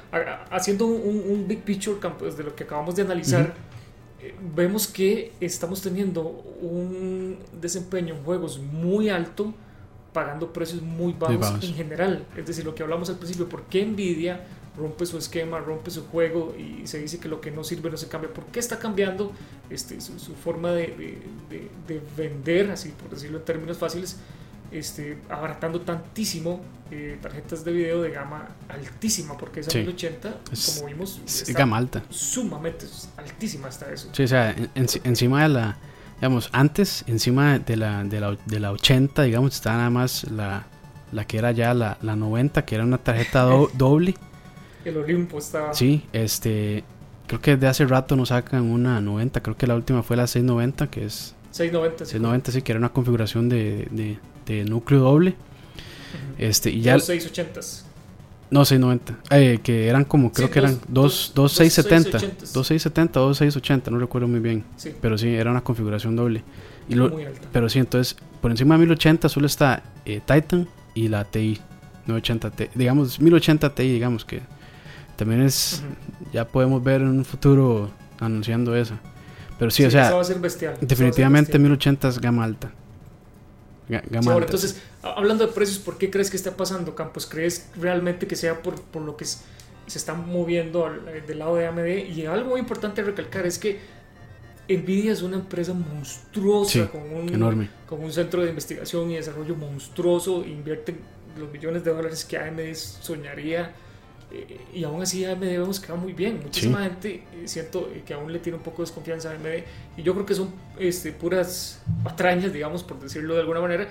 haciendo 0.49 0.87
un, 0.87 1.47
big 1.47 1.63
picture 1.63 1.99
de 2.35 2.43
lo 2.43 2.55
que 2.55 2.63
acabamos 2.63 2.95
de 2.95 3.03
analizar, 3.03 3.53
eh, 4.21 4.33
vemos 4.55 4.87
que 4.87 5.33
estamos 5.39 5.81
teniendo 5.81 6.23
un 6.61 7.37
desempeño 7.61 8.15
en 8.15 8.23
juegos 8.23 8.57
muy 8.59 9.09
alto, 9.09 9.53
pagando 10.13 10.51
precios 10.51 10.81
muy 10.81 11.13
bajos, 11.13 11.63
en 11.63 11.75
general. 11.75 12.25
Es 12.35 12.47
decir, 12.47 12.65
lo 12.65 12.73
que 12.73 12.81
hablamos 12.81 13.09
al 13.09 13.17
principio, 13.17 13.47
¿por 13.47 13.63
qué 13.63 13.85
Nvidia 13.85 14.47
rompe 14.75 15.05
su 15.05 15.17
esquema, 15.17 15.59
rompe 15.59 15.91
su 15.91 16.05
juego 16.07 16.55
y 16.57 16.87
se 16.87 16.99
dice 16.99 17.19
que 17.19 17.29
lo 17.29 17.39
que 17.39 17.51
no 17.51 17.63
sirve 17.63 17.91
no 17.91 17.97
se 17.97 18.07
cambia? 18.07 18.33
¿Por 18.33 18.45
qué 18.45 18.59
está 18.59 18.79
cambiando 18.79 19.31
este, 19.69 20.01
su, 20.01 20.33
forma 20.33 20.71
de, 20.71 21.19
de 21.87 22.01
vender, 22.17 22.71
así 22.71 22.89
por 22.89 23.11
decirlo 23.11 23.37
en 23.37 23.45
términos 23.45 23.77
fáciles? 23.77 24.17
Este, 24.77 25.17
abaratando 25.29 25.81
tantísimo 25.81 26.61
eh, 26.91 27.17
tarjetas 27.21 27.65
de 27.65 27.71
video 27.71 28.01
de 28.01 28.11
gama 28.11 28.47
altísima, 28.69 29.37
porque 29.37 29.61
esa 29.61 29.75
1080, 29.75 30.37
como 30.75 30.87
vimos, 30.87 31.19
es 31.25 31.53
gama 31.53 31.77
alta. 31.77 32.03
Sumamente 32.09 32.85
altísima 33.17 33.69
está 33.69 33.91
eso. 33.91 34.09
Sí, 34.11 34.23
o 34.23 34.27
sea, 34.27 34.55
encima 34.75 35.43
de 35.43 35.49
la, 35.49 35.77
digamos, 36.17 36.49
antes, 36.51 37.03
encima 37.07 37.59
de 37.59 37.77
la, 37.77 38.03
de 38.03 38.19
la, 38.19 38.37
de 38.45 38.59
la 38.59 38.71
80, 38.71 39.23
digamos, 39.23 39.55
está 39.55 39.75
nada 39.75 39.89
más 39.89 40.29
la, 40.29 40.67
la 41.11 41.25
que 41.25 41.37
era 41.37 41.51
ya 41.51 41.73
la, 41.73 41.97
la 42.01 42.15
90, 42.15 42.65
que 42.65 42.75
era 42.75 42.83
una 42.83 42.97
tarjeta 42.97 43.43
doble. 43.73 44.15
El 44.83 44.97
Olimpo 44.97 45.39
estaba. 45.39 45.73
Sí, 45.73 46.05
este, 46.13 46.83
creo 47.27 47.41
que 47.41 47.57
de 47.57 47.67
hace 47.67 47.85
rato 47.85 48.15
nos 48.15 48.29
sacan 48.29 48.63
una 48.63 49.01
90, 49.01 49.41
creo 49.41 49.57
que 49.57 49.67
la 49.67 49.75
última 49.75 50.03
fue 50.03 50.17
la 50.17 50.27
690, 50.27 50.87
que 50.91 51.05
es... 51.05 51.34
690. 51.55 52.05
690, 52.05 52.51
sí, 52.51 52.61
que 52.61 52.71
era 52.71 52.79
una 52.79 52.89
configuración 52.91 53.49
de 53.49 54.19
de 54.45 54.63
núcleo 54.65 55.01
doble. 55.01 55.35
Este, 56.37 56.69
y 56.69 56.81
ya, 56.81 56.95
Los 56.95 57.09
680s. 57.09 57.83
No, 58.51 58.63
690. 58.63 59.35
Eh, 59.35 59.59
que 59.63 59.87
eran 59.87 60.05
como, 60.05 60.31
creo 60.31 60.49
que 60.49 60.59
eran 60.59 60.79
2670. 60.87 62.19
2670 62.19 63.19
o 63.19 63.27
2680, 63.27 63.91
no 63.91 63.99
recuerdo 63.99 64.27
muy 64.27 64.39
bien. 64.39 64.63
Pero 65.01 65.17
sí, 65.17 65.29
era 65.29 65.51
una 65.51 65.61
configuración 65.61 66.15
doble. 66.15 66.43
Y 66.87 66.95
lo, 66.95 67.09
muy 67.09 67.25
alta. 67.25 67.47
Pero 67.51 67.67
sí, 67.69 67.79
entonces, 67.79 68.15
por 68.41 68.51
encima 68.51 68.75
de 68.75 68.85
1080 68.85 69.29
solo 69.29 69.47
está 69.47 69.83
eh, 70.05 70.21
Titan 70.25 70.67
y 70.93 71.07
la 71.07 71.23
TI 71.25 71.59
980 72.05 72.51
Ti. 72.51 72.65
Digamos, 72.75 73.19
1080 73.19 73.73
Ti, 73.73 73.83
digamos 73.83 74.25
que 74.25 74.41
también 75.15 75.41
es. 75.41 75.81
Ya 76.31 76.47
podemos 76.47 76.83
ver 76.83 77.01
en 77.01 77.09
un 77.09 77.25
futuro 77.25 77.89
anunciando 78.19 78.75
esa. 78.75 78.99
Pero 79.57 79.71
sí, 79.71 79.85
o 79.85 79.91
sea. 79.91 80.13
Definitivamente 80.81 81.57
1080 81.57 82.07
es 82.09 82.19
gama 82.19 82.43
alta. 82.43 82.71
Gama 83.87 84.33
alta. 84.33 84.45
entonces, 84.45 84.81
hablando 85.01 85.45
de 85.45 85.53
precios, 85.53 85.79
¿por 85.79 85.97
qué 85.97 86.09
crees 86.09 86.29
que 86.29 86.37
está 86.37 86.55
pasando, 86.57 86.95
Campos? 86.95 87.25
¿Crees 87.25 87.69
realmente 87.79 88.27
que 88.27 88.35
sea 88.35 88.61
por, 88.61 88.81
por 88.81 89.03
lo 89.03 89.15
que 89.15 89.25
se 89.25 89.39
está 89.87 90.15
moviendo 90.15 90.87
eh, 90.87 91.23
del 91.25 91.39
lado 91.39 91.55
de 91.55 91.67
AMD? 91.67 92.09
Y 92.15 92.25
algo 92.25 92.51
muy 92.51 92.59
importante 92.59 93.03
recalcar 93.03 93.45
es 93.45 93.59
que 93.59 93.79
Nvidia 94.67 95.13
es 95.13 95.21
una 95.21 95.37
empresa 95.37 95.73
monstruosa 95.73 96.89
con, 96.89 97.01
un, 97.13 97.29
enorme. 97.31 97.69
con 97.87 98.03
un 98.03 98.11
centro 98.11 98.41
de 98.41 98.49
investigación 98.49 99.11
y 99.11 99.15
desarrollo 99.15 99.55
monstruoso. 99.55 100.43
Invierte 100.43 100.95
los 101.37 101.51
millones 101.51 101.83
de 101.83 101.93
dólares 101.93 102.25
que 102.25 102.37
AMD 102.37 102.73
soñaría 102.73 103.73
y 104.73 104.83
aún 104.83 105.01
así 105.01 105.23
AMD 105.23 105.41
vemos 105.41 105.79
que 105.79 105.91
va 105.91 105.97
muy 105.97 106.13
bien. 106.13 106.39
Muchísima 106.43 106.83
gente 106.83 107.23
eh, 107.33 107.43
siento 107.45 107.89
que 108.05 108.13
aún 108.13 108.31
le 108.31 108.39
tiene 108.39 108.57
un 108.57 108.63
poco 108.63 108.77
de 108.77 108.87
desconfianza 108.87 109.29
a 109.29 109.33
AMD 109.33 109.63
y 109.97 110.03
yo 110.03 110.13
creo 110.13 110.25
que 110.25 110.35
son 110.35 110.51
este, 110.79 111.11
puras 111.11 111.81
patrañas, 112.03 112.51
digamos, 112.51 112.83
por 112.83 112.99
decirlo 112.99 113.35
de 113.35 113.41
alguna 113.41 113.61
manera, 113.61 113.87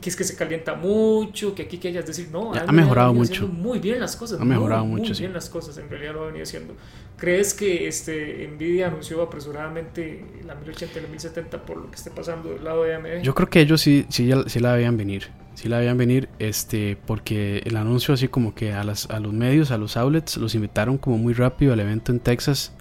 que 0.00 0.08
es 0.08 0.16
que 0.16 0.24
se 0.24 0.36
calienta 0.36 0.74
mucho, 0.74 1.54
que 1.54 1.62
aquí 1.62 1.78
que 1.78 1.88
hayas 1.88 2.06
decir, 2.06 2.28
no, 2.30 2.52
ha 2.54 2.72
mejorado 2.72 3.12
mucho. 3.12 3.48
Muy 3.48 3.78
bien 3.78 4.00
las 4.00 4.16
cosas. 4.16 4.40
Ha 4.40 4.44
mejorado 4.44 4.84
mucho. 4.84 5.10
Muy 5.10 5.18
bien 5.18 5.32
las 5.32 5.48
cosas, 5.48 5.78
en 5.78 5.88
realidad 5.88 6.14
lo 6.14 6.26
venía 6.26 6.42
haciendo. 6.42 6.74
¿Crees 7.16 7.54
que 7.54 7.88
este, 7.88 8.48
Nvidia 8.48 8.88
anunció 8.88 9.20
apresuradamente 9.22 10.24
la 10.46 10.54
1080 10.54 10.98
y 10.98 11.02
la 11.02 11.08
1070 11.08 11.62
por 11.62 11.76
lo 11.76 11.90
que 11.90 11.96
esté 11.96 12.10
pasando 12.10 12.50
del 12.50 12.64
lado 12.64 12.84
de 12.84 12.94
AMD? 12.94 13.22
Yo 13.22 13.34
creo 13.34 13.48
que 13.50 13.60
ellos 13.60 13.80
sí, 13.80 14.06
sí, 14.08 14.30
sí 14.46 14.60
la 14.60 14.74
veían 14.74 14.96
venir 14.96 15.28
sí 15.60 15.68
la 15.68 15.78
veían 15.78 15.98
venir, 15.98 16.30
este, 16.38 16.96
porque 17.06 17.62
el 17.66 17.76
anuncio 17.76 18.14
así 18.14 18.28
como 18.28 18.54
que 18.54 18.72
a, 18.72 18.82
las, 18.82 19.10
a 19.10 19.20
los 19.20 19.34
medios, 19.34 19.70
a 19.70 19.76
los 19.76 19.98
outlets, 19.98 20.38
los 20.38 20.54
invitaron 20.54 20.96
como 20.96 21.18
muy 21.18 21.34
rápido 21.34 21.74
al 21.74 21.80
evento 21.80 22.12
en 22.12 22.20
Texas. 22.20 22.72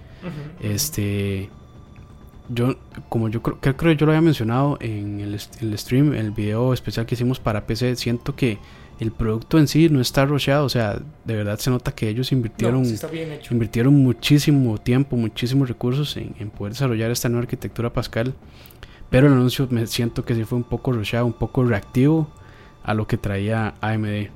Este, 0.61 1.49
yo, 2.49 2.75
como 3.09 3.29
yo 3.29 3.41
creo, 3.41 3.77
creo 3.77 3.93
yo 3.93 4.05
lo 4.05 4.11
había 4.11 4.21
mencionado 4.21 4.77
en 4.81 5.19
el, 5.19 5.39
el, 5.61 5.77
stream, 5.77 6.13
el 6.13 6.31
video 6.31 6.73
especial 6.73 7.05
que 7.05 7.15
hicimos 7.15 7.39
para 7.39 7.65
PC, 7.65 7.95
siento 7.95 8.35
que 8.35 8.57
el 8.99 9.11
producto 9.11 9.57
en 9.57 9.67
sí 9.67 9.87
no 9.89 10.01
está 10.01 10.25
rocheado, 10.25 10.65
o 10.65 10.69
sea, 10.69 10.99
de 11.23 11.35
verdad 11.35 11.57
se 11.57 11.69
nota 11.69 11.93
que 11.93 12.09
ellos 12.09 12.31
invirtieron, 12.31 12.83
invirtieron 13.49 13.93
muchísimo 13.95 14.77
tiempo, 14.77 15.15
muchísimos 15.15 15.69
recursos 15.69 16.17
en, 16.17 16.35
en, 16.37 16.49
poder 16.49 16.73
desarrollar 16.73 17.09
esta 17.11 17.29
nueva 17.29 17.43
arquitectura 17.43 17.93
Pascal. 17.93 18.33
Pero 19.09 19.27
el 19.27 19.33
anuncio 19.33 19.67
me 19.71 19.87
siento 19.87 20.23
que 20.23 20.35
sí 20.35 20.43
fue 20.43 20.57
un 20.57 20.63
poco 20.63 20.91
rocheado, 20.91 21.25
un 21.25 21.33
poco 21.33 21.63
reactivo 21.63 22.29
a 22.83 22.93
lo 22.93 23.07
que 23.07 23.17
traía 23.17 23.75
AMD. 23.81 24.29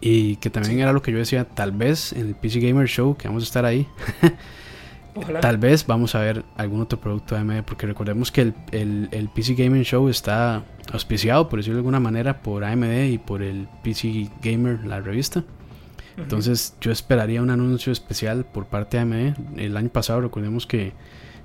Y 0.00 0.36
que 0.36 0.50
también 0.50 0.80
era 0.80 0.92
lo 0.92 1.02
que 1.02 1.12
yo 1.12 1.18
decía, 1.18 1.44
tal 1.44 1.72
vez 1.72 2.12
en 2.12 2.28
el 2.28 2.34
PC 2.34 2.60
Gamer 2.60 2.86
Show, 2.86 3.16
que 3.16 3.28
vamos 3.28 3.42
a 3.42 3.46
estar 3.46 3.64
ahí, 3.64 3.86
tal 5.40 5.58
vez 5.58 5.86
vamos 5.86 6.14
a 6.14 6.20
ver 6.20 6.44
algún 6.56 6.80
otro 6.80 7.00
producto 7.00 7.34
de 7.34 7.40
AMD, 7.42 7.62
porque 7.64 7.86
recordemos 7.86 8.32
que 8.32 8.52
el, 8.72 9.08
el, 9.10 9.28
PC 9.28 9.54
Gamer 9.54 9.84
Show 9.84 10.08
está 10.08 10.64
auspiciado, 10.92 11.48
por 11.48 11.58
decirlo 11.58 11.76
de 11.76 11.80
alguna 11.80 12.00
manera, 12.00 12.42
por 12.42 12.64
AMD 12.64 13.04
y 13.10 13.18
por 13.18 13.42
el 13.42 13.68
PC 13.82 14.30
Gamer, 14.42 14.84
la 14.86 15.00
revista. 15.00 15.44
Entonces 16.16 16.76
yo 16.80 16.92
esperaría 16.92 17.42
un 17.42 17.50
anuncio 17.50 17.92
especial 17.92 18.44
por 18.44 18.66
parte 18.66 18.96
de 18.96 19.02
AMD. 19.02 19.58
El 19.58 19.76
año 19.76 19.88
pasado 19.88 20.20
recordemos 20.20 20.66
que 20.66 20.92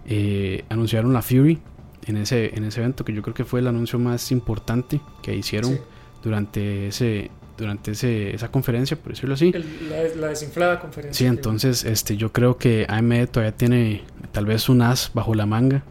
eh, 0.05 0.65
anunciaron 0.69 1.13
la 1.13 1.21
Fury 1.21 1.59
en 2.05 2.17
ese, 2.17 2.55
en 2.55 2.63
ese 2.63 2.81
evento, 2.81 3.03
que 3.05 3.13
yo 3.13 3.21
creo 3.21 3.33
que 3.33 3.45
fue 3.45 3.59
el 3.59 3.67
anuncio 3.67 3.99
más 3.99 4.31
importante 4.31 5.01
que 5.21 5.35
hicieron 5.35 5.79
durante 6.23 6.87
ese 6.87 7.31
durante 7.63 7.91
ese, 7.91 8.33
esa 8.33 8.49
conferencia, 8.49 8.97
por 8.97 9.13
decirlo 9.13 9.35
así. 9.35 9.51
la, 9.51 10.27
desinflada 10.27 10.79
conferencia. 10.79 11.17
Sí, 11.17 11.25
entonces 11.25 11.83
este, 11.83 12.17
yo 12.17 12.31
creo 12.31 12.57
que 12.57 12.85
AMD 12.89 13.27
todavía 13.27 13.55
tiene 13.55 14.03
tal 14.31 14.45
vez 14.45 14.69
un 14.69 14.81
as 14.81 15.11
bajo 15.13 15.33
la 15.35 15.45
manga. 15.45 15.83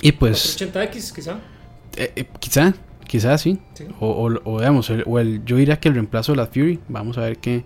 Y 0.00 0.12
pues... 0.12 0.60
80X 0.60 1.14
quizá. 1.14 1.38
Eh, 1.96 2.12
eh, 2.16 2.26
quizá, 2.38 2.74
quizá 3.06 3.38
sí. 3.38 3.58
O, 4.00 4.08
o, 4.08 4.40
o, 4.44 4.58
digamos, 4.58 4.90
o 4.90 5.18
el, 5.18 5.44
yo 5.44 5.56
diría 5.56 5.78
que 5.80 5.88
el 5.88 5.94
reemplazo 5.94 6.32
de 6.32 6.36
la 6.36 6.46
Fury, 6.46 6.80
vamos 6.88 7.16
a 7.18 7.22
ver 7.22 7.38
qué, 7.38 7.64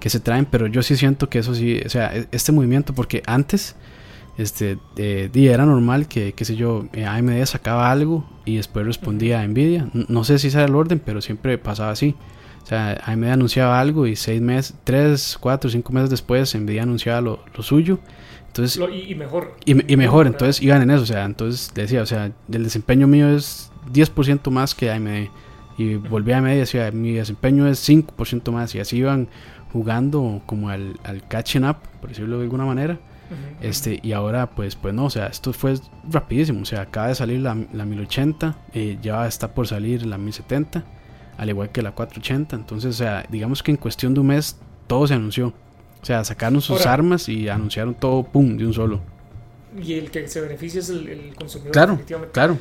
qué 0.00 0.10
se 0.10 0.20
traen, 0.20 0.46
pero 0.46 0.66
yo 0.66 0.82
sí 0.82 0.96
siento 0.96 1.28
que 1.28 1.40
eso 1.40 1.54
sí, 1.54 1.80
o 1.84 1.88
sea, 1.88 2.16
e, 2.16 2.26
este 2.32 2.52
movimiento, 2.52 2.94
porque 2.94 3.22
antes 3.26 3.76
este, 4.38 4.78
eh, 4.96 5.30
era 5.34 5.66
normal 5.66 6.06
que, 6.06 6.32
qué 6.32 6.44
sé 6.44 6.54
yo, 6.54 6.86
eh, 6.92 7.04
AMD 7.04 7.44
sacaba 7.44 7.90
algo 7.90 8.24
y 8.44 8.56
después 8.56 8.86
respondía 8.86 9.40
a 9.40 9.46
Nvidia. 9.46 9.90
No 9.92 10.22
sé 10.22 10.38
si 10.38 10.46
era 10.48 10.64
el 10.64 10.74
orden, 10.76 11.02
pero 11.04 11.20
siempre 11.20 11.58
pasaba 11.58 11.90
así. 11.90 12.14
O 12.68 12.70
sea, 12.70 13.00
AMD 13.06 13.24
anunciaba 13.24 13.80
algo 13.80 14.06
y 14.06 14.14
seis 14.14 14.42
meses, 14.42 14.74
tres, 14.84 15.38
cuatro, 15.40 15.70
cinco 15.70 15.90
meses 15.90 16.10
después 16.10 16.54
Nvidia 16.54 16.82
anunciaba 16.82 17.22
lo, 17.22 17.40
suyo. 17.60 17.98
Entonces, 18.48 18.78
y, 19.08 19.14
mejor. 19.14 19.56
Y, 19.64 19.74
mejor, 19.96 20.26
entonces 20.26 20.60
iban 20.62 20.82
en 20.82 20.90
eso. 20.90 21.04
O 21.04 21.06
sea, 21.06 21.24
entonces 21.24 21.72
decía, 21.74 22.02
o 22.02 22.06
sea, 22.06 22.30
el 22.52 22.64
desempeño 22.64 23.06
mío 23.06 23.30
es 23.30 23.72
10% 23.90 24.50
más 24.50 24.74
que 24.74 24.90
AMD. 24.90 25.30
Y 25.78 25.94
volví 25.94 26.32
a 26.32 26.38
AMD 26.38 26.48
y 26.48 26.56
decía, 26.56 26.90
mi 26.90 27.12
desempeño 27.12 27.66
es 27.66 27.88
5% 27.88 28.52
más. 28.52 28.74
Y 28.74 28.80
así 28.80 28.98
iban 28.98 29.28
jugando 29.72 30.42
como 30.44 30.68
al, 30.68 31.00
al 31.04 31.26
catching 31.26 31.64
up, 31.64 31.76
por 32.00 32.10
decirlo 32.10 32.36
de 32.36 32.42
alguna 32.42 32.66
manera 32.66 32.98
este, 33.60 34.00
y 34.02 34.12
ahora, 34.12 34.50
pues, 34.50 34.76
pues 34.76 34.94
no, 34.94 35.06
o 35.06 35.10
sea, 35.10 35.26
esto 35.26 35.52
fue 35.52 35.74
rapidísimo. 36.10 36.62
O 36.62 36.64
sea, 36.64 36.82
acaba 36.82 37.08
de 37.08 37.14
salir 37.14 37.40
la, 37.40 37.56
la 37.72 37.84
1080, 37.84 38.56
eh, 38.72 38.98
ya 39.02 39.26
está 39.26 39.54
por 39.54 39.66
salir 39.66 40.06
la 40.06 40.18
1070, 40.18 40.84
al 41.38 41.48
igual 41.48 41.70
que 41.70 41.80
la 41.80 41.92
480. 41.92 42.54
Entonces, 42.54 42.94
o 42.94 42.98
sea, 42.98 43.24
digamos 43.30 43.62
que 43.62 43.70
en 43.70 43.78
cuestión 43.78 44.12
de 44.12 44.20
un 44.20 44.26
mes 44.26 44.56
todo 44.86 45.06
se 45.06 45.14
anunció. 45.14 45.54
O 46.02 46.04
sea, 46.04 46.22
sacaron 46.24 46.60
sus 46.60 46.84
armas 46.84 47.28
y 47.28 47.48
anunciaron 47.48 47.94
todo, 47.94 48.22
pum, 48.24 48.58
de 48.58 48.66
un 48.66 48.74
solo. 48.74 49.00
Y 49.82 49.94
el 49.94 50.10
que 50.10 50.28
se 50.28 50.40
beneficia 50.40 50.80
es 50.80 50.90
el, 50.90 51.34
consumidor. 51.34 51.72
Claro, 51.72 52.00
claro. 52.32 52.58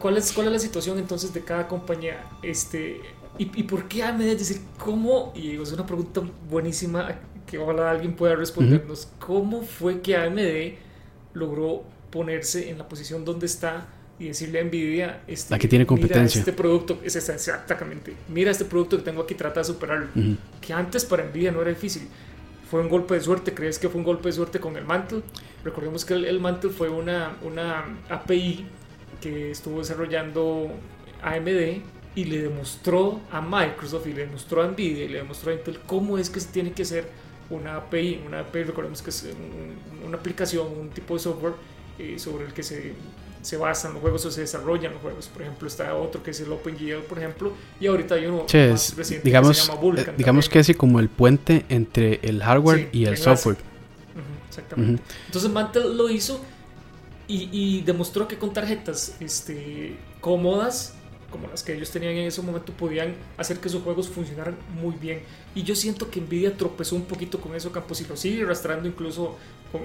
¿Cuál, 0.00 0.16
es, 0.16 0.32
¿Cuál 0.32 0.46
es 0.46 0.52
la 0.52 0.58
situación 0.58 0.98
entonces 0.98 1.34
de 1.34 1.42
cada 1.42 1.66
compañía? 1.66 2.24
Este, 2.42 3.00
¿y, 3.38 3.50
¿Y 3.58 3.62
por 3.64 3.88
qué 3.88 4.04
AMD? 4.04 4.22
Es 4.22 4.38
decir, 4.38 4.62
¿cómo? 4.78 5.32
Y 5.34 5.60
es 5.60 5.72
una 5.72 5.84
pregunta 5.84 6.22
buenísima 6.48 7.08
que 7.46 7.58
ojalá 7.58 7.90
alguien 7.90 8.14
pueda 8.14 8.36
respondernos, 8.36 9.08
¿cómo 9.18 9.62
fue 9.62 10.00
que 10.00 10.16
AMD 10.16 10.78
logró 11.34 11.84
ponerse 12.10 12.70
en 12.70 12.78
la 12.78 12.88
posición 12.88 13.24
donde 13.24 13.46
está 13.46 13.88
y 14.18 14.28
decirle 14.28 14.60
a 14.60 14.64
Nvidia, 14.64 15.22
este, 15.26 15.52
la 15.54 15.58
que 15.58 15.68
tiene 15.68 15.86
competencia. 15.86 16.38
este 16.38 16.52
producto 16.52 17.00
es 17.02 17.16
exactamente, 17.16 18.14
mira 18.28 18.50
este 18.50 18.64
producto 18.64 18.96
que 18.96 19.02
tengo 19.02 19.22
aquí, 19.22 19.34
trata 19.34 19.60
de 19.60 19.64
superarlo, 19.64 20.08
que 20.60 20.72
antes 20.72 21.04
para 21.04 21.24
Nvidia 21.24 21.52
no 21.52 21.60
era 21.62 21.70
difícil. 21.70 22.08
Fue 22.70 22.80
un 22.80 22.88
golpe 22.88 23.14
de 23.14 23.20
suerte, 23.20 23.54
¿crees 23.54 23.78
que 23.78 23.88
fue 23.88 23.98
un 23.98 24.04
golpe 24.04 24.28
de 24.28 24.32
suerte 24.32 24.58
con 24.58 24.76
el 24.76 24.84
Mantle? 24.84 25.22
Recordemos 25.64 26.04
que 26.04 26.14
el, 26.14 26.40
Mantle 26.40 26.70
fue 26.70 26.88
una, 26.88 27.36
una 27.42 27.84
API 28.08 28.64
que 29.20 29.50
estuvo 29.50 29.78
desarrollando 29.78 30.70
AMD 31.22 31.82
y 32.16 32.24
le 32.24 32.42
demostró 32.42 33.20
a 33.30 33.40
Microsoft 33.40 34.06
y 34.06 34.12
le 34.12 34.26
demostró 34.26 34.62
a 34.62 34.68
Nvidia 34.68 35.04
y 35.04 35.08
le 35.08 35.18
demostró 35.18 35.50
a 35.50 35.54
Intel 35.54 35.80
cómo 35.86 36.18
es 36.18 36.30
que 36.30 36.40
se 36.40 36.48
tiene 36.52 36.72
que 36.72 36.82
hacer 36.82 37.08
una 37.50 37.76
API. 37.76 38.22
Una 38.26 38.40
API, 38.40 38.64
recordemos 38.64 39.02
que 39.02 39.10
es 39.10 39.28
una 40.04 40.16
aplicación, 40.16 40.66
un 40.66 40.90
tipo 40.90 41.14
de 41.14 41.20
software 41.20 41.54
eh, 41.98 42.18
sobre 42.18 42.46
el 42.46 42.52
que 42.52 42.62
se, 42.62 42.94
se, 43.44 43.56
basan 43.56 43.92
los 43.92 44.02
juegos 44.02 44.24
o 44.24 44.30
se 44.30 44.40
desarrollan 44.40 44.92
los 44.92 45.02
juegos. 45.02 45.28
Por 45.28 45.42
ejemplo, 45.42 45.68
está 45.68 45.94
otro 45.94 46.22
que 46.22 46.30
es 46.30 46.40
el 46.40 46.50
OpenGL, 46.50 47.04
por 47.08 47.18
ejemplo, 47.18 47.52
y 47.78 47.86
ahorita 47.86 48.14
hay 48.14 48.26
uno 48.26 48.46
más 48.52 48.96
reciente 48.96 49.24
digamos, 49.24 49.56
que 49.56 49.62
se 49.62 49.68
llama 49.68 49.80
Vulkan. 49.80 50.08
Eh, 50.10 50.14
digamos 50.16 50.48
que 50.48 50.58
es 50.58 50.76
como 50.76 51.00
el 51.00 51.08
puente 51.08 51.64
entre 51.68 52.20
el 52.22 52.42
hardware 52.42 52.88
y 52.92 53.04
el 53.04 53.16
software. 53.16 53.58
exactamente. 54.48 55.02
Entonces 55.26 55.50
Mantel 55.50 55.96
lo 55.96 56.10
hizo 56.10 56.40
y, 57.28 57.48
y, 57.52 57.80
demostró 57.82 58.28
que 58.28 58.36
con 58.36 58.52
tarjetas 58.52 59.16
este, 59.20 59.96
cómodas 60.20 60.94
como 61.34 61.48
las 61.48 61.64
que 61.64 61.74
ellos 61.74 61.90
tenían 61.90 62.12
en 62.12 62.28
ese 62.28 62.40
momento 62.42 62.72
podían 62.72 63.12
hacer 63.36 63.58
que 63.58 63.68
sus 63.68 63.82
juegos 63.82 64.08
funcionaran 64.08 64.56
muy 64.80 64.94
bien. 64.94 65.20
Y 65.52 65.64
yo 65.64 65.74
siento 65.74 66.08
que 66.08 66.20
Nvidia 66.20 66.56
tropezó 66.56 66.94
un 66.94 67.06
poquito 67.06 67.40
con 67.40 67.56
eso, 67.56 67.72
Campos, 67.72 68.00
y 68.00 68.04
lo 68.04 68.16
sigue 68.16 68.44
arrastrando 68.44 68.86
incluso 68.86 69.36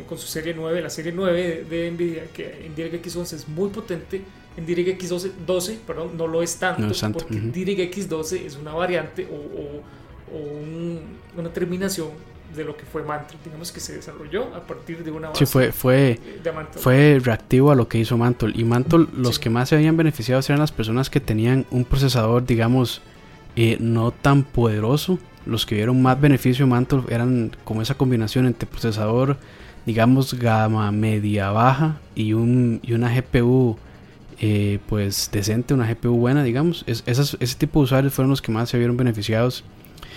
con, 0.07 0.17
su 0.17 0.27
serie 0.27 0.53
9, 0.53 0.81
la 0.81 0.89
serie 0.89 1.11
9 1.11 1.65
de, 1.69 1.91
Nvidia, 1.91 2.23
que 2.33 2.65
en 2.65 2.75
DirectX 2.75 3.15
11 3.15 3.35
es 3.35 3.47
muy 3.47 3.69
potente, 3.69 4.21
en 4.57 4.65
DirectX 4.65 5.09
12, 5.09 5.31
12 5.45 5.79
perdón, 5.85 6.17
no 6.17 6.27
lo 6.27 6.41
es 6.41 6.57
tanto, 6.57 6.93
porque 7.13 7.35
DirectX 7.35 8.09
12 8.09 8.45
es 8.45 8.55
una 8.55 8.73
variante 8.73 9.27
o, 9.31 9.81
una 11.37 11.49
terminación 11.49 12.09
de 12.55 12.63
lo 12.63 12.75
que 12.75 12.83
fue 12.83 13.03
Mantle, 13.03 13.37
digamos 13.43 13.71
que 13.71 13.79
se 13.79 13.95
desarrolló 13.95 14.53
a 14.55 14.61
partir 14.61 15.03
de 15.03 15.11
una 15.11 15.29
base 15.29 15.45
sí, 15.45 15.51
fue, 15.51 15.71
fue, 15.71 16.19
fue 16.71 17.19
reactivo 17.23 17.71
a 17.71 17.75
lo 17.75 17.87
que 17.87 17.99
hizo 17.99 18.17
Mantle. 18.17 18.53
Y 18.55 18.63
Mantle, 18.63 19.07
los 19.13 19.39
que 19.39 19.49
más 19.49 19.69
se 19.69 19.75
habían 19.75 19.97
beneficiado 19.97 20.41
eran 20.47 20.59
las 20.59 20.71
personas 20.71 21.09
que 21.09 21.19
tenían 21.19 21.65
un 21.71 21.85
procesador, 21.85 22.45
digamos, 22.45 23.01
eh, 23.55 23.77
no 23.79 24.11
tan 24.11 24.43
poderoso. 24.43 25.19
Los 25.45 25.65
que 25.65 25.75
vieron 25.75 26.01
más 26.01 26.19
beneficio 26.19 26.65
de 26.65 26.71
Mantle 26.71 27.03
eran 27.09 27.51
como 27.63 27.81
esa 27.81 27.95
combinación 27.95 28.45
entre 28.45 28.67
procesador, 28.67 29.37
digamos, 29.85 30.33
gama 30.33 30.91
media 30.91 31.51
baja 31.51 31.97
y, 32.15 32.33
un, 32.33 32.79
y 32.83 32.93
una 32.93 33.13
GPU 33.13 33.77
eh, 34.41 34.79
pues 34.87 35.29
decente, 35.33 35.73
una 35.73 35.91
GPU 35.91 36.15
buena, 36.15 36.43
digamos. 36.43 36.83
Es, 36.87 37.03
ese 37.05 37.55
tipo 37.57 37.79
de 37.79 37.83
usuarios 37.85 38.13
fueron 38.13 38.29
los 38.29 38.41
que 38.41 38.51
más 38.51 38.69
se 38.69 38.77
vieron 38.77 38.95
beneficiados 38.95 39.65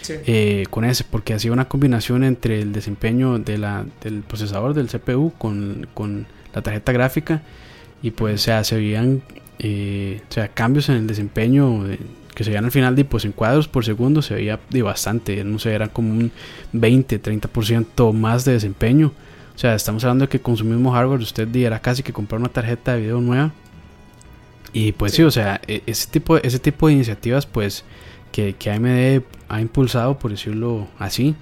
eh, 0.08 0.64
con 0.70 0.84
ese, 0.84 1.04
porque 1.04 1.34
hacía 1.34 1.52
una 1.52 1.68
combinación 1.68 2.24
entre 2.24 2.60
el 2.60 2.72
desempeño 2.72 3.38
de 3.38 3.58
la, 3.58 3.84
del 4.02 4.22
procesador 4.22 4.74
del 4.74 4.88
CPU 4.88 5.32
con, 5.38 5.88
con 5.94 6.26
la 6.54 6.62
tarjeta 6.62 6.92
gráfica 6.92 7.42
y 8.02 8.10
pues 8.10 8.34
o 8.34 8.44
sea, 8.44 8.64
se 8.64 8.76
veían 8.76 9.22
eh, 9.58 10.20
o 10.28 10.32
sea, 10.32 10.48
cambios 10.48 10.88
en 10.88 10.96
el 10.96 11.06
desempeño 11.06 11.84
que 12.34 12.44
se 12.44 12.50
veían 12.50 12.64
al 12.64 12.72
final 12.72 12.96
de 12.96 13.04
pues 13.04 13.24
en 13.24 13.32
cuadros 13.32 13.68
por 13.68 13.84
segundo 13.84 14.22
se 14.22 14.34
veía 14.34 14.58
de 14.70 14.82
bastante, 14.82 15.42
no 15.44 15.58
sé, 15.58 15.72
era 15.72 15.88
como 15.88 16.12
un 16.12 16.32
20, 16.72 17.22
30% 17.22 18.12
más 18.12 18.44
de 18.44 18.52
desempeño. 18.52 19.12
O 19.54 19.58
sea, 19.58 19.74
estamos 19.74 20.02
hablando 20.04 20.24
de 20.24 20.28
que 20.28 20.40
con 20.40 20.56
su 20.56 20.64
mismo 20.64 20.92
hardware 20.92 21.20
usted 21.20 21.54
era 21.56 21.80
casi 21.80 22.02
que 22.02 22.12
comprar 22.12 22.40
una 22.40 22.48
tarjeta 22.48 22.94
de 22.94 23.02
video 23.02 23.20
nueva. 23.20 23.52
Y 24.72 24.92
pues 24.92 25.12
sí, 25.12 25.22
o 25.22 25.30
sea, 25.30 25.60
e, 25.66 25.82
ese 25.86 26.10
tipo, 26.10 26.36
ese 26.38 26.58
tipo 26.58 26.86
de 26.86 26.94
iniciativas 26.94 27.46
pues 27.46 27.84
que, 28.32 28.54
que 28.54 28.70
AMD 28.70 29.22
ha 29.48 29.60
impulsado, 29.60 30.18
por 30.18 30.30
decirlo 30.30 30.88
así, 30.98 31.34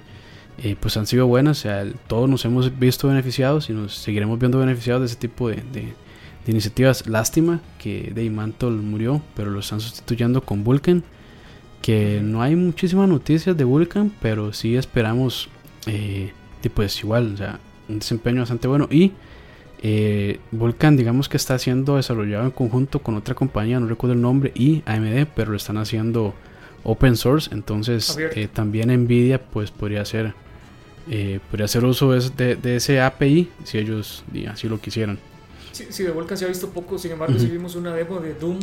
eh, 0.62 0.76
pues 0.78 0.96
han 0.96 1.06
sido 1.06 1.26
buenas. 1.26 1.58
O 1.61 1.62
sea, 1.62 1.86
todos 2.08 2.28
nos 2.28 2.44
hemos 2.44 2.78
visto 2.78 3.08
beneficiados 3.08 3.70
y 3.70 3.72
nos 3.72 3.94
seguiremos 3.94 4.38
viendo 4.38 4.58
beneficiados 4.58 5.02
de 5.02 5.06
ese 5.06 5.16
tipo 5.16 5.48
de, 5.48 5.62
de, 5.72 5.94
iniciativas. 6.46 7.06
Lástima 7.06 7.61
que 7.78 8.08
Dave 8.08 8.30
Mantle 8.30 8.70
murió, 8.70 9.22
pero 9.36 9.50
lo 9.50 9.61
están 9.61 9.80
sustituyendo 9.80 10.42
con 10.42 10.64
Vulcan. 10.64 11.04
Que 11.80 12.20
no 12.22 12.42
hay 12.42 12.56
muchísimas 12.56 13.08
noticias 13.08 13.56
de 13.56 13.64
Vulcan, 13.64 14.12
pero 14.20 14.52
sí 14.52 14.76
esperamos, 14.76 15.48
eh, 15.86 16.32
pues 16.74 16.98
igual, 17.02 17.32
o 17.34 17.36
sea, 17.38 17.58
un 17.93 17.99
desempeño 17.99 18.41
bastante 18.41 18.68
bueno. 18.68 18.88
Y 18.91 19.12
eh, 19.82 20.38
digamos 20.93 21.28
que 21.28 21.36
está 21.36 21.59
siendo 21.59 21.97
desarrollado 21.97 22.45
en 22.45 22.51
conjunto 22.51 23.01
con 23.01 23.16
otra 23.16 23.34
compañía, 23.34 23.80
no 23.80 23.86
recuerdo 23.86 24.14
el 24.14 24.20
nombre, 24.20 24.53
y 24.55 24.82
AMD, 24.86 25.26
pero 25.34 25.53
lo 25.53 25.57
están 25.57 25.78
haciendo 25.78 26.34
open 26.84 27.16
source. 27.16 27.51
Entonces, 27.53 28.16
eh, 28.18 28.49
también 28.53 28.88
Nvidia, 29.05 29.43
pues 29.43 29.70
podría 29.70 30.03
hacer, 30.03 30.34
eh, 31.11 31.41
podría 31.51 31.64
hacer 31.64 31.84
uso 31.84 32.12
de, 32.12 32.57
de, 32.57 32.76
ese 32.76 33.01
API 33.01 33.49
si 33.64 33.78
ellos 33.78 34.24
así 34.51 34.68
lo 34.68 34.80
quisieran. 34.80 35.18
Sí, 35.72 36.03
de 36.03 36.11
Vulkan 36.11 36.36
se 36.36 36.45
ha 36.45 36.49
visto 36.49 36.68
poco, 36.68 36.99
sin 36.99 37.12
embargo, 37.12 37.38
si 37.38 37.47
vimos 37.47 37.74
una 37.74 37.95
demo 37.95 38.20
de 38.20 38.34
Doom 38.34 38.59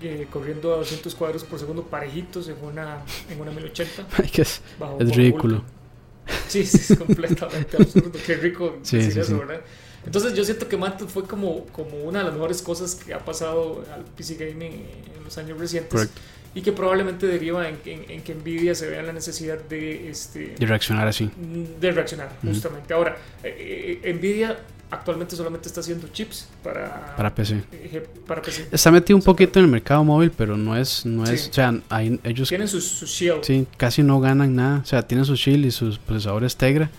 eh, 0.00 0.26
corriendo 0.32 0.72
a 0.72 0.78
200 0.78 1.14
cuadros 1.14 1.44
por 1.44 1.58
segundo 1.58 1.84
parejitos 1.84 2.48
en 2.48 2.56
una, 2.62 3.02
en 3.28 3.40
una 3.40 3.50
1080. 3.50 4.06
es, 4.34 4.62
es 4.98 5.16
ridículo. 5.16 5.62
Sí, 6.48 6.66
sí, 6.66 6.92
es 6.92 6.98
completamente 6.98 7.76
absurdo. 7.78 8.18
Qué 8.26 8.34
rico 8.34 8.78
sí, 8.82 8.98
eso, 8.98 9.38
¿verdad? 9.38 9.62
Entonces 10.04 10.34
yo 10.34 10.44
siento 10.44 10.68
que 10.68 10.76
Mantle 10.76 11.08
fue 11.08 11.24
como, 11.24 11.64
como 11.66 11.96
una 12.02 12.18
de 12.18 12.24
las 12.26 12.34
mejores 12.34 12.60
cosas 12.60 12.94
que 12.94 13.14
ha 13.14 13.24
pasado 13.24 13.84
al 13.94 14.04
PC 14.04 14.34
Gaming 14.34 14.72
en 15.16 15.24
los 15.24 15.38
años 15.38 15.58
recientes. 15.58 15.92
Correcto 15.92 16.20
y 16.54 16.60
que 16.60 16.72
probablemente 16.72 17.26
deriva 17.26 17.66
en, 17.68 17.76
que 17.78 18.34
Nvidia 18.34 18.74
se 18.74 18.88
vea 18.88 19.02
la 19.02 19.12
necesidad 19.12 19.58
de, 19.58 20.10
este, 20.10 20.54
de 20.58 20.66
reaccionar 20.66 21.08
así. 21.08 21.30
De 21.80 21.90
reaccionar, 21.90 22.30
justamente. 22.42 22.92
Ahora, 22.92 23.16
eh, 23.42 24.00
eh, 24.02 24.12
Nvidia 24.12 24.58
actualmente 24.92 25.34
solamente 25.34 25.66
está 25.66 25.80
haciendo 25.80 26.06
chips 26.08 26.48
para, 26.62 27.16
para 27.16 27.34
PC. 27.34 27.62
Para 28.26 28.40
PC. 28.40 28.68
Está 28.70 28.90
metido 28.92 29.16
un 29.16 29.22
poquito 29.22 29.58
en 29.58 29.64
el 29.64 29.70
mercado 29.70 30.04
móvil, 30.04 30.30
pero 30.30 30.56
no 30.56 30.76
es, 30.76 31.04
no 31.04 31.24
es, 31.24 31.48
o 31.48 31.52
sea, 31.52 31.74
ellos 32.22 32.48
tienen 32.48 32.68
sus, 32.68 32.86
sus 32.86 33.10
Shield. 33.10 33.42
Sí, 33.42 33.66
casi 33.76 34.02
no 34.02 34.20
ganan 34.20 34.54
nada, 34.54 34.80
o 34.82 34.86
sea, 34.86 35.02
tienen 35.02 35.24
sus 35.24 35.40
Shield 35.40 35.66
y 35.66 35.70
sus 35.70 35.98
procesadores 35.98 36.56
Tegra, 36.56 36.90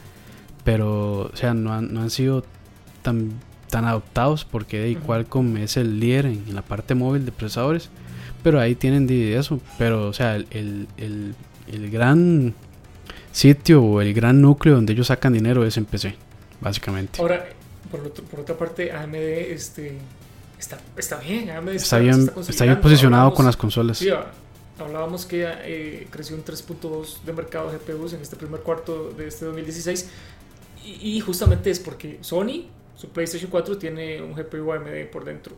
pero, 0.65 1.29
o 1.33 1.35
sea, 1.35 1.53
no 1.53 1.71
han, 1.71 1.93
no 1.93 2.01
han 2.01 2.09
sido 2.09 2.43
tan, 3.01 3.31
tan 3.69 3.85
adoptados 3.85 4.43
porque 4.43 4.97
uh 4.99 5.05
Qualcomm 5.05 5.57
es 5.57 5.77
el 5.77 5.99
líder 5.99 6.25
en 6.25 6.53
la 6.53 6.61
parte 6.61 6.95
móvil 6.95 7.25
de 7.25 7.31
procesadores 7.31 7.89
pero 8.43 8.59
ahí 8.59 8.75
tienen 8.75 9.07
de 9.07 9.37
eso. 9.37 9.59
Pero, 9.77 10.07
o 10.07 10.13
sea, 10.13 10.35
el, 10.35 10.87
el, 10.97 11.33
el, 11.71 11.89
gran 11.89 12.53
sitio 13.31 13.81
o 13.81 14.01
el 14.01 14.13
gran 14.13 14.41
núcleo 14.41 14.75
donde 14.75 14.93
ellos 14.93 15.07
sacan 15.07 15.33
dinero 15.33 15.65
es 15.65 15.77
en 15.77 15.85
PC, 15.85 16.15
básicamente. 16.61 17.21
Ahora, 17.21 17.47
por, 17.93 18.11
por 18.11 18.39
otra 18.39 18.57
parte, 18.57 18.91
AMD 18.91 19.15
este, 19.15 19.93
está, 20.59 20.79
está 20.97 21.17
bien. 21.17 21.51
AMD 21.51 21.69
está, 21.69 21.99
bien, 21.99 22.29
está, 22.47 22.65
bien 22.65 22.81
posicionado 22.81 23.33
con 23.33 23.45
las 23.45 23.55
consolas. 23.55 23.99
Sí, 23.99 24.09
hablábamos 24.79 25.25
que 25.27 25.45
eh, 25.47 26.07
creció 26.09 26.35
un 26.35 26.43
3.2 26.43 27.21
de 27.23 27.33
mercado 27.33 27.71
de 27.71 27.77
GPUs 27.77 28.13
en 28.13 28.21
este 28.21 28.35
primer 28.35 28.61
cuarto 28.61 29.11
de 29.11 29.27
este 29.27 29.45
2016. 29.45 30.09
Y, 30.85 31.17
y 31.17 31.19
justamente 31.19 31.69
es 31.69 31.79
porque 31.79 32.17
Sony, 32.21 32.65
su 32.95 33.09
PlayStation 33.09 33.51
4, 33.51 33.77
tiene 33.77 34.21
un 34.23 34.33
GPU 34.33 34.73
AMD 34.73 35.11
por 35.11 35.23
dentro. 35.23 35.55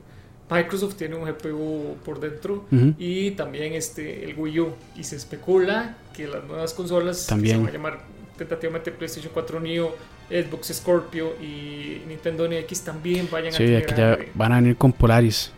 Microsoft 0.49 0.95
tiene 0.95 1.15
un 1.15 1.25
GPU 1.25 1.97
por 2.03 2.19
dentro 2.19 2.65
y 2.99 3.31
también 3.31 3.73
este, 3.73 4.25
el 4.25 4.37
Wii 4.37 4.59
U. 4.59 4.75
Y 4.95 5.03
se 5.03 5.15
especula 5.15 5.97
que 6.13 6.27
las 6.27 6.43
nuevas 6.43 6.73
consolas 6.73 7.25
también. 7.25 7.55
se 7.55 7.63
van 7.63 7.69
a 7.69 7.71
llamar 7.71 8.14
tentativamente 8.37 8.91
PlayStation 8.91 9.31
4 9.33 9.59
Neo, 9.59 9.95
Xbox 10.29 10.73
Scorpio 10.73 11.35
y 11.41 12.01
Nintendo 12.07 12.47
NX 12.47 12.81
también 12.81 13.27
vayan 13.31 13.53
a 13.53 13.57
tener. 13.57 13.89
Sí, 13.89 13.95
ya 13.95 14.17
van 14.33 14.51
a 14.51 14.55
venir 14.55 14.75
con 14.75 14.91
Polaris. 14.91 15.51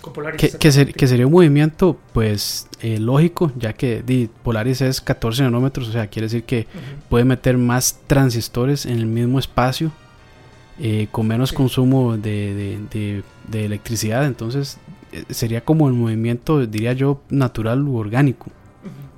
Con 0.00 0.12
Polaris 0.12 0.40
que, 0.40 0.86
que, 0.92 1.06
sería 1.06 1.26
un 1.26 1.32
movimiento 1.32 1.98
pues 2.12 2.68
eh, 2.80 2.98
lógico, 2.98 3.52
ya 3.56 3.72
que 3.72 4.28
Polaris 4.42 4.80
es 4.80 5.00
14 5.00 5.42
nanómetros, 5.42 5.88
o 5.88 5.92
sea, 5.92 6.06
quiere 6.06 6.26
decir 6.26 6.44
que 6.44 6.66
puede 7.08 7.24
meter 7.24 7.56
más 7.56 8.00
transistores 8.06 8.86
en 8.86 8.98
el 8.98 9.06
mismo 9.06 9.38
espacio 9.38 9.90
eh, 10.78 11.08
con 11.10 11.26
menos 11.26 11.54
consumo 11.54 12.18
de, 12.18 12.78
de, 12.90 13.64
electricidad. 13.64 14.26
Entonces 14.26 14.78
eh, 15.10 15.24
sería 15.30 15.62
como 15.64 15.88
el 15.88 15.94
movimiento, 15.94 16.66
diría 16.66 16.92
yo, 16.92 17.22
natural 17.30 17.82
u 17.82 17.96
orgánico, 17.96 18.48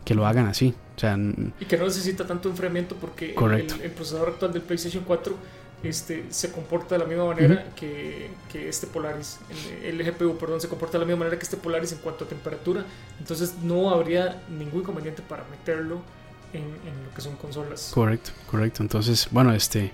que 0.04 0.14
lo 0.14 0.24
hagan 0.26 0.46
así. 0.46 0.74
O 0.98 1.00
sea, 1.00 1.16
y 1.60 1.64
que 1.64 1.76
no 1.76 1.84
necesita 1.84 2.26
tanto 2.26 2.48
enfriamiento 2.48 2.96
porque 2.96 3.36
el, 3.36 3.90
procesador 3.92 4.30
actual 4.30 4.52
del 4.52 4.62
PlayStation 4.62 5.04
4 5.06 5.36
este, 5.84 6.24
se 6.28 6.50
comporta 6.50 6.96
de 6.96 6.98
la 6.98 7.04
misma 7.04 7.26
manera 7.26 7.66
que, 7.76 8.30
que, 8.50 8.68
este 8.68 8.88
Polaris. 8.88 9.38
El, 9.84 10.02
GPU, 10.02 10.36
perdón, 10.36 10.60
se 10.60 10.66
comporta 10.66 10.94
de 10.94 11.04
la 11.04 11.06
misma 11.06 11.20
manera 11.20 11.38
que 11.38 11.44
este 11.44 11.56
Polaris 11.56 11.92
en 11.92 11.98
cuanto 11.98 12.24
a 12.24 12.28
temperatura. 12.28 12.84
Entonces 13.20 13.54
no 13.62 13.90
habría 13.90 14.42
ningún 14.50 14.80
inconveniente 14.80 15.22
para 15.22 15.44
meterlo 15.44 16.02
en, 16.52 16.62
en 16.62 17.04
lo 17.04 17.14
que 17.14 17.20
son 17.20 17.36
consolas. 17.36 17.92
Correcto, 17.94 18.32
correcto. 18.50 18.82
Entonces, 18.82 19.28
bueno, 19.30 19.54
este 19.54 19.92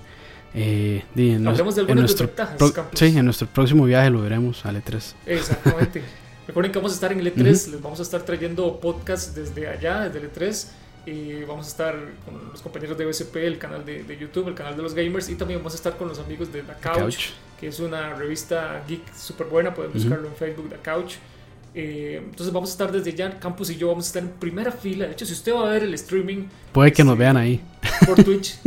eh, 0.54 1.02
en 1.16 1.46
Hablemos 1.46 1.74
de 1.74 1.80
algunas 1.82 2.12
desventajas. 2.12 2.56
sí, 2.94 3.18
en 3.18 3.24
nuestro 3.24 3.48
próximo 3.48 3.84
viaje 3.84 4.08
lo 4.08 4.22
veremos 4.22 4.64
al 4.64 4.82
E3. 4.82 5.14
Exactamente. 5.26 6.02
Recuerden 6.46 6.72
que 6.72 6.78
vamos 6.78 6.92
a 6.92 6.94
estar 6.94 7.10
en 7.10 7.20
el 7.20 7.34
E3, 7.34 7.44
les 7.44 7.82
vamos 7.82 7.98
a 7.98 8.02
estar 8.02 8.22
trayendo 8.22 8.78
podcasts 8.78 9.34
desde 9.34 9.66
allá, 9.66 10.08
desde 10.08 10.26
el 10.26 10.32
E3. 10.32 10.66
Y 11.06 11.42
vamos 11.44 11.66
a 11.66 11.68
estar 11.68 11.94
con 12.24 12.50
los 12.50 12.62
compañeros 12.62 12.96
de 12.96 13.04
BSP, 13.04 13.36
el 13.36 13.58
canal 13.58 13.84
de, 13.84 14.16
YouTube, 14.18 14.48
el 14.48 14.54
canal 14.54 14.76
de 14.76 14.82
los 14.82 14.94
gamers. 14.94 15.28
Y 15.28 15.34
también 15.34 15.60
vamos 15.60 15.74
a 15.74 15.76
estar 15.76 15.96
con 15.96 16.08
los 16.08 16.18
amigos 16.18 16.52
de 16.52 16.62
The 16.62 16.74
Couch, 16.80 17.30
que 17.60 17.68
es 17.68 17.80
una 17.80 18.14
revista 18.14 18.82
geek 18.88 19.14
súper 19.14 19.48
buena. 19.48 19.74
Pueden 19.74 19.92
buscarlo 19.92 20.28
en 20.28 20.34
Facebook, 20.34 20.70
The 20.70 20.76
Couch. 20.76 21.14
Eh, 21.74 22.20
entonces 22.22 22.52
vamos 22.52 22.70
a 22.70 22.72
estar 22.72 22.92
desde 22.92 23.12
ya, 23.12 23.38
Campus 23.40 23.70
y 23.70 23.76
yo 23.76 23.88
vamos 23.88 24.04
a 24.04 24.08
estar 24.08 24.22
en 24.22 24.30
primera 24.30 24.70
fila. 24.70 25.06
De 25.06 25.12
hecho, 25.12 25.26
si 25.26 25.32
usted 25.32 25.52
va 25.52 25.68
a 25.68 25.72
ver 25.72 25.82
el 25.82 25.94
streaming... 25.94 26.44
Puede 26.72 26.92
que 26.92 27.02
nos 27.02 27.14
este, 27.14 27.24
vean 27.24 27.36
ahí. 27.36 27.60
Por 28.06 28.22
Twitch. 28.24 28.58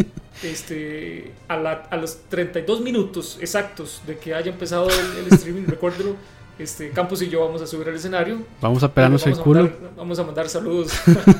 este, 0.43 1.31
a, 1.47 1.55
a, 1.55 1.97
los 1.97 2.19
32 2.29 2.81
minutos 2.81 3.37
exactos 3.39 4.01
de 4.05 4.17
que 4.17 4.33
haya 4.33 4.51
empezado 4.51 4.89
el, 4.89 5.33
streaming, 5.33 5.65
recuérdelo, 5.67 6.15
este, 6.59 6.89
Campos 6.89 7.21
y 7.21 7.29
yo 7.29 7.45
vamos 7.45 7.61
a 7.61 7.67
subir 7.67 7.87
al 7.87 7.95
escenario. 7.95 8.41
Vamos 8.61 8.83
a 8.83 8.91
pegarnos 8.91 9.25
el 9.27 9.37
culo. 9.37 9.71
vamos 9.95 10.17
a 10.19 10.23
mandar 10.23 10.49
saludos 10.49 10.91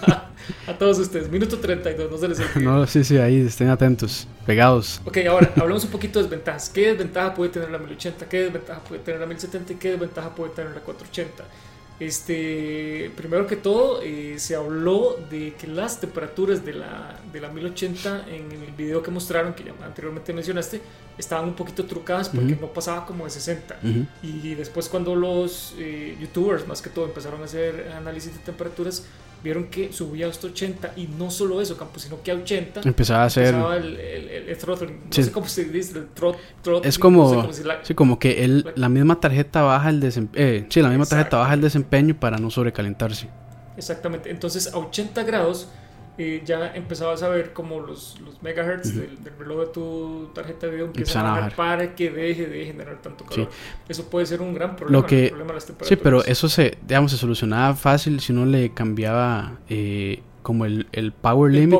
a, 0.68 0.74
todos 0.78 1.00
ustedes. 1.00 1.30
Minuto 1.30 1.58
32, 1.58 2.12
no 2.12 2.18
se 2.18 2.28
les 2.28 2.40
olvide. 2.40 2.64
No, 2.64 2.86
sí, 2.86 3.04
sí, 3.04 3.18
ahí 3.18 3.42
estén 3.42 3.70
atentos, 3.70 4.28
pegados. 4.46 5.02
Ok, 5.06 5.18
ahora 5.30 5.52
hablamos 5.56 5.84
un 5.86 5.92
poquito 5.92 6.20
de 6.20 6.24
desventajas. 6.24 6.70
¿Qué 6.70 6.92
desventaja 6.92 7.34
puede 7.34 7.52
tener 7.52 7.70
la 7.72 7.80
1080? 7.80 8.30
¿Qué 8.30 8.44
desventaja 8.44 8.80
puede 8.82 9.02
tener 9.02 9.20
la 9.20 9.26
1070? 9.26 9.74
¿Y 9.74 9.76
qué 9.78 9.92
desventaja 9.92 10.30
puede 10.36 10.52
tener 10.52 10.74
la 10.74 10.82
480? 10.82 11.44
Este, 12.00 13.12
primero 13.16 13.48
que 13.48 13.56
todo, 13.56 14.02
eh, 14.04 14.36
se 14.38 14.56
habló 14.56 15.18
de 15.32 15.56
que 15.56 15.66
las 15.66 16.00
temperaturas 16.00 16.64
de 16.64 16.74
la, 16.74 17.20
de 17.34 17.42
la 17.42 17.50
1080 17.50 18.28
en 18.30 18.52
el 18.52 18.72
video 18.78 19.02
que 19.02 19.10
mostraron, 19.10 19.54
que 19.54 19.64
ya 19.64 19.74
anteriormente 19.84 20.32
mencionaste, 20.32 20.80
estaban 21.18 21.46
un 21.46 21.56
poquito 21.56 21.86
trucadas 21.86 22.30
porque 22.30 22.56
no 22.56 22.68
pasaba 22.68 23.06
como 23.06 23.24
de 23.24 23.32
60. 23.32 23.80
Y 24.22 24.54
después 24.54 24.90
cuando 24.90 25.16
los 25.16 25.74
eh, 25.80 26.16
youtubers, 26.20 26.68
más 26.68 26.84
que 26.84 26.92
todo, 26.92 27.06
empezaron 27.06 27.42
a 27.42 27.46
hacer 27.46 27.92
análisis 27.96 28.34
de 28.34 28.40
temperaturas, 28.40 29.04
vieron 29.44 29.66
que 29.66 29.92
subía 29.94 30.28
hasta 30.28 30.48
80 30.48 30.94
y 30.98 31.08
no 31.08 31.30
solo 31.32 31.62
eso, 31.62 31.78
Campos, 31.78 32.04
sino 32.04 32.22
que 32.22 32.32
a 32.32 32.36
80 32.36 32.82
empezaba 32.84 33.24
a 33.24 33.26
hacer 33.26 33.56
el, 33.56 33.98
el, 33.98 34.58
throttling. 34.58 35.02
No 35.06 35.12
sé 35.12 35.32
cómo 35.32 35.48
se 35.48 35.66
dice, 35.66 36.00
el 36.00 36.08
throttling. 36.10 36.84
Es 36.84 37.00
como, 37.00 37.52
sí, 37.84 37.94
como 37.94 38.20
que 38.20 38.44
el, 38.44 38.74
la 38.76 38.90
misma 38.90 39.20
tarjeta 39.20 39.62
baja 39.62 39.90
el 39.90 40.00
desempeño, 40.00 40.46
eh, 40.46 40.66
sí, 40.70 40.82
la 40.82 40.90
misma 40.90 41.06
tarjeta 41.06 41.38
baja 41.38 41.54
el 41.54 41.62
desempeño 41.62 42.20
para 42.20 42.38
no 42.38 42.50
sobrecalentarse. 42.50 43.30
Exactamente. 43.78 44.32
Entonces 44.32 44.74
a 44.74 44.78
80 44.78 45.24
grados 45.24 45.70
eh, 46.18 46.42
ya 46.44 46.74
empezabas 46.74 47.22
a 47.22 47.30
ver 47.30 47.54
como 47.54 47.80
los, 47.80 48.20
los 48.22 48.42
megahertz 48.42 48.96
del, 48.96 49.18
reloj 49.38 49.60
de 49.60 49.66
tu 49.68 50.30
tarjeta 50.34 50.66
de 50.66 50.72
video 50.72 50.86
empiezan 50.88 51.26
a 51.26 51.32
bajar 51.32 51.56
para 51.56 51.96
que 51.96 52.10
deje 52.10 52.48
de 52.48 52.66
generar 52.66 53.00
tanto 53.02 53.24
calor. 53.24 53.50
Eso 53.88 54.10
puede 54.10 54.26
ser 54.26 54.42
un 54.42 54.54
gran 54.54 54.76
problema. 54.76 55.02
Lo 55.02 55.06
que, 55.06 55.32
sí, 55.82 55.96
pero 55.96 56.26
eso 56.26 56.50
se, 56.50 56.78
digamos, 56.88 57.12
se 57.12 57.18
solucionaba 57.18 57.76
fácil 57.76 58.20
si 58.20 58.32
uno 58.32 58.46
le 58.48 58.74
cambiaba 58.74 59.60
eh, 59.70 60.24
como 60.42 60.66
el, 60.66 60.88
el 60.92 61.12
power 61.12 61.54
limit, 61.54 61.80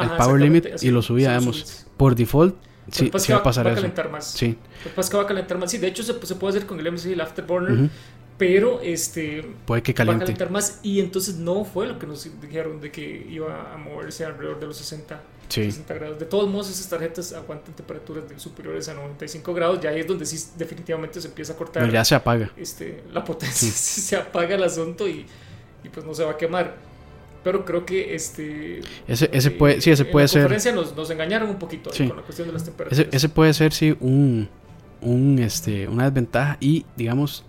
el 0.00 0.10
power 0.16 0.40
limit 0.40 0.82
y 0.82 0.90
lo 0.90 1.02
subía, 1.02 1.30
digamos, 1.30 1.86
por 1.96 2.14
default. 2.14 2.54
Sí, 2.90 3.10
sí 3.18 3.32
va 3.32 3.38
a 3.38 3.42
pasar 3.42 3.66
va 3.66 3.72
eso. 3.72 3.80
calentar 3.80 4.10
más. 4.10 4.30
Sí. 4.30 4.56
Que 4.84 5.16
va 5.16 5.22
a 5.22 5.26
calentar 5.26 5.58
más. 5.58 5.72
Sí, 5.72 5.78
de 5.78 5.88
hecho 5.88 6.04
se, 6.04 6.14
se 6.24 6.34
puede 6.36 6.56
hacer 6.56 6.68
con 6.68 6.78
el 6.78 6.92
MSI, 6.92 7.14
el 7.14 7.20
Afterburner 7.20 7.90
pero 8.38 8.80
este 8.82 9.42
puede 9.64 9.82
que 9.82 9.94
caliente. 9.94 10.18
va 10.18 10.24
a 10.24 10.26
calentar 10.26 10.50
más 10.50 10.80
y 10.82 11.00
entonces 11.00 11.36
no 11.36 11.64
fue 11.64 11.86
lo 11.86 11.98
que 11.98 12.06
nos 12.06 12.28
dijeron 12.40 12.80
de 12.80 12.90
que 12.90 13.26
iba 13.30 13.72
a 13.72 13.76
moverse 13.78 14.24
alrededor 14.24 14.60
de 14.60 14.66
los 14.66 14.76
60, 14.76 15.20
60 15.48 15.94
grados. 15.94 16.18
De 16.18 16.26
todos 16.26 16.48
modos 16.50 16.70
esas 16.70 16.88
tarjetas 16.88 17.32
aguantan 17.32 17.74
temperaturas 17.74 18.24
superiores 18.36 18.88
a 18.88 18.94
95 18.94 19.54
grados, 19.54 19.80
ya 19.80 19.90
ahí 19.90 20.00
es 20.00 20.06
donde 20.06 20.26
sí 20.26 20.50
definitivamente 20.56 21.20
se 21.20 21.28
empieza 21.28 21.54
a 21.54 21.56
cortar. 21.56 21.82
Pero 21.82 21.92
ya 21.92 22.04
se 22.04 22.14
apaga. 22.14 22.50
Este, 22.56 23.02
la 23.12 23.24
potencia 23.24 23.70
se 23.72 24.16
apaga 24.16 24.54
el 24.54 24.62
asunto 24.64 25.08
y, 25.08 25.26
y, 25.82 25.88
pues 25.88 26.04
no 26.04 26.14
se 26.14 26.24
va 26.24 26.32
a 26.32 26.36
quemar. 26.36 26.74
Pero 27.42 27.64
creo 27.64 27.86
que 27.86 28.14
este 28.14 28.80
ese, 29.06 29.30
ese 29.32 29.50
puede 29.52 29.80
sí 29.80 29.92
ese 29.92 30.04
puede 30.04 30.24
la 30.24 30.28
ser. 30.28 30.42
conferencia 30.42 30.72
nos, 30.72 30.96
nos 30.96 31.08
engañaron 31.10 31.48
un 31.48 31.60
poquito 31.60 31.90
con 31.90 32.16
la 32.16 32.22
cuestión 32.22 32.48
de 32.48 32.52
las 32.52 32.64
temperaturas. 32.64 33.06
Ese, 33.06 33.16
ese 33.16 33.28
puede 33.28 33.54
ser 33.54 33.72
sí 33.72 33.96
un 34.00 34.48
un 35.00 35.38
este 35.38 35.86
una 35.86 36.06
desventaja 36.06 36.56
y 36.58 36.84
digamos 36.96 37.44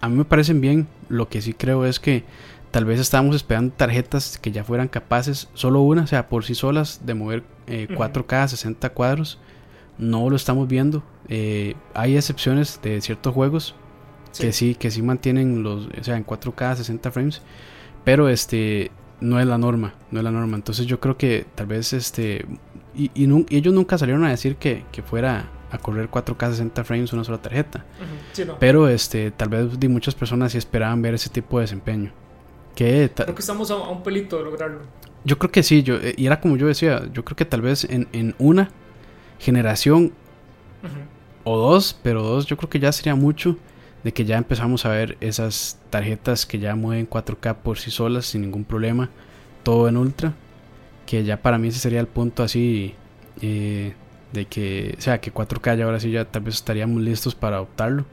a 0.00 0.08
mí 0.08 0.16
me 0.16 0.24
parecen 0.24 0.60
bien. 0.60 0.88
Lo 1.08 1.28
que 1.28 1.40
sí 1.40 1.54
creo 1.54 1.84
es 1.84 2.00
que 2.00 2.24
tal 2.70 2.84
vez 2.84 3.00
estábamos 3.00 3.36
esperando 3.36 3.74
tarjetas 3.74 4.38
que 4.38 4.52
ya 4.52 4.64
fueran 4.64 4.88
capaces, 4.88 5.48
solo 5.54 5.80
una, 5.80 6.02
o 6.02 6.06
sea, 6.06 6.28
por 6.28 6.44
sí 6.44 6.54
solas, 6.54 7.06
de 7.06 7.14
mover 7.14 7.44
4K 7.66 8.42
a 8.42 8.48
60 8.48 8.90
cuadros. 8.90 9.38
No 9.98 10.30
lo 10.30 10.36
estamos 10.36 10.68
viendo. 10.68 11.02
Eh, 11.28 11.74
hay 11.94 12.16
excepciones 12.16 12.80
de 12.82 13.00
ciertos 13.00 13.34
juegos 13.34 13.74
que 14.38 14.52
sí, 14.52 14.74
que 14.74 14.90
sí 14.90 15.02
mantienen 15.02 15.62
los, 15.62 15.86
o 15.86 16.04
sea, 16.04 16.16
en 16.16 16.24
4K 16.24 16.62
a 16.62 16.76
60 16.76 17.10
frames, 17.10 17.42
pero 18.04 18.28
este 18.28 18.92
no 19.20 19.40
es 19.40 19.46
la 19.46 19.58
norma, 19.58 19.94
no 20.10 20.20
es 20.20 20.24
la 20.24 20.30
norma. 20.30 20.56
Entonces 20.56 20.86
yo 20.86 21.00
creo 21.00 21.16
que 21.16 21.46
tal 21.54 21.66
vez 21.66 21.92
este 21.92 22.46
y, 22.94 23.10
ellos 23.50 23.74
nunca 23.74 23.98
salieron 23.98 24.24
a 24.24 24.30
decir 24.30 24.56
que, 24.56 24.84
que 24.92 25.02
fuera 25.02 25.50
a 25.70 25.78
correr 25.78 26.10
4K 26.10 26.50
60 26.50 26.84
frames 26.84 27.12
una 27.12 27.24
sola 27.24 27.38
tarjeta. 27.38 27.84
Pero 28.58 28.88
este 28.88 29.30
tal 29.30 29.48
vez 29.48 29.78
de 29.78 29.88
muchas 29.88 30.14
personas 30.14 30.52
sí 30.52 30.58
esperaban 30.58 31.02
ver 31.02 31.14
ese 31.14 31.30
tipo 31.30 31.58
de 31.58 31.64
desempeño. 31.64 32.12
Que 32.74 33.10
creo 33.14 33.34
que 33.34 33.40
estamos 33.40 33.70
a, 33.70 33.76
un 33.76 34.02
pelito 34.02 34.38
de 34.38 34.44
lograrlo. 34.44 34.80
Yo 35.24 35.38
creo 35.38 35.50
que 35.50 35.62
sí, 35.62 35.82
yo, 35.82 35.98
y 36.16 36.26
era 36.26 36.40
como 36.40 36.56
yo 36.56 36.68
decía, 36.68 37.02
yo 37.12 37.24
creo 37.24 37.36
que 37.36 37.44
tal 37.44 37.60
vez 37.60 37.84
en, 37.84 38.08
en 38.12 38.34
una 38.38 38.70
generación 39.38 40.12
o 41.44 41.56
dos, 41.58 41.98
pero 42.02 42.22
dos 42.22 42.46
yo 42.46 42.56
creo 42.56 42.70
que 42.70 42.78
ya 42.78 42.92
sería 42.92 43.14
mucho 43.14 43.56
de 44.04 44.12
que 44.12 44.24
ya 44.24 44.38
empezamos 44.38 44.86
a 44.86 44.90
ver 44.90 45.16
esas 45.20 45.78
tarjetas 45.90 46.46
que 46.46 46.58
ya 46.58 46.76
mueven 46.76 47.08
4K 47.08 47.56
por 47.56 47.78
sí 47.78 47.90
solas 47.90 48.26
sin 48.26 48.42
ningún 48.42 48.64
problema, 48.64 49.10
todo 49.64 49.88
en 49.88 49.96
ultra, 49.96 50.34
que 51.04 51.24
ya 51.24 51.42
para 51.42 51.58
mí 51.58 51.68
ese 51.68 51.80
sería 51.80 52.00
el 52.00 52.06
punto 52.06 52.42
así 52.42 52.94
eh, 53.40 53.94
de 54.32 54.46
que, 54.46 54.94
o 54.98 55.00
sea, 55.00 55.20
que 55.20 55.32
4K 55.32 55.78
ya 55.78 55.84
ahora 55.84 56.00
sí 56.00 56.10
ya 56.10 56.24
tal 56.24 56.42
vez 56.42 56.54
estaríamos 56.56 57.02
listos 57.02 57.34
para 57.34 57.56
adoptarlo, 57.56 58.04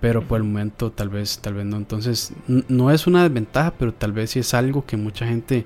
pero 0.00 0.22
por 0.22 0.38
el 0.38 0.44
momento 0.44 0.90
tal 0.90 1.08
vez, 1.08 1.38
tal 1.38 1.54
vez 1.54 1.64
no. 1.64 1.76
Entonces, 1.76 2.32
no 2.46 2.90
es 2.90 3.06
una 3.06 3.22
desventaja, 3.22 3.72
pero 3.78 3.92
tal 3.92 4.12
vez 4.12 4.30
sí 4.30 4.40
es 4.40 4.54
algo 4.54 4.84
que 4.84 4.96
mucha 4.96 5.26
gente, 5.26 5.64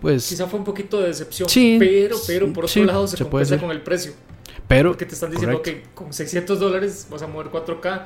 pues... 0.00 0.28
Quizá 0.28 0.46
fue 0.46 0.58
un 0.58 0.64
poquito 0.64 1.00
de 1.00 1.08
decepción, 1.08 1.48
pero, 1.78 2.16
pero 2.26 2.52
por 2.52 2.64
otro 2.64 2.84
lado 2.84 3.06
se, 3.06 3.16
se 3.16 3.24
compensa 3.24 3.58
con 3.58 3.70
el 3.70 3.80
precio. 3.80 4.12
Pero, 4.66 4.90
Porque 4.90 5.06
te 5.06 5.14
están 5.14 5.32
diciendo 5.32 5.62
que 5.62 5.82
con 5.94 6.12
600 6.12 6.60
dólares 6.60 7.08
vas 7.10 7.22
a 7.22 7.26
mover 7.26 7.48
4K 7.48 8.02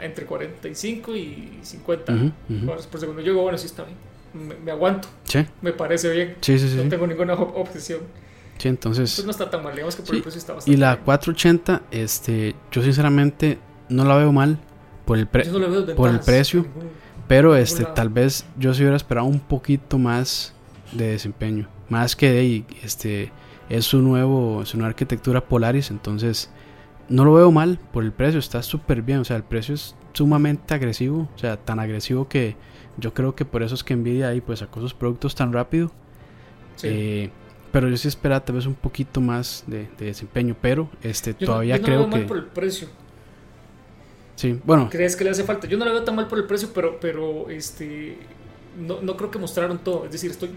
entre 0.00 0.26
45 0.26 1.16
y 1.16 1.58
50 1.62 2.32
cuadros 2.64 2.86
por 2.86 3.00
segundo. 3.00 3.20
Yo 3.22 3.32
digo, 3.32 3.42
bueno, 3.42 3.58
sí 3.58 3.66
está 3.66 3.84
bien. 3.84 3.96
Me, 4.64 4.70
aguanto. 4.70 5.08
Me 5.62 5.72
parece 5.72 6.10
bien. 6.10 6.36
no 6.76 6.88
tengo 6.88 7.06
ninguna 7.06 7.34
objeción. 7.34 8.00
Sí, 8.58 8.68
entonces. 8.68 9.14
Pues 9.14 9.24
no 9.24 9.30
está 9.30 9.48
tan 9.48 9.62
mal, 9.62 9.72
digamos 9.72 9.96
que 9.96 10.02
por 10.02 10.14
el 10.14 10.22
precio 10.22 10.38
está 10.38 10.52
bastante. 10.54 10.76
Y 10.76 10.80
la 10.80 10.98
480, 10.98 11.82
este, 11.90 12.54
yo 12.70 12.82
sinceramente 12.82 13.58
no 13.88 14.04
la 14.04 14.16
veo 14.16 14.32
mal 14.32 14.58
por 15.04 15.18
el, 15.18 15.26
por 15.26 16.10
el 16.10 16.20
precio. 16.20 16.66
pero 17.26 17.56
este, 17.56 17.84
tal 17.84 18.08
vez 18.08 18.44
yo 18.58 18.74
sí 18.74 18.82
hubiera 18.82 18.96
esperado 18.96 19.26
un 19.26 19.40
poquito 19.40 19.98
más 19.98 20.52
de 20.92 21.12
desempeño. 21.12 21.68
Más 21.88 22.16
que 22.16 22.30
de 22.30 22.64
este 22.82 23.32
es 23.68 23.84
su 23.84 24.02
nuevo, 24.02 24.64
su 24.66 24.76
nueva 24.76 24.90
arquitectura 24.90 25.46
Polaris, 25.46 25.90
entonces 25.90 26.50
no 27.08 27.24
lo 27.24 27.34
veo 27.34 27.50
mal 27.50 27.78
por 27.92 28.04
el 28.04 28.12
precio, 28.12 28.38
está 28.38 28.62
súper 28.62 29.02
bien, 29.02 29.20
o 29.20 29.24
sea, 29.24 29.36
el 29.36 29.44
precio 29.44 29.74
es 29.74 29.94
sumamente 30.12 30.74
agresivo, 30.74 31.28
o 31.34 31.38
sea, 31.38 31.56
tan 31.56 31.78
agresivo 31.78 32.28
que 32.28 32.56
yo 32.96 33.14
creo 33.14 33.34
que 33.34 33.44
por 33.44 33.62
eso 33.62 33.74
es 33.74 33.84
que 33.84 33.94
Nvidia 33.94 34.28
ahí 34.28 34.40
pues 34.40 34.58
sacó 34.58 34.80
sus 34.80 34.94
productos 34.94 35.34
tan 35.34 35.52
rápido. 35.52 35.92
Sí. 36.76 36.88
Eh, 36.90 37.30
pero 37.78 37.90
yo 37.90 37.96
sí 37.96 38.08
esperaba 38.08 38.44
tal 38.44 38.56
vez 38.56 38.66
un 38.66 38.74
poquito 38.74 39.20
más 39.20 39.62
de, 39.68 39.88
desempeño, 39.96 40.56
pero 40.60 40.90
este 41.00 41.32
todavía 41.32 41.76
yo 41.76 41.82
no 41.82 41.86
creo 41.86 41.98
lo 42.00 42.02
veo 42.06 42.10
que 42.10 42.18
mal 42.18 42.26
por 42.26 42.36
el 42.38 42.46
precio. 42.46 42.88
Sí, 44.34 44.58
bueno. 44.64 44.88
¿Crees 44.90 45.14
que 45.14 45.22
le 45.22 45.30
hace 45.30 45.44
falta? 45.44 45.68
Yo 45.68 45.78
no 45.78 45.84
lo 45.84 45.92
veo 45.92 46.02
tan 46.02 46.16
mal 46.16 46.26
por 46.26 46.38
el 46.38 46.44
precio, 46.44 46.70
pero 46.74 46.98
pero 46.98 47.48
este 47.48 48.18
no, 48.76 49.00
no 49.00 49.16
creo 49.16 49.30
que 49.30 49.38
mostraron 49.38 49.78
todo, 49.78 50.06
es 50.06 50.10
decir, 50.10 50.32
estoy 50.32 50.50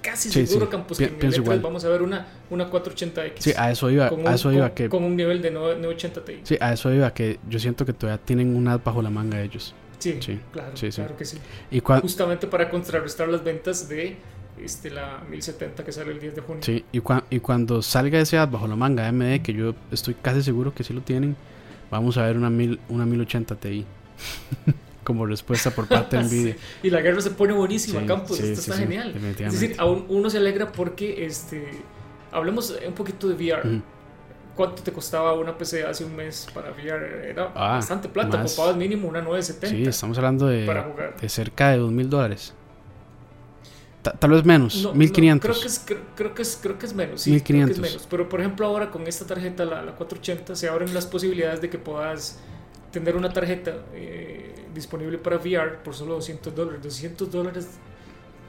casi 0.00 0.30
seguro 0.30 0.70
Campos, 0.70 0.96
que 0.96 1.04
en 1.04 1.22
el 1.22 1.44
E3 1.44 1.60
vamos 1.60 1.84
a 1.84 1.90
ver 1.90 2.00
una 2.00 2.26
una 2.48 2.70
480X. 2.70 3.32
Sí, 3.38 3.52
a 3.54 3.70
eso 3.70 3.90
iba, 3.90 4.06
a 4.06 4.34
eso 4.34 4.50
iba 4.50 4.72
que 4.72 4.88
con 4.88 5.04
un 5.04 5.14
nivel 5.14 5.42
de 5.42 5.50
980 5.50 6.24
Ti. 6.24 6.40
Sí, 6.42 6.56
a 6.58 6.72
eso 6.72 6.90
iba 6.90 7.12
que 7.12 7.38
yo 7.50 7.58
siento 7.58 7.84
que 7.84 7.92
todavía 7.92 8.24
tienen 8.24 8.56
un 8.56 8.66
as 8.66 8.82
bajo 8.82 9.02
la 9.02 9.10
manga 9.10 9.42
ellos. 9.42 9.74
Sí, 9.98 10.18
claro, 10.50 10.72
claro 10.74 11.16
que 11.18 11.24
sí. 11.26 11.36
Y 11.70 11.80
Justamente 11.80 12.46
para 12.46 12.70
contrarrestar 12.70 13.28
las 13.28 13.44
ventas 13.44 13.90
de 13.90 14.16
este, 14.60 14.90
la 14.90 15.22
1070 15.28 15.84
que 15.84 15.92
sale 15.92 16.12
el 16.12 16.20
10 16.20 16.34
de 16.34 16.40
junio. 16.40 16.62
Sí, 16.62 16.84
y, 16.92 17.02
y 17.30 17.40
cuando 17.40 17.82
salga 17.82 18.18
ese 18.20 18.38
ad 18.38 18.48
bajo 18.48 18.66
la 18.66 18.76
manga 18.76 19.06
AMD, 19.08 19.42
que 19.42 19.52
yo 19.52 19.74
estoy 19.90 20.14
casi 20.14 20.42
seguro 20.42 20.74
que 20.74 20.84
sí 20.84 20.92
lo 20.92 21.02
tienen, 21.02 21.36
vamos 21.90 22.16
a 22.18 22.26
ver 22.26 22.36
una, 22.36 22.50
mil, 22.50 22.80
una 22.88 23.06
1080 23.06 23.56
Ti. 23.56 23.84
como 25.04 25.26
respuesta 25.26 25.70
por 25.70 25.88
parte 25.88 26.16
de 26.16 26.22
Nvidia. 26.24 26.56
Y 26.82 26.90
la 26.90 27.00
guerra 27.00 27.20
se 27.20 27.30
pone 27.30 27.52
buenísima, 27.52 28.04
Campos. 28.06 28.38
esto 28.40 28.60
está 28.60 28.76
genial. 28.76 29.14
Es 29.38 29.52
decir, 29.52 29.76
aún 29.78 30.06
uno 30.08 30.30
se 30.30 30.38
alegra 30.38 30.70
porque 30.72 31.24
este 31.26 31.82
hablemos 32.30 32.76
un 32.86 32.94
poquito 32.94 33.28
de 33.28 33.34
VR. 33.34 33.82
¿Cuánto 34.54 34.82
te 34.82 34.92
costaba 34.92 35.32
una 35.32 35.56
PC 35.56 35.84
hace 35.84 36.04
un 36.04 36.14
mes 36.14 36.46
para 36.52 36.72
VR? 36.72 37.30
Era 37.30 37.52
ah, 37.54 37.72
bastante 37.76 38.08
plata, 38.08 38.42
ocupabas 38.44 38.76
mínimo 38.76 39.08
una 39.08 39.22
970. 39.22 39.68
Sí, 39.68 39.82
estamos 39.88 40.18
hablando 40.18 40.46
de, 40.46 40.66
de 41.20 41.28
cerca 41.28 41.70
de 41.70 41.78
2 41.78 41.90
mil 41.90 42.10
dólares. 42.10 42.54
Tal 44.02 44.30
vez 44.30 44.44
menos, 44.44 44.92
1500. 44.94 45.48
creo, 45.48 45.60
que 45.60 45.68
es, 45.68 45.84
creo, 46.16 46.34
que 46.34 46.42
es, 46.42 46.58
creo 46.60 46.78
que 46.78 46.86
es 46.86 46.94
menos, 46.94 47.22
sí, 47.22 47.30
1500. 47.30 47.76
Creo 47.76 47.82
que 47.82 47.86
es 47.86 47.92
menos. 47.92 48.08
Pero 48.10 48.28
por 48.28 48.40
ejemplo 48.40 48.66
ahora 48.66 48.90
con 48.90 49.06
esta 49.06 49.24
tarjeta, 49.26 49.64
la, 49.64 49.82
la 49.82 49.94
480, 49.94 50.56
se 50.56 50.68
abren 50.68 50.92
las 50.92 51.06
posibilidades 51.06 51.60
de 51.60 51.70
que 51.70 51.78
puedas 51.78 52.40
tener 52.90 53.16
una 53.16 53.32
tarjeta 53.32 53.84
eh, 53.94 54.66
disponible 54.74 55.18
para 55.18 55.36
VR 55.36 55.82
por 55.82 55.94
solo 55.94 56.14
200 56.14 56.54
dólares. 56.54 56.82
200 56.82 57.30
dólares, 57.30 57.68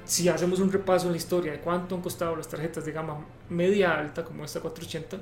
si 0.05 0.27
hacemos 0.27 0.59
un 0.59 0.71
repaso 0.71 1.05
en 1.05 1.13
la 1.13 1.17
historia 1.17 1.51
de 1.51 1.59
cuánto 1.59 1.95
han 1.95 2.01
costado 2.01 2.35
las 2.35 2.47
tarjetas 2.47 2.83
de 2.83 2.91
gama 2.91 3.25
media 3.49 3.97
alta 3.97 4.23
como 4.23 4.43
esta 4.43 4.59
480, 4.59 5.17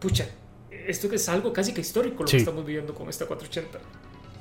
pucha, 0.00 0.26
esto 0.70 1.08
que 1.08 1.16
es 1.16 1.28
algo 1.28 1.52
casi 1.52 1.72
que 1.72 1.80
histórico 1.80 2.24
lo 2.24 2.28
que 2.28 2.38
estamos 2.38 2.64
viviendo 2.66 2.94
con 2.94 3.08
esta 3.08 3.26
480. 3.26 3.78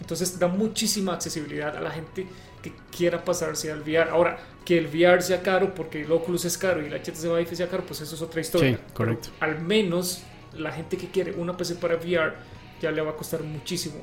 Entonces 0.02 0.38
da 0.38 0.47
muchísima 0.47 1.14
accesibilidad 1.14 1.78
a 1.78 1.80
la 1.80 1.91
gente 1.91 2.28
que 2.62 2.74
quiera 2.95 3.24
pasarse 3.24 3.72
al 3.72 3.82
VR. 3.82 4.10
Ahora, 4.10 4.38
que 4.66 4.78
el 4.78 4.88
VR 4.88 5.22
sea 5.22 5.41
caro 5.41 5.74
porque 5.74 6.02
el 6.02 6.12
Oculus 6.12 6.45
es 6.45 6.58
caro 6.58 6.86
y 6.86 6.89
la 6.89 6.97
HTC 6.97 7.24
Vive 7.24 7.56
sea 7.56 7.70
caro, 7.70 7.86
pues 7.86 8.02
eso 8.02 8.16
es 8.16 8.22
otra 8.22 8.41
historia. 8.41 8.78
Sí, 8.78 8.93
correcto. 8.93 9.30
al 9.39 9.62
menos 9.62 10.24
la 10.58 10.72
gente 10.72 10.97
que 10.97 11.08
quiere 11.08 11.32
una 11.34 11.56
PC 11.56 11.76
para 11.76 11.95
VR 11.95 12.34
ya 12.82 12.91
le 12.91 13.02
va 13.02 13.12
a 13.12 13.16
costar 13.16 13.43
muchísimo. 13.43 13.95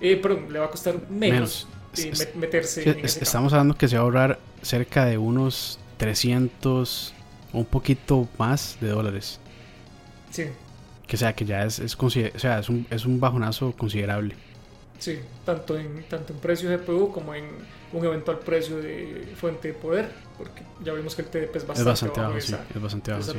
Eh, 0.00 0.16
perdón, 0.16 0.52
le 0.52 0.58
va 0.58 0.66
a 0.66 0.70
costar 0.70 1.08
menos, 1.10 1.68
eh, 1.96 2.12
meterse 2.34 2.88
en 2.88 3.04
ese 3.04 3.22
Estamos 3.22 3.52
hablando 3.52 3.74
que 3.74 3.86
se 3.88 3.96
va 3.96 4.00
a 4.00 4.04
ahorrar 4.04 4.38
cerca 4.62 5.04
de 5.04 5.18
unos 5.18 5.78
300 5.98 7.14
o 7.52 7.58
un 7.58 7.64
poquito 7.66 8.26
más 8.38 8.78
de 8.80 8.88
dólares. 8.88 9.38
Sí. 10.30 10.44
Que 11.06 11.16
sea, 11.16 11.34
que 11.34 11.44
ya 11.44 11.64
es, 11.64 11.78
es, 11.78 11.96
o 11.96 12.10
sea, 12.10 12.58
es, 12.58 12.68
un, 12.68 12.86
es 12.90 13.04
un 13.04 13.20
bajonazo 13.20 13.72
considerable. 13.72 14.34
Sí, 15.02 15.18
tanto 15.44 15.76
en, 15.76 16.04
tanto 16.04 16.32
en 16.32 16.38
precio 16.38 16.70
de 16.70 16.76
GPU 16.76 17.10
como 17.10 17.34
en 17.34 17.44
un 17.92 18.04
eventual 18.04 18.38
precio 18.38 18.76
de 18.76 19.34
fuente 19.34 19.66
de 19.66 19.74
poder, 19.74 20.08
porque 20.38 20.62
ya 20.84 20.92
vimos 20.92 21.16
que 21.16 21.22
el 21.22 21.28
TDP 21.28 21.56
es 21.56 21.66
bastante, 21.66 22.20
bajo, 22.20 22.40
sí, 22.40 22.54
es 22.72 22.80
bastante 22.80 23.10
bajo. 23.10 23.32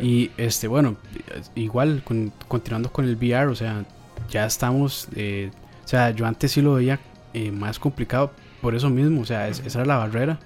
Y 0.00 0.32
este, 0.36 0.66
bueno, 0.66 0.96
igual 1.54 2.02
continuando 2.48 2.90
con 2.90 3.04
el 3.04 3.14
VR, 3.14 3.46
o 3.46 3.54
sea, 3.54 3.84
ya 4.28 4.44
estamos, 4.44 5.06
eh, 5.14 5.52
o 5.84 5.86
sea, 5.86 6.10
yo 6.10 6.26
antes 6.26 6.50
sí 6.50 6.60
lo 6.60 6.74
veía 6.74 6.98
eh, 7.32 7.52
más 7.52 7.78
complicado 7.78 8.32
por 8.60 8.74
eso 8.74 8.90
mismo, 8.90 9.20
o 9.20 9.24
sea, 9.24 9.46
esa 9.46 9.78
era 9.78 9.86
la 9.86 9.98
barrera, 9.98 10.40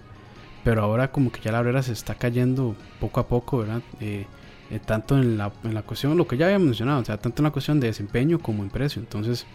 pero 0.64 0.82
ahora 0.82 1.10
como 1.10 1.32
que 1.32 1.40
ya 1.40 1.50
la 1.50 1.60
barrera 1.60 1.82
se 1.82 1.92
está 1.92 2.14
cayendo 2.14 2.76
poco 3.00 3.20
a 3.20 3.26
poco, 3.26 3.56
¿verdad? 3.60 3.80
Eh, 4.00 4.26
eh, 4.70 4.80
tanto 4.84 5.16
en 5.16 5.38
la, 5.38 5.50
en 5.64 5.72
la 5.72 5.80
cuestión, 5.80 6.14
lo 6.18 6.28
que 6.28 6.36
ya 6.36 6.44
había 6.44 6.58
mencionado, 6.58 7.00
o 7.00 7.04
sea, 7.06 7.16
tanto 7.16 7.40
en 7.40 7.44
la 7.44 7.52
cuestión 7.52 7.80
de 7.80 7.86
desempeño 7.86 8.38
como 8.38 8.62
en 8.62 8.68
precio. 8.68 9.00
Entonces, 9.00 9.46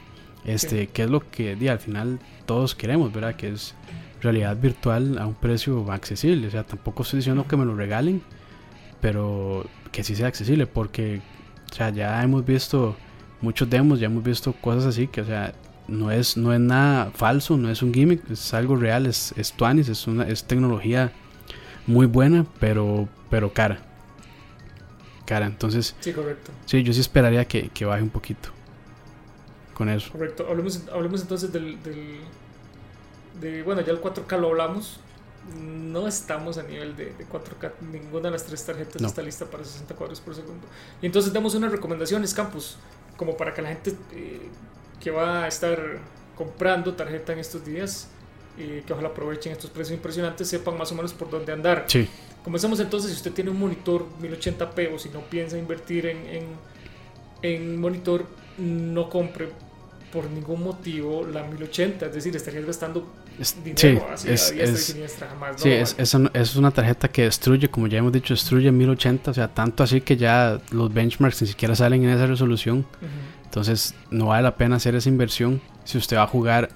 este, 0.45 0.87
¿qué 0.87 1.03
es 1.03 1.09
lo 1.09 1.29
que 1.29 1.55
di, 1.55 1.67
al 1.67 1.79
final 1.79 2.19
todos 2.45 2.75
queremos, 2.75 3.13
¿verdad? 3.13 3.35
Que 3.35 3.49
es 3.49 3.75
realidad 4.21 4.57
virtual 4.57 5.17
a 5.17 5.25
un 5.25 5.35
precio 5.35 5.89
accesible. 5.91 6.47
O 6.47 6.51
sea, 6.51 6.63
tampoco 6.63 7.03
estoy 7.03 7.17
diciendo 7.17 7.47
que 7.47 7.57
me 7.57 7.65
lo 7.65 7.75
regalen, 7.75 8.21
pero 9.01 9.65
que 9.91 10.03
sí 10.03 10.15
sea 10.15 10.27
accesible, 10.27 10.65
porque, 10.67 11.21
o 11.71 11.73
sea, 11.73 11.89
ya 11.89 12.21
hemos 12.23 12.45
visto 12.45 12.95
muchos 13.41 13.69
demos, 13.69 13.99
ya 13.99 14.07
hemos 14.07 14.23
visto 14.23 14.53
cosas 14.53 14.85
así 14.85 15.07
que, 15.07 15.21
o 15.21 15.25
sea, 15.25 15.53
no 15.87 16.11
es, 16.11 16.37
no 16.37 16.53
es 16.53 16.59
nada 16.59 17.11
falso, 17.11 17.57
no 17.57 17.69
es 17.69 17.81
un 17.81 17.93
gimmick, 17.93 18.29
es 18.31 18.53
algo 18.53 18.75
real, 18.75 19.05
es, 19.05 19.33
es 19.37 19.51
Tuanis, 19.53 19.89
es, 19.89 20.07
una, 20.07 20.27
es 20.27 20.45
tecnología 20.45 21.11
muy 21.85 22.05
buena, 22.05 22.45
pero, 22.59 23.07
pero 23.29 23.53
cara. 23.53 23.79
Cara, 25.25 25.45
entonces. 25.45 25.95
Sí, 25.99 26.11
correcto. 26.11 26.51
Sí, 26.65 26.83
yo 26.83 26.91
sí 26.91 26.99
esperaría 26.99 27.45
que, 27.45 27.69
que 27.69 27.85
baje 27.85 28.03
un 28.03 28.09
poquito 28.09 28.49
con 29.73 29.89
eso. 29.89 30.11
Correcto. 30.11 30.45
Hablemos, 30.49 30.81
hablemos 30.91 31.21
entonces 31.21 31.51
del, 31.51 31.81
del, 31.83 32.19
de, 33.41 33.63
bueno, 33.63 33.81
ya 33.81 33.91
el 33.91 34.01
4K 34.01 34.39
lo 34.39 34.49
hablamos. 34.49 34.99
No 35.59 36.07
estamos 36.07 36.57
a 36.57 36.63
nivel 36.63 36.95
de, 36.95 37.05
de 37.13 37.25
4K. 37.27 37.71
Ninguna 37.91 38.23
de 38.25 38.31
las 38.31 38.45
tres 38.45 38.63
tarjetas 38.65 39.01
No. 39.01 39.07
está 39.07 39.21
lista 39.21 39.45
para 39.45 39.63
60 39.63 39.93
cuadros 39.95 40.21
por 40.21 40.35
segundo. 40.35 40.65
Y 41.01 41.05
entonces 41.05 41.33
damos 41.33 41.53
unas 41.55 41.71
recomendaciones, 41.71 42.33
Campus, 42.33 42.77
como 43.17 43.35
para 43.35 43.53
que 43.53 43.61
la 43.61 43.69
gente 43.69 43.93
eh, 44.13 44.41
que 45.01 45.11
va 45.11 45.43
a 45.43 45.47
estar 45.47 45.99
comprando 46.35 46.93
tarjeta 46.93 47.33
en 47.33 47.39
estos 47.39 47.65
días, 47.65 48.07
eh, 48.57 48.83
que 48.87 48.93
ojalá 48.93 49.09
aprovechen 49.09 49.51
estos 49.51 49.69
precios 49.69 49.97
impresionantes, 49.97 50.47
sepan 50.47 50.77
más 50.77 50.91
o 50.91 50.95
menos 50.95 51.13
por 51.13 51.29
dónde 51.29 51.51
andar. 51.51 51.85
Sí, 51.87 52.07
Comenzamos 52.43 52.79
entonces, 52.81 53.11
si 53.11 53.15
usted 53.17 53.31
tiene 53.31 53.51
un 53.51 53.59
monitor 53.59 54.05
1080p 54.21 54.93
o 54.93 54.99
si 54.99 55.07
no 55.09 55.21
piensa 55.21 55.57
invertir 55.57 56.05
en, 56.07 56.17
en, 56.27 56.43
en 57.41 57.79
monitor, 57.79 58.25
no 58.57 59.09
compre 59.09 59.49
por 60.11 60.29
ningún 60.29 60.61
motivo 60.63 61.25
la 61.25 61.43
1080, 61.43 62.05
es 62.05 62.13
decir, 62.13 62.35
estarías 62.35 62.65
gastando 62.65 63.07
sí, 63.41 63.55
dinero 63.63 64.05
hacia 64.11 64.31
es, 64.33 64.49
a 64.49 64.53
diestra 64.53 64.55
y 64.55 64.75
es- 64.75 64.83
siniestra, 64.85 65.27
jamás. 65.27 65.59
sí, 65.59 65.69
no, 66.19 66.29
es, 66.33 66.55
una 66.55 66.69
tarjeta 66.69 67.07
que 67.07 67.23
destruye, 67.23 67.67
como 67.69 67.87
ya 67.87 67.97
hemos 67.97 68.11
dicho, 68.11 68.33
destruye 68.35 68.71
1080, 68.71 69.31
o 69.31 69.33
sea, 69.33 69.47
tanto 69.47 69.81
así 69.81 70.01
que 70.01 70.15
ya 70.15 70.61
los 70.71 70.93
benchmarks 70.93 71.41
ni 71.41 71.47
siquiera 71.47 71.75
salen 71.75 72.03
en 72.03 72.11
esa 72.11 72.27
resolución. 72.27 72.85
Entonces 73.45 73.95
no 74.11 74.27
vale 74.27 74.43
la 74.43 74.55
pena 74.55 74.75
hacer 74.75 74.93
esa 74.95 75.09
inversión 75.09 75.61
si 75.83 75.97
usted 75.97 76.17
va 76.17 76.23
a 76.23 76.27
jugar 76.27 76.69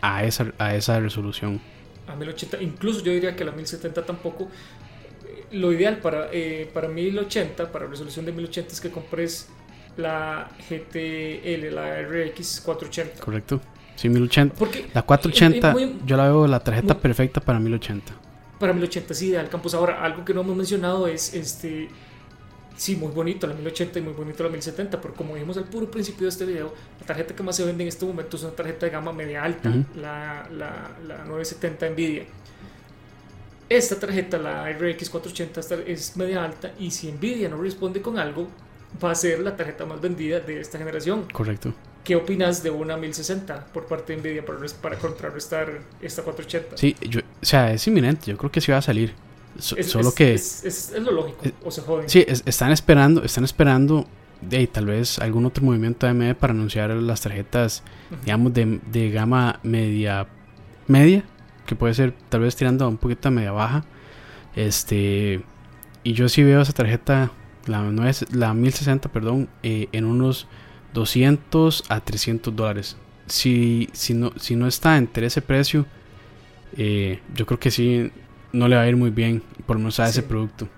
a 0.00 0.24
esa, 0.24 0.52
a 0.58 0.74
esa 0.76 1.00
resolución. 1.00 1.60
A 2.06 2.14
1080, 2.14 2.62
incluso 2.62 3.02
yo 3.02 3.10
diría 3.12 3.34
que 3.34 3.44
la 3.44 3.50
1070 3.52 4.04
tampoco. 4.04 4.44
Eh, 5.24 5.44
Lo 5.52 5.72
ideal 5.72 5.98
para, 5.98 6.28
eh, 6.32 6.68
para 6.72 6.88
1080, 6.88 7.72
para 7.72 7.86
resolución 7.86 8.24
de 8.26 8.32
1080, 8.32 8.72
es 8.72 8.80
que 8.80 8.90
compres 8.90 9.48
la 9.96 10.48
GTL, 10.68 11.70
la 11.74 12.02
RX 12.02 12.60
480. 12.64 13.22
¿Correcto? 13.24 13.60
Sí, 13.96 14.08
1080. 14.08 14.54
Porque 14.56 14.86
La 14.92 15.02
480, 15.02 15.68
eh, 15.68 15.70
eh, 15.70 15.86
muy- 15.86 15.96
yo 16.04 16.16
la 16.16 16.24
veo 16.24 16.46
la 16.46 16.60
tarjeta 16.60 16.94
muy- 16.94 17.02
perfecta 17.02 17.40
para 17.40 17.58
1080. 17.60 18.12
para 18.58 18.72
1080 18.72 19.12
es 19.12 19.22
ideal 19.22 19.48
campus 19.48 19.74
ahora 19.74 20.02
algo 20.04 20.24
que 20.24 20.32
no 20.32 20.40
hemos 20.40 20.56
mencionado 20.56 21.06
es 21.06 21.34
este 21.34 21.88
sí 22.76 22.96
muy 22.96 23.10
bonito 23.12 23.46
la 23.46 23.52
1080 23.54 23.98
y 23.98 24.02
muy 24.02 24.12
bonito 24.14 24.42
la 24.42 24.48
1070 24.48 25.00
pero 25.00 25.12
como 25.12 25.34
dijimos 25.34 25.56
al 25.58 25.64
puro 25.64 25.90
principio 25.90 26.22
de 26.22 26.28
este 26.30 26.44
video 26.46 26.72
la 27.00 27.04
tarjeta 27.06 27.34
que 27.34 27.42
más 27.42 27.56
se 27.56 27.64
vende 27.64 27.82
en 27.84 27.88
este 27.88 28.06
momento 28.06 28.36
es 28.36 28.42
una 28.44 28.52
tarjeta 28.52 28.86
de 28.86 28.92
gama 28.92 29.12
media 29.12 29.42
alta 29.44 29.68
Ujú. 29.68 29.84
la, 30.00 30.48
la, 30.52 30.90
la 31.06 31.24
970 31.24 31.90
Nvidia 31.90 32.24
esta 33.68 33.98
tarjeta 33.98 34.38
la 34.38 34.70
RX 34.72 35.10
480 35.10 35.60
esta 35.60 35.74
es 35.86 36.16
media 36.16 36.44
alta 36.44 36.72
y 36.78 36.90
si 36.90 37.10
Nvidia 37.12 37.48
no 37.48 37.60
responde 37.60 38.00
con 38.00 38.18
algo 38.18 38.48
va 39.02 39.10
a 39.10 39.14
ser 39.14 39.40
la 39.40 39.56
tarjeta 39.56 39.84
más 39.86 40.00
vendida 40.00 40.40
de 40.40 40.60
esta 40.60 40.78
generación 40.78 41.26
Correcto. 41.32 41.72
¿qué 42.04 42.16
opinas 42.16 42.62
de 42.62 42.70
una 42.70 42.96
1060 42.96 43.66
por 43.72 43.86
parte 43.86 44.14
de 44.14 44.20
Nvidia 44.20 44.44
para, 44.44 44.58
para 44.82 44.96
contrarrestar 44.98 45.80
esta 46.02 46.22
480? 46.22 46.76
Sí, 46.76 46.94
yo, 47.08 47.20
o 47.20 47.44
sea, 47.44 47.72
es 47.72 47.86
inminente. 47.86 48.30
Yo 48.30 48.36
creo 48.36 48.50
que 48.52 48.60
sí 48.60 48.70
va 48.72 48.78
a 48.78 48.82
salir. 48.82 49.14
So- 49.58 49.76
Es- 49.76 49.86
solo 49.90 50.08
es- 50.10 50.14
que 50.14 50.34
es, 50.34 50.92
lo 51.00 51.12
lógico, 51.12 51.44
o 51.64 51.70
se 51.70 51.80
joden. 51.80 52.08
sí, 52.08 52.24
es- 52.28 52.42
están 52.44 52.72
esperando, 52.72 53.22
están 53.24 53.44
esperando 53.44 54.06
de 54.42 54.66
tal 54.66 54.84
vez 54.86 55.18
algún 55.18 55.46
otro 55.46 55.64
movimiento 55.64 56.06
AMD 56.06 56.34
para 56.34 56.52
anunciar 56.52 56.90
las 56.90 57.22
tarjetas, 57.22 57.82
digamos, 58.24 58.52
de, 58.52 58.80
de 58.92 59.10
gama 59.10 59.60
media, 59.62 60.26
media, 60.86 61.24
que 61.66 61.74
puede 61.76 61.94
ser 61.94 62.12
tal 62.28 62.40
vez 62.42 62.54
tirando 62.54 62.84
a 62.84 62.88
un 62.88 62.98
poquito 62.98 63.28
a 63.28 63.30
media 63.30 63.52
baja. 63.52 63.84
Este, 64.56 65.42
y 66.02 66.12
yo 66.12 66.28
sí 66.28 66.42
veo 66.42 66.60
esa 66.60 66.72
tarjeta, 66.72 67.30
la, 67.66 67.82
9 67.82 68.12
la 68.32 68.52
1060, 68.54 69.08
perdón, 69.10 69.48
eh, 69.62 69.88
en 69.92 70.04
unos 70.04 70.46
200 70.92 71.84
a 71.88 72.00
300 72.00 72.54
dólares. 72.54 72.96
Si, 73.26 73.88
si, 73.92 74.14
no, 74.14 74.32
si 74.38 74.54
no 74.56 74.66
está 74.66 74.96
entre 74.98 75.26
ese 75.26 75.40
precio, 75.42 75.86
eh, 76.76 77.20
yo 77.34 77.46
creo 77.46 77.58
que 77.58 77.70
sí, 77.70 78.10
no 78.52 78.68
le 78.68 78.76
va 78.76 78.82
a 78.82 78.88
ir 78.88 78.96
muy 78.96 79.10
bien, 79.10 79.42
por 79.66 79.76
lo 79.76 79.80
menos 79.80 79.98
a 80.00 80.08
ese 80.08 80.20
Sí. 80.22 80.26
producto. 80.28 80.68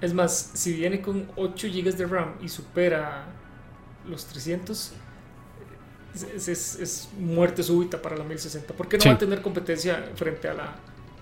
Es 0.00 0.14
más, 0.14 0.50
si 0.54 0.74
viene 0.74 1.00
con 1.00 1.26
8 1.36 1.66
GB 1.68 1.96
de 1.96 2.06
RAM 2.06 2.34
y 2.42 2.48
supera 2.48 3.26
los 4.08 4.26
300, 4.26 4.92
es, 6.14 6.48
es- 6.48 6.78
es- 6.80 7.08
muerte 7.18 7.62
súbita 7.62 8.00
para 8.00 8.16
la 8.16 8.24
1060. 8.24 8.74
¿Por 8.74 8.88
qué 8.88 8.96
no 8.98 9.02
Sí. 9.02 9.08
va 9.08 9.14
a 9.14 9.18
tener 9.18 9.42
competencia 9.42 10.10
frente 10.14 10.48
a, 10.48 10.54
la, 10.54 10.76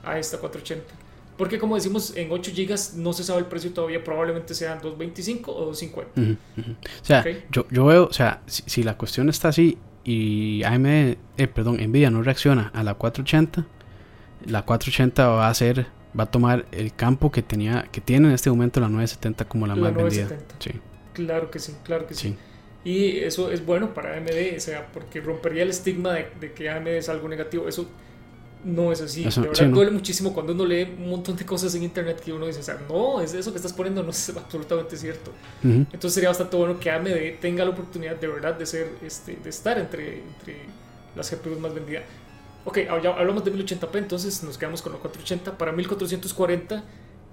a 0.05 0.19
esta 0.19 0.39
480? 0.39 0.95
Porque 1.37 1.59
como 1.59 1.75
decimos, 1.75 2.17
en 2.17 2.31
8 2.33 2.53
GB 2.57 2.97
no 2.97 3.13
se 3.13 3.23
sabe 3.25 3.41
el 3.41 3.47
precio 3.47 3.73
todavía, 3.73 4.03
probablemente 4.03 4.55
sean 4.55 4.79
225 4.81 5.53
o 5.55 5.67
250. 5.67 6.21
Ujú, 6.21 6.37
ujú. 6.61 6.71
O 6.73 7.05
sea, 7.05 7.25
yo, 7.51 7.67
yo 7.71 7.85
veo, 7.85 8.07
o 8.07 8.13
sea, 8.13 8.43
si, 8.47 8.63
si 8.67 8.83
la 8.83 8.97
cuestión 8.97 9.29
está 9.29 9.49
así 9.49 9.77
y 10.05 10.63
AMD, 10.65 10.87
eh, 11.37 11.47
perdón, 11.53 11.77
Nvidia 11.77 12.11
no 12.11 12.23
reacciona 12.23 12.71
a 12.75 12.83
la 12.83 12.95
480, 12.95 13.67
la 14.47 14.63
480 14.65 15.29
va 15.29 15.49
a 15.49 15.55
ser, 15.55 15.87
va 16.19 16.25
a 16.25 16.31
tomar 16.31 16.67
el 16.73 16.95
campo 16.95 17.31
que 17.31 17.43
tenía, 17.43 17.89
que 17.93 18.01
tiene 18.01 18.29
en 18.29 18.35
este 18.35 18.49
momento 18.51 18.81
la 18.81 18.89
970 18.89 19.47
como 19.47 19.67
la, 19.67 19.75
La 19.77 19.83
más 19.83 19.95
vendida. 19.95 20.25
970. 20.25 20.55
Sí, 20.59 20.81
Claro 21.13 21.51
que 21.51 21.59
sí, 21.59 21.75
claro 21.83 22.07
que 22.07 22.15
sí. 22.15 22.29
sí, 22.31 22.39
Y 22.85 23.19
eso 23.19 23.51
es 23.51 23.65
bueno 23.65 23.95
para 23.95 24.17
AMD, 24.17 24.57
o 24.57 24.61
sea, 24.61 24.87
porque 24.93 25.21
rompería 25.21 25.63
el 25.63 25.71
estigma 25.71 26.13
de, 26.13 26.29
de 26.41 26.53
que 26.53 26.69
AMD 26.71 26.89
es 26.89 27.09
algo 27.09 27.29
negativo. 27.29 27.69
Eso 27.69 27.89
no 28.65 28.91
es 28.93 29.01
así. 29.01 29.25
Eso- 29.27 29.43
de 29.43 29.49
verdad 29.49 29.63
sí, 29.65 29.69
no. 29.69 29.77
duele 29.77 29.91
muchísimo 29.93 30.33
cuando 30.35 30.53
uno 30.53 30.65
lee 30.67 30.83
un 30.99 31.11
montón 31.11 31.37
de 31.37 31.45
cosas 31.47 31.75
en 31.75 31.83
internet 31.85 32.21
que 32.21 32.33
uno 32.33 32.47
dice, 32.47 32.61
o 32.61 32.63
sea, 32.63 32.79
no, 32.89 33.21
es 33.21 33.33
eso 33.35 33.53
que 33.53 33.57
estás 33.59 33.73
poniendo 33.73 34.03
no 34.03 34.11
es 34.11 34.29
absolutamente 34.37 34.97
cierto. 34.97 35.31
Ujú, 35.63 35.73
Entonces 35.93 36.15
sería 36.15 36.31
bastante 36.31 36.57
bueno 36.57 36.79
que 36.81 36.91
AMD 36.91 37.39
tenga 37.41 37.65
la 37.65 37.71
oportunidad 37.71 38.17
de 38.17 38.27
verdad 38.27 38.55
de 38.55 38.67
ser, 38.67 38.89
este, 39.05 39.37
de 39.37 39.51
estar 39.51 39.79
entre, 39.79 40.19
entre 40.21 40.57
las 41.15 41.31
GPUs 41.31 41.59
más 41.61 41.73
vendidas. 41.75 42.05
Ok, 42.65 42.79
ya 43.03 43.11
hablamos 43.17 43.45
de 43.45 43.53
1080p, 43.53 43.97
entonces 43.99 44.43
nos 44.43 44.59
quedamos 44.59 44.83
con 44.83 44.93
la 44.93 44.99
480. 44.99 45.57
Para 45.57 45.71
1440, 45.71 46.83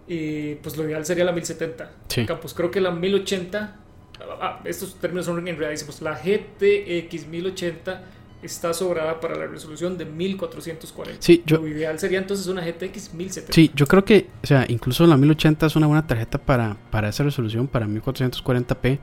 eh, 0.07 0.59
pues 0.61 0.77
lo 0.77 0.83
ideal 0.87 1.03
sería 1.05 1.25
la 1.25 1.31
1070. 1.31 1.91
Sí. 2.09 2.25
Campos, 2.27 2.53
creo 2.53 2.69
que 2.69 2.79
la 2.79 2.91
1080, 2.91 3.75
ah, 4.19 4.23
ah, 4.39 4.61
estos 4.65 4.93
términos 4.99 5.25
son 5.25 5.47
enredadísimos. 5.47 6.03
La 6.03 6.13
GTX 6.13 7.25
1080 7.27 8.03
está 8.43 8.73
sobrada 8.73 9.19
para 9.19 9.35
la 9.35 9.47
resolución 9.47 9.97
de 9.97 10.05
1440. 10.05 11.21
Sí, 11.21 11.43
yo, 11.45 11.57
Lo 11.57 11.67
ideal 11.67 11.97
sería 11.99 12.19
entonces 12.19 12.47
una 12.47 12.61
GTX 12.61 13.13
1070. 13.13 13.53
sí, 13.53 13.71
yo 13.75 13.85
creo 13.87 14.03
que, 14.05 14.29
o 14.43 14.47
sea, 14.47 14.65
incluso 14.67 15.05
la 15.07 15.17
1080 15.17 15.65
es 15.65 15.75
una 15.75 15.87
buena 15.87 16.05
tarjeta 16.05 16.37
para, 16.37 16.77
para 16.91 17.09
esa 17.09 17.23
resolución, 17.23 17.67
para 17.67 17.87
1440p, 17.87 18.99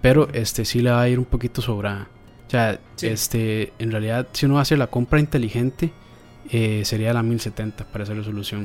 pero 0.00 0.28
este 0.32 0.64
sí 0.64 0.80
le 0.80 0.90
va 0.90 1.02
a 1.02 1.08
ir 1.08 1.18
un 1.18 1.24
poquito 1.24 1.60
sobrada. 1.62 2.08
O 2.46 2.50
sea, 2.50 2.78
Sí. 2.96 3.06
este, 3.08 3.72
en 3.78 3.90
realidad, 3.90 4.28
si 4.32 4.46
uno 4.46 4.58
hace 4.58 4.76
la 4.76 4.86
compra 4.88 5.18
inteligente, 5.18 5.92
eh, 6.50 6.82
sería 6.84 7.12
la 7.14 7.22
1070 7.22 7.84
para 7.86 8.04
esa 8.04 8.14
resolución. 8.14 8.64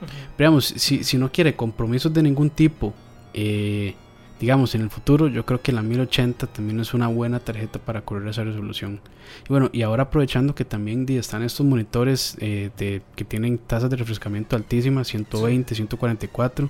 Ujú. 0.00 0.10
Veamos, 0.38 0.64
si, 0.64 1.04
si 1.04 1.18
no 1.18 1.30
quiere 1.30 1.54
compromisos 1.54 2.12
de 2.12 2.22
ningún 2.22 2.50
tipo, 2.50 2.94
eh, 3.34 3.94
digamos 4.42 4.74
en 4.74 4.80
el 4.80 4.90
futuro, 4.90 5.28
yo 5.28 5.46
creo 5.46 5.62
que 5.62 5.70
la 5.70 5.82
1080 5.82 6.48
también 6.48 6.80
es 6.80 6.94
una 6.94 7.06
buena 7.06 7.38
tarjeta 7.38 7.78
para 7.78 8.00
correr 8.00 8.26
esa 8.26 8.42
resolución. 8.42 8.98
Y 9.44 9.48
bueno, 9.50 9.70
y 9.72 9.82
ahora 9.82 10.02
aprovechando 10.02 10.56
que 10.56 10.64
también 10.64 11.06
están 11.10 11.44
estos 11.44 11.64
monitores 11.64 12.36
eh, 12.40 12.70
de, 12.76 13.02
que 13.14 13.24
tienen 13.24 13.56
tasas 13.56 13.88
de 13.88 13.94
refrescamiento 13.94 14.56
altísimas, 14.56 15.06
120, 15.06 15.76
144, 15.76 16.68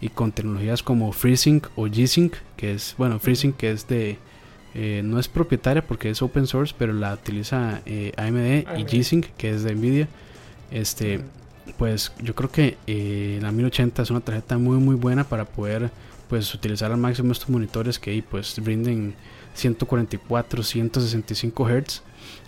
y 0.00 0.10
con 0.10 0.30
tecnologías 0.30 0.84
como 0.84 1.10
FreeSync 1.10 1.66
o 1.74 1.88
G-Sync, 1.88 2.34
que 2.56 2.74
es, 2.74 2.94
bueno, 2.96 3.18
FreeSync 3.18 3.56
que 3.56 3.72
es 3.72 3.88
de, 3.88 4.16
eh, 4.76 5.02
no 5.04 5.18
es 5.18 5.26
propietaria 5.26 5.84
porque 5.84 6.10
es 6.10 6.22
open 6.22 6.46
source, 6.46 6.72
pero 6.78 6.92
la 6.92 7.14
utiliza 7.14 7.82
eh, 7.84 8.12
AMD, 8.16 8.78
y 8.78 8.82
AMD. 8.82 8.88
G-Sync, 8.88 9.26
que 9.36 9.50
es 9.50 9.64
de 9.64 9.74
Nvidia. 9.74 10.08
Este, 10.70 11.22
pues 11.78 12.12
yo 12.22 12.36
creo 12.36 12.52
que 12.52 12.76
la 13.42 13.50
1080 13.50 14.02
es 14.02 14.10
una 14.10 14.20
tarjeta 14.20 14.56
muy 14.56 14.76
muy 14.78 14.94
buena 14.94 15.24
para 15.24 15.44
poder 15.46 15.90
pues 16.28 16.54
utilizar 16.54 16.92
al 16.92 16.98
máximo 16.98 17.32
estos 17.32 17.48
monitores 17.48 17.98
que 17.98 18.22
pues 18.28 18.56
rinden 18.58 19.14
144, 19.54 20.62
165 20.62 21.68
Hz. 21.68 22.02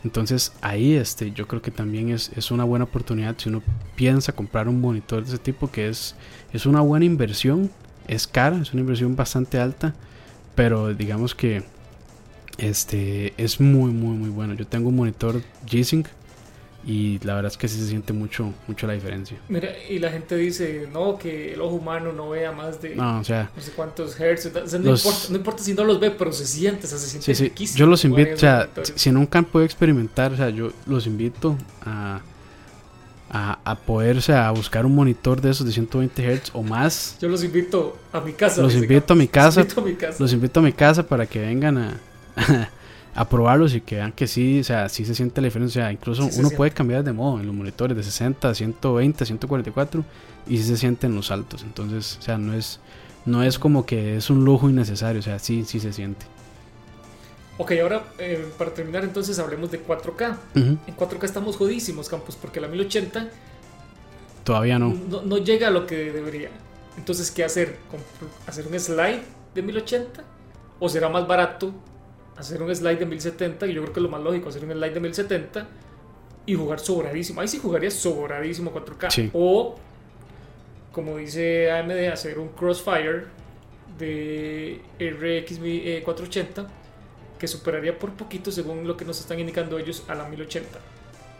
Entonces 0.04 0.52
ahí 0.60 0.94
este, 0.94 1.32
yo 1.32 1.46
creo 1.48 1.62
que 1.62 1.70
también 1.70 2.10
es, 2.10 2.30
es, 2.36 2.50
una 2.50 2.64
buena 2.64 2.84
oportunidad 2.84 3.36
si 3.38 3.48
uno 3.48 3.62
piensa 3.96 4.32
comprar 4.32 4.68
un 4.68 4.80
monitor 4.80 5.22
de 5.22 5.28
ese 5.28 5.38
tipo 5.38 5.70
que 5.70 5.88
es, 5.88 6.14
es 6.52 6.66
una 6.66 6.80
buena 6.80 7.04
inversión, 7.04 7.70
es 8.06 8.26
cara, 8.26 8.58
es 8.60 8.72
una 8.72 8.80
inversión 8.80 9.16
bastante 9.16 9.58
alta, 9.58 9.94
pero 10.54 10.92
digamos 10.94 11.34
que 11.34 11.62
este 12.58 13.32
es 13.42 13.60
muy 13.60 13.90
muy 13.92 14.16
muy 14.16 14.30
bueno. 14.30 14.54
Yo 14.54 14.66
tengo 14.66 14.88
un 14.90 14.96
monitor 14.96 15.42
G-Sync 15.66 16.08
y 16.84 17.18
la 17.24 17.34
verdad 17.34 17.52
es 17.52 17.58
que 17.58 17.68
sí 17.68 17.78
se 17.78 17.88
siente 17.88 18.12
mucho 18.12 18.52
mucho 18.66 18.86
la 18.86 18.94
diferencia. 18.94 19.38
Mira, 19.48 19.68
y 19.88 19.98
la 19.98 20.10
gente 20.10 20.36
dice, 20.36 20.88
no, 20.92 21.18
que 21.18 21.52
el 21.52 21.60
ojo 21.60 21.76
humano 21.76 22.12
no 22.12 22.30
vea 22.30 22.52
más 22.52 22.80
de 22.80 22.94
no, 22.96 23.20
o 23.20 23.24
sea, 23.24 23.50
no 23.54 23.62
sé 23.62 23.72
cuántos 23.72 24.18
hertz, 24.18 24.50
no, 25.30 25.36
importa, 25.36 25.62
si 25.62 25.74
no 25.74 25.84
los 25.84 26.00
ve, 26.00 26.10
pero 26.10 26.32
se 26.32 26.46
siente, 26.46 26.86
se 26.86 26.98
siente 26.98 27.34
sí, 27.34 27.52
sí. 27.66 27.78
Yo 27.78 27.86
los 27.86 28.04
invito, 28.04 28.34
o 28.34 28.38
sea, 28.38 28.68
si 28.94 29.10
nunca 29.12 29.42
puedo 29.42 29.64
experimentar, 29.64 30.32
o 30.32 30.36
sea, 30.36 30.50
yo 30.50 30.72
los 30.86 31.06
invito 31.06 31.56
a 31.82 32.20
a, 33.32 33.60
a 33.64 33.76
poder, 33.76 34.16
o 34.16 34.20
sea, 34.20 34.48
a 34.48 34.50
buscar 34.50 34.84
un 34.84 34.94
monitor 34.94 35.40
de 35.40 35.50
esos 35.50 35.64
de 35.64 35.72
120 35.72 36.36
Hz 36.36 36.50
o 36.52 36.62
más. 36.64 37.16
Yo 37.20 37.28
los 37.28 37.44
invito 37.44 37.96
a 38.12 38.20
mi 38.20 38.32
casa. 38.32 38.60
Los 38.60 38.74
invito 38.74 39.12
a 39.12 39.16
mi 39.16 39.28
casa. 39.28 39.60
Los 39.60 39.68
invito 39.68 39.80
a 39.80 39.84
mi 39.84 39.94
casa. 39.94 40.16
Los 40.18 40.32
invito 40.32 40.60
a 40.60 40.62
mi 40.64 40.72
casa 40.72 41.06
para 41.06 41.26
que 41.26 41.38
vengan 41.38 41.78
a 41.78 42.00
a 43.14 43.28
probarlos 43.28 43.74
y 43.74 43.80
que 43.80 43.96
vean 43.96 44.12
que 44.12 44.26
sí, 44.26 44.60
o 44.60 44.64
sea, 44.64 44.88
sí 44.88 45.04
se 45.04 45.14
siente 45.14 45.40
la 45.40 45.46
diferencia. 45.46 45.82
O 45.82 45.84
sea, 45.84 45.92
incluso 45.92 46.28
uno 46.38 46.50
puede 46.50 46.70
cambiar 46.70 47.02
de 47.04 47.12
modo 47.12 47.40
en 47.40 47.46
los 47.46 47.54
monitores 47.54 47.96
de 47.96 48.02
60, 48.02 48.54
120, 48.54 49.26
144 49.26 50.04
y 50.46 50.58
sí 50.58 50.64
se 50.64 50.76
sienten 50.76 51.14
los 51.14 51.30
altos. 51.30 51.62
Entonces, 51.62 52.18
o 52.18 52.22
sea, 52.22 52.38
no 52.38 52.54
es, 52.54 52.80
no 53.26 53.42
es 53.42 53.58
como 53.58 53.84
que 53.84 54.16
es 54.16 54.30
un 54.30 54.44
lujo 54.44 54.70
innecesario, 54.70 55.20
o 55.20 55.22
sea, 55.22 55.38
sí, 55.38 55.64
sí 55.64 55.80
se 55.80 55.92
siente. 55.92 56.26
Ok, 57.58 57.72
ahora 57.82 58.04
eh, 58.18 58.50
para 58.56 58.72
terminar 58.72 59.04
entonces 59.04 59.38
hablemos 59.38 59.70
de 59.70 59.84
4K. 59.84 60.36
En 60.54 60.96
4K 60.96 61.24
estamos 61.24 61.56
jodísimos, 61.56 62.08
Campos, 62.08 62.38
porque 62.40 62.58
la 62.58 62.68
1080 62.68 63.28
todavía 64.44 64.78
no. 64.78 64.94
no. 65.10 65.22
no. 65.22 65.38
llega 65.38 65.68
a 65.68 65.70
lo 65.70 65.86
que 65.86 66.10
debería. 66.10 66.48
Entonces, 66.96 67.30
¿qué 67.30 67.44
hacer? 67.44 67.76
¿Hacer 68.46 68.66
un 68.66 68.80
slide 68.80 69.20
de 69.54 69.62
1080? 69.62 70.24
¿O 70.78 70.88
será 70.88 71.10
más 71.10 71.26
barato 71.26 71.74
hacer 72.40 72.62
un 72.62 72.74
slide 72.74 72.98
de 72.98 73.06
1070, 73.06 73.66
y 73.66 73.74
yo 73.74 73.82
creo 73.82 73.92
que 73.92 74.00
es 74.00 74.04
lo 74.04 74.08
más 74.08 74.22
lógico, 74.22 74.48
hacer 74.48 74.64
un 74.64 74.72
slide 74.72 74.94
de 74.94 75.00
1070 75.00 75.68
y 76.46 76.54
jugar 76.54 76.80
sobradísimo. 76.80 77.40
Ahí 77.40 77.48
sí 77.48 77.58
jugaría 77.58 77.90
sobradísimo 77.90 78.72
4K. 78.72 79.30
O, 79.32 79.76
como 80.92 81.18
dice 81.18 81.70
AMD, 81.70 82.08
hacer 82.12 82.38
un 82.38 82.48
Crossfire 82.48 83.24
de 83.98 84.80
RX 84.98 85.58
480 86.04 86.66
que 87.38 87.48
superaría 87.48 87.98
por 87.98 88.12
poquito, 88.12 88.50
según 88.50 88.86
lo 88.86 88.96
que 88.96 89.04
nos 89.04 89.20
están 89.20 89.38
indicando 89.38 89.78
ellos, 89.78 90.04
a 90.08 90.14
la 90.14 90.28
1080. 90.28 90.78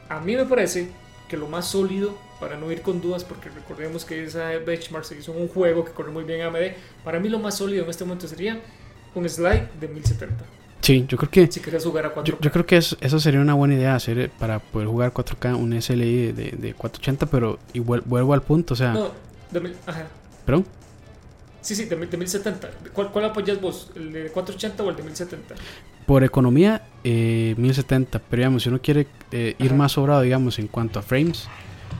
A 0.09 0.21
mí 0.21 0.35
me 0.35 0.47
parece 0.47 0.89
que 1.29 1.37
lo 1.37 1.47
más 1.47 1.69
sólido, 1.69 2.17
para 2.41 2.57
no 2.57 2.73
ir 2.73 2.83
con 2.83 3.01
dudas, 3.01 3.23
porque 3.23 3.51
recordemos 3.51 4.05
que 4.05 4.25
esa 4.25 4.49
benchmark 4.59 5.05
se 5.05 5.17
hizo 5.17 5.33
en 5.33 5.43
un 5.43 5.49
juego 5.49 5.85
que 5.85 5.93
corre 5.93 6.11
muy 6.11 6.25
bien 6.25 6.43
AMD, 6.43 6.75
para 7.05 7.21
mí 7.21 7.29
lo 7.29 7.39
más 7.39 7.57
sólido 7.57 7.85
en 7.85 7.91
este 7.91 8.05
momento 8.05 8.27
sería 8.27 8.61
un 9.15 9.29
slide 9.29 9.69
de 9.79 9.89
1070. 9.89 10.45
Sí, 10.81 11.05
yo 11.07 11.18
creo 11.18 11.31
que. 11.31 11.53
Si 11.53 11.61
quieres 11.61 11.85
jugar 11.85 12.07
a 12.07 12.14
4K. 12.14 12.41
Yo, 12.41 12.51
creo 12.51 12.66
que 12.66 12.76
eso, 12.76 12.97
eso, 13.01 13.20
sería 13.20 13.41
una 13.41 13.55
buena 13.55 13.74
idea 13.74 13.95
hacer 13.95 14.18
eh, 14.18 14.31
para 14.39 14.59
poder 14.59 14.89
jugar 14.89 15.12
4K 15.12 15.55
un 15.55 15.81
SLI 15.81 16.33
de, 16.33 16.51
de 16.53 16.74
480, 16.74 17.26
pero 17.26 17.59
igual 17.74 18.03
vuelvo 18.05 18.33
al 18.33 18.43
punto, 18.43 18.74
o 18.74 18.76
sea. 18.76 18.93
No, 18.93 19.11
de, 19.51 19.74
ajá. 19.87 20.07
¿Perdón? 20.47 20.64
Sí, 21.61 21.74
sí, 21.74 21.85
de, 21.85 21.97
1070. 21.97 22.70
¿Cuál, 22.93 23.11
¿Cuál, 23.11 23.26
apoyas 23.26 23.61
vos? 23.61 23.91
¿El 23.95 24.12
de 24.12 24.28
480 24.31 24.83
o 24.83 24.91
el 24.91 24.97
de 24.97 25.03
1070? 25.03 25.55
Por 26.07 26.24
economía, 26.24 26.83
eh, 27.05 27.55
1070. 27.59 28.18
Pero 28.18 28.41
digamos, 28.41 28.62
si 28.62 28.68
uno 28.70 28.81
quiere 28.81 29.07
eh, 29.33 29.55
ir 29.59 29.74
más 29.74 29.93
sobrado, 29.93 30.22
digamos, 30.22 30.59
en 30.59 30.68
cuanto 30.68 30.99
a 30.99 31.03
frames, 31.03 31.47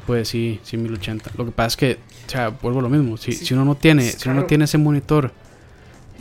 pues 0.07 0.29
sí, 0.29 0.61
sí, 0.63 0.79
1080. 0.79 1.33
Lo 1.37 1.45
que 1.45 1.53
pasa 1.53 1.67
es 1.69 1.77
que, 1.77 1.99
o 2.27 2.31
sea, 2.31 2.49
vuelvo 2.49 2.79
a 2.79 2.83
lo 2.83 2.89
mismo. 2.89 3.19
Si, 3.19 3.33
si 3.33 3.53
uno 3.53 3.65
no 3.65 3.75
tiene, 3.75 4.05
si 4.05 4.29
uno 4.29 4.41
no 4.41 4.47
tiene 4.47 4.65
ese 4.65 4.79
monitor 4.79 5.33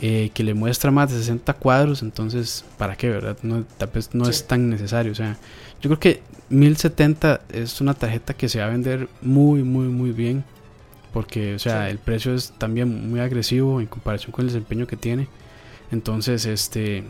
eh, 0.02 0.30
que 0.32 0.44
le 0.44 0.54
muestra 0.54 0.90
más 0.90 1.10
de 1.10 1.18
60 1.18 1.52
cuadros, 1.54 2.02
entonces, 2.02 2.64
¿para 2.78 2.96
qué, 2.96 3.10
verdad? 3.10 3.36
No, 3.42 3.64
tal 3.76 3.90
vez 3.92 4.14
no 4.14 4.26
es 4.28 4.46
tan 4.46 4.70
necesario. 4.70 5.12
O 5.12 5.14
sea, 5.14 5.36
yo 5.82 5.90
creo 5.90 6.00
que 6.00 6.22
1070 6.48 7.42
es 7.52 7.82
una 7.82 7.92
tarjeta 7.92 8.32
que 8.32 8.48
se 8.48 8.60
va 8.60 8.66
a 8.66 8.70
vender 8.70 9.08
muy, 9.20 9.62
muy, 9.62 9.88
muy 9.88 10.12
bien. 10.12 10.44
Porque, 11.12 11.54
o 11.54 11.58
sea, 11.58 11.90
el 11.90 11.98
precio 11.98 12.34
es 12.34 12.52
también 12.56 13.10
muy 13.10 13.20
agresivo 13.20 13.80
en 13.80 13.88
comparación 13.88 14.32
con 14.32 14.42
el 14.42 14.48
desempeño 14.48 14.86
que 14.86 14.96
tiene. 14.96 15.28
Entonces, 15.90 16.46
este, 16.46 17.04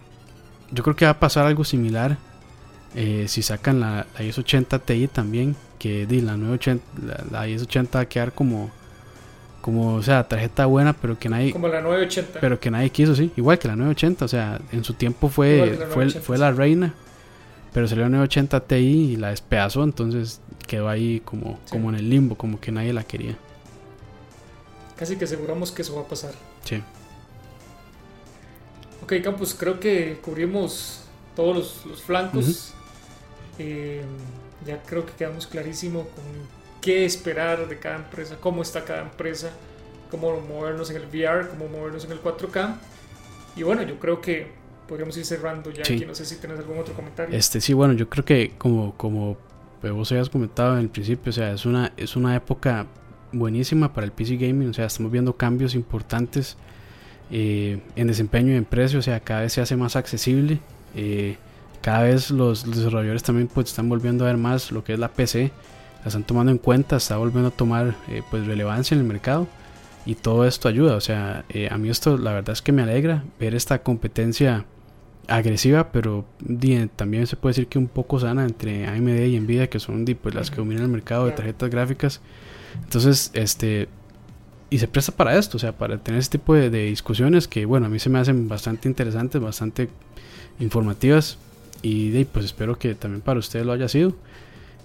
yo 0.72 0.82
creo 0.82 0.97
que 0.97 1.05
va 1.05 1.12
a 1.12 1.20
pasar 1.20 1.47
algo 1.47 1.64
similar 1.64 2.16
eh, 2.97 3.26
si 3.28 3.43
sacan 3.43 3.78
la, 3.78 4.07
la 4.14 4.20
1080 4.20 4.78
Ti 4.80 5.09
también. 5.09 5.55
Que 5.78 6.07
la, 6.11 6.36
980, 6.36 6.84
la, 7.07 7.41
la 7.41 7.47
1080 7.47 7.99
va 7.99 8.03
a 8.03 8.09
quedar 8.09 8.32
como 8.32 8.70
como, 9.61 9.94
o 9.94 10.02
sea, 10.02 10.26
tarjeta 10.26 10.66
buena, 10.66 10.92
pero 10.92 11.18
que 11.18 11.28
nadie... 11.28 11.52
Como 11.52 11.68
la 11.68 11.80
980. 11.80 12.40
Pero 12.40 12.58
que 12.58 12.70
nadie 12.70 12.90
quiso, 12.90 13.14
sí. 13.14 13.30
Igual 13.36 13.58
que 13.58 13.68
la 13.68 13.76
980, 13.76 14.24
o 14.24 14.28
sea, 14.28 14.61
en 14.72 14.84
su 14.84 14.94
tiempo 14.94 15.28
fue, 15.28 15.76
la 15.78 15.86
fue, 15.86 16.11
fue 16.11 16.38
la 16.38 16.50
reina, 16.52 16.94
pero 17.72 17.86
salió 17.86 18.04
la 18.04 18.11
980 18.11 18.61
Ti 18.61 18.76
y 18.76 19.16
la 19.16 19.30
despedazó, 19.30 19.84
entonces 19.84 20.40
quedó 20.66 20.88
ahí 20.88 21.20
como, 21.24 21.58
como 21.68 21.90
en 21.90 21.96
el 21.96 22.08
limbo, 22.08 22.36
como 22.36 22.61
que 22.61 22.72
nadie 22.72 22.92
la 22.92 23.04
quería. 23.04 23.36
Casi 24.96 25.16
que 25.16 25.24
aseguramos 25.24 25.72
que 25.72 25.82
eso 25.82 25.94
va 25.94 26.02
a 26.02 26.08
pasar. 26.08 26.32
Sí. 26.64 26.82
Ok, 29.02 29.14
Campus, 29.22 29.54
creo 29.54 29.80
que 29.80 30.18
cubrimos 30.22 31.02
todos 31.34 31.84
los, 31.86 32.02
flancos. 32.02 32.72
Eh, 33.58 34.02
ya 34.66 34.82
creo 34.82 35.04
que 35.04 35.12
quedamos 35.12 35.46
clarísimo 35.46 36.00
con 36.00 36.59
qué 36.81 37.05
esperar 37.05 37.68
de 37.68 37.78
cada 37.78 37.97
empresa, 37.97 38.37
cómo 38.41 38.62
está 38.62 38.85
cada 38.85 39.03
empresa, 39.03 39.51
cómo 40.11 40.41
movernos 40.41 40.91
en 40.91 40.97
el 40.97 41.07
VR, 41.07 41.49
cómo 41.49 41.68
movernos 41.68 42.05
en 42.05 42.12
el 42.12 42.22
4K. 42.22 42.76
Y 43.57 43.62
bueno, 43.62 43.83
yo 43.83 43.99
creo 43.99 44.20
que 44.20 44.47
podríamos 44.89 45.16
ir 45.16 45.24
cerrando 45.24 45.70
ya 45.70 45.83
aquí. 45.83 46.05
No 46.05 46.14
sé 46.14 46.24
si 46.24 46.37
tienes 46.37 46.59
algún 46.59 46.78
otro 46.78 46.95
comentario. 46.95 47.37
Este, 47.37 47.61
sí, 47.61 47.72
bueno, 47.72 47.95
yo 47.95 48.09
creo 48.09 48.24
que 48.24 48.53
como, 48.59 48.95
como 48.97 49.37
vos 49.83 50.12
habías 50.12 50.28
comentado 50.28 50.74
en 50.74 50.81
el 50.81 50.89
principio, 50.89 51.31
o 51.31 51.33
sea, 51.33 51.53
es 51.53 51.64
una, 51.66 51.93
es 51.97 52.16
una 52.16 52.35
época 52.35 52.87
buenísima 53.33 53.93
para 53.93 54.05
el 54.05 54.12
PC 54.12 54.37
Gaming, 54.37 54.70
o 54.70 54.74
sea, 54.74 54.87
estamos 54.87 55.12
viendo 55.12 55.37
cambios 55.37 55.74
importantes 55.74 56.57
eh, 57.31 57.81
en 57.95 58.07
desempeño 58.09 58.53
y 58.53 58.57
en 58.57 58.64
precio, 58.64 58.99
o 58.99 59.03
sea, 59.03 59.20
cada 59.20 59.43
vez 59.43 59.53
se 59.53 59.61
hace 59.61 59.76
más 59.76 59.97
accesible. 59.97 60.59
Eh, 60.97 61.37
cada 61.81 62.03
vez 62.03 62.31
los, 62.31 62.66
los, 62.66 62.76
desarrolladores 62.76 63.22
también 63.22 63.49
pues 63.49 63.68
están 63.68 63.89
volviendo 63.89 64.24
a 64.24 64.26
ver 64.26 64.37
más 64.37 64.70
lo 64.70 64.85
que 64.85 64.93
es 64.93 64.99
la 64.99 65.09
PC 65.09 65.51
la 66.03 66.09
están 66.09 66.24
tomando 66.24 66.53
en 66.53 66.59
cuenta, 66.59 66.96
está 66.96 67.16
volviendo 67.16 67.48
a 67.48 67.53
tomar 67.53 67.94
eh, 68.09 68.22
pues 68.30 68.46
relevancia 68.46 68.94
en 68.94 69.01
el 69.01 69.07
mercado 69.07 69.46
y 70.07 70.14
todo 70.14 70.46
esto 70.46 70.68
ayuda. 70.68 70.96
O 70.96 71.01
sea, 71.01 71.44
eh, 71.48 71.68
a 71.70 71.78
mí 71.78 71.88
esto 71.88 72.16
la 72.18 72.32
verdad 72.32 72.53
es 72.53 72.62
que 72.62 72.72
me 72.72 72.82
alegra 72.82 73.24
ver 73.38 73.55
esta 73.55 73.82
competencia 73.82 74.64
agresiva, 75.28 75.92
pero 75.92 76.24
también 76.96 77.26
se 77.26 77.36
puede 77.36 77.53
decir 77.53 77.66
que 77.68 77.78
un 77.78 77.86
poco 77.86 78.18
sana 78.18 78.44
entre 78.44 78.86
AMD 78.86 79.26
y 79.26 79.38
Nvidia, 79.38 79.68
que 79.68 79.78
son 79.78 80.05
pues, 80.20 80.34
las 80.34 80.51
que 80.51 80.57
dominan 80.57 80.84
el 80.84 80.90
mercado 80.90 81.26
de 81.26 81.32
tarjetas 81.32 81.70
gráficas. 81.70 82.20
Entonces, 82.84 83.30
este 83.34 83.88
y 84.72 84.78
se 84.78 84.86
presta 84.86 85.11
para 85.11 85.36
esto, 85.36 85.57
o 85.57 85.61
sea, 85.61 85.72
para 85.76 85.98
tener 85.98 86.20
este 86.20 86.38
tipo 86.38 86.55
de, 86.55 86.70
de 86.70 86.84
discusiones 86.84 87.48
que, 87.48 87.66
bueno, 87.66 87.86
a 87.86 87.88
mí 87.88 87.98
se 87.98 88.09
me 88.09 88.20
hacen 88.20 88.48
bastante 88.48 88.88
interesantes, 88.88 89.40
bastante 89.40 89.88
informativas 90.61 91.38
y 91.82 92.24
pues 92.26 92.44
espero 92.44 92.78
que 92.78 92.94
también 92.94 93.20
para 93.20 93.40
ustedes 93.40 93.66
lo 93.66 93.72
haya 93.72 93.88
sido. 93.88 94.14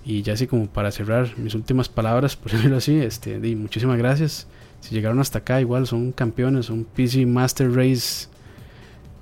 Y 0.06 0.22
ya 0.22 0.34
así 0.34 0.46
como 0.46 0.68
para 0.68 0.92
cerrar 0.92 1.36
mis 1.38 1.56
últimas 1.56 1.90
palabras, 1.90 2.36
por 2.36 2.52
decirlo 2.54 2.78
así, 2.78 2.98
este, 3.00 3.40
muchísimas 3.56 3.98
gracias. 3.98 4.48
Si 4.82 4.94
llegaron 4.94 5.20
hasta 5.20 5.40
acá, 5.40 5.60
igual 5.60 5.88
son 5.88 6.12
campeones, 6.12 6.68
son 6.68 6.86
PC 6.86 7.26
Master 7.26 7.72
Race, 7.74 8.28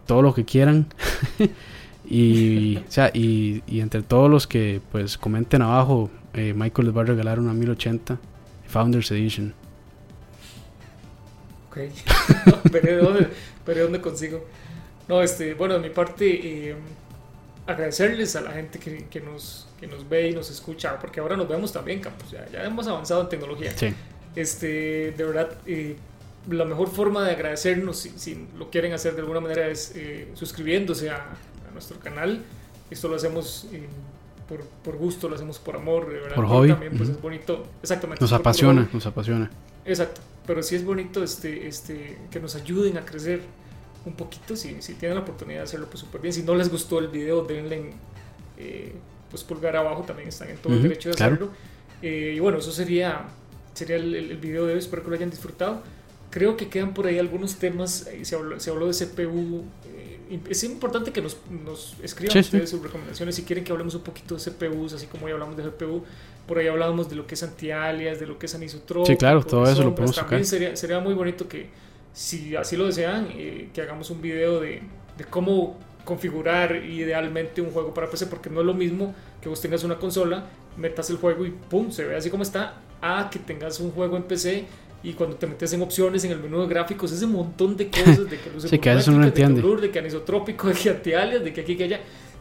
todo 0.06 0.22
lo 0.22 0.34
que 0.34 0.44
quieran. 0.44 0.88
y, 2.10 2.78
o 2.78 2.92
sea, 2.92 3.12
y, 3.14 3.64
entre 3.68 4.02
todos 4.02 4.30
los 4.30 4.46
que 4.46 4.82
pues 4.92 5.18
comenten 5.18 5.62
abajo, 5.62 6.12
eh, 6.34 6.54
Michael 6.54 6.88
les 6.88 6.98
va 6.98 7.02
a 7.02 7.06
regalar 7.06 7.40
una 7.40 7.54
1080 7.54 8.20
Founders 8.68 9.12
Edition. 9.12 9.54
Ok, 11.70 11.78
pero, 12.72 13.04
¿dónde, 13.04 13.28
pero 13.66 13.84
¿dónde 13.84 14.02
consigo? 14.02 14.44
No, 15.08 15.22
este, 15.22 15.54
bueno, 15.54 15.76
de 15.76 15.80
mi 15.80 15.90
parte, 15.90 16.70
eh, 16.70 16.76
agradecerles 17.66 18.36
a 18.36 18.42
la 18.42 18.52
gente 18.52 18.80
que, 18.80 19.06
que, 19.06 19.22
nos, 19.22 19.68
que 19.80 19.88
nos 19.88 20.08
ve 20.08 20.30
y 20.30 20.34
nos 20.34 20.50
escucha, 20.50 21.00
porque 21.00 21.20
ahora 21.20 21.38
nos 21.38 21.48
vemos 21.48 21.72
también, 21.72 22.02
Campos, 22.02 22.32
ya, 22.32 22.46
ya 22.52 22.64
hemos 22.64 22.88
avanzado 22.88 23.22
en 23.22 23.30
tecnología. 23.30 23.72
Sí. 23.76 23.94
Este, 24.36 25.12
de 25.12 25.24
verdad, 25.24 25.58
eh, 25.66 25.96
la 26.50 26.66
mejor 26.66 26.90
forma 26.90 27.24
de 27.24 27.32
agradecernos, 27.32 27.98
si, 27.98 28.10
si, 28.18 28.48
lo 28.58 28.70
quieren 28.70 28.94
hacer 28.94 29.14
de 29.14 29.22
alguna 29.22 29.40
manera, 29.40 29.68
es 29.68 29.94
eh, 29.96 30.28
suscribiéndose 30.34 31.10
a, 31.10 31.18
a, 31.18 31.72
nuestro 31.72 32.00
canal. 32.00 32.42
Esto 32.90 33.08
lo 33.08 33.16
hacemos 33.16 33.68
eh, 33.72 33.88
por, 34.48 34.62
por, 34.62 34.98
gusto, 34.98 35.30
lo 35.30 35.36
hacemos 35.36 35.60
por 35.60 35.76
amor, 35.76 36.12
de 36.12 36.20
verdad. 36.20 36.36
Por 36.36 36.48
hobby. 36.48 36.70
También 36.70 36.98
pues, 36.98 37.10
es 37.10 37.22
bonito. 37.22 37.66
Exactamente. 37.82 38.22
Nos 38.22 38.34
apasiona, 38.34 38.90
nos 38.92 39.06
apasiona. 39.06 39.50
Exacto. 39.86 40.22
pero 40.48 40.64
sí 40.64 40.76
es 40.76 40.86
bonito 40.86 41.24
este, 41.24 41.68
este, 41.68 42.18
que 42.32 42.40
nos 42.40 42.56
ayuden 42.56 42.98
a 42.98 43.04
crecer 43.04 43.42
un 44.06 44.14
poquito. 44.14 44.56
Si, 44.56 44.82
si 44.82 44.94
tienen 44.96 45.18
la 45.18 45.24
oportunidad 45.24 45.60
de 45.60 45.64
hacerlo, 45.64 45.88
pues 45.88 46.00
súper 46.00 46.22
bien. 46.22 46.34
Si 46.34 46.44
no 46.44 46.56
les 46.56 46.70
gustó 46.70 47.00
el 47.00 47.08
video, 47.08 47.44
denle 47.44 47.92
eh, 48.58 48.94
pues 49.30 49.44
pulgar 49.44 49.76
abajo, 49.76 50.04
también 50.04 50.30
están 50.30 50.50
en 50.50 50.58
todo 50.58 50.74
el 50.74 50.84
derecho 50.84 51.10
de 51.10 51.16
hacerlo. 51.16 51.50
Eh, 52.02 52.34
y 52.36 52.40
bueno, 52.40 52.58
eso 52.60 52.72
sería, 52.72 53.26
sería 53.74 53.96
el, 53.96 54.14
el, 54.14 54.38
video 54.38 54.66
de 54.66 54.74
hoy. 54.74 54.80
Espero 54.80 55.04
que 55.04 55.10
lo 55.10 55.16
hayan 55.16 55.30
disfrutado. 55.30 55.82
Creo 56.30 56.58
que 56.58 56.68
quedan 56.68 56.94
por 56.94 57.08
ahí 57.08 57.18
algunos 57.18 57.56
temas. 57.56 58.10
Se 58.22 58.36
habló, 58.36 58.60
se 58.60 58.70
habló 58.70 58.88
de 58.88 58.94
CPU. 58.94 59.64
Eh, 59.88 60.40
es 60.50 60.64
importante 60.64 61.12
que 61.12 61.22
nos, 61.22 61.38
nos 61.50 61.96
escriban 62.02 62.38
ustedes 62.38 62.70
sus 62.70 62.82
recomendaciones 62.82 63.36
si 63.36 63.44
quieren 63.44 63.64
que 63.64 63.72
hablemos 63.72 63.96
un 63.96 64.02
poquito 64.02 64.36
de 64.36 64.42
CPUs, 64.42 64.94
así 64.94 65.08
como 65.08 65.28
ya 65.28 65.34
hablamos 65.34 65.58
de 65.58 65.64
GPU. 65.64 66.04
Por 66.48 66.58
ahí 66.58 66.68
hablábamos 66.68 67.10
de 67.10 67.16
lo 67.16 67.26
que 67.26 67.36
es 67.36 67.44
antialias, 67.44 68.20
de 68.20 68.28
lo 68.28 68.38
que 68.38 68.48
es 68.48 68.56
anisotrópico. 68.56 69.12
Sí, 69.12 69.18
claro, 69.18 69.44
todo 69.44 69.64
eso 69.70 69.84
lo 69.84 69.96
podemos 69.96 70.16
También 70.16 70.46
sería, 70.46 70.76
sería 70.76 71.00
muy 71.00 71.14
bonito 71.14 71.48
que, 71.48 71.70
si 72.14 72.56
así 72.56 72.78
lo 72.78 72.86
desean, 72.86 73.28
eh, 73.32 73.70
que 73.74 73.82
hagamos 73.82 74.10
un 74.10 74.22
video 74.22 74.60
de, 74.60 74.82
de 75.18 75.26
cómo 75.26 75.78
configurar 76.06 76.76
idealmente 76.76 77.62
un 77.62 77.72
juego 77.72 77.94
para 77.94 78.10
PC, 78.10 78.28
porque 78.28 78.50
no 78.50 78.60
es 78.60 78.66
lo 78.66 78.74
mismo 78.74 79.14
que 79.42 79.50
vos 79.50 79.60
tengas 79.62 79.84
una 79.84 79.98
consola, 79.98 80.46
metas 80.78 81.10
el 81.10 81.18
juego 81.18 81.46
y 81.46 81.52
pum, 81.52 81.92
se 81.92 82.06
ve 82.06 82.16
así 82.16 82.30
como 82.30 82.44
está, 82.44 82.76
a 83.02 83.30
que 83.30 83.40
tengas 83.40 83.80
un 83.80 83.92
juego 83.92 84.16
en 84.18 84.24
PC 84.24 84.66
y 85.04 85.14
cuando 85.14 85.36
te 85.36 85.48
metes 85.48 85.74
en 85.74 85.82
opciones 85.82 86.24
en 86.24 86.32
el 86.32 86.40
menú 86.40 86.62
de 86.62 86.68
gráficos, 86.68 87.12
ese 87.12 87.26
montón 87.26 87.76
de 87.76 87.90
cosas 87.90 88.30
de 88.30 88.40
que 88.40 88.50
luce 88.54 88.70
sí, 88.70 88.80
que 88.80 88.90
uno 89.10 89.26
entiende. 89.26 89.56
de, 89.56 89.62
blur, 89.62 89.82
de 89.82 89.92
que 89.92 90.00
anisotrópico, 90.00 90.68
de 90.70 90.74
que 90.76 90.90
antialias, 90.90 91.44
de 91.44 91.54
que 91.54 91.62
aquí 91.62 91.76
que 91.76 91.84
allá, 91.86 92.00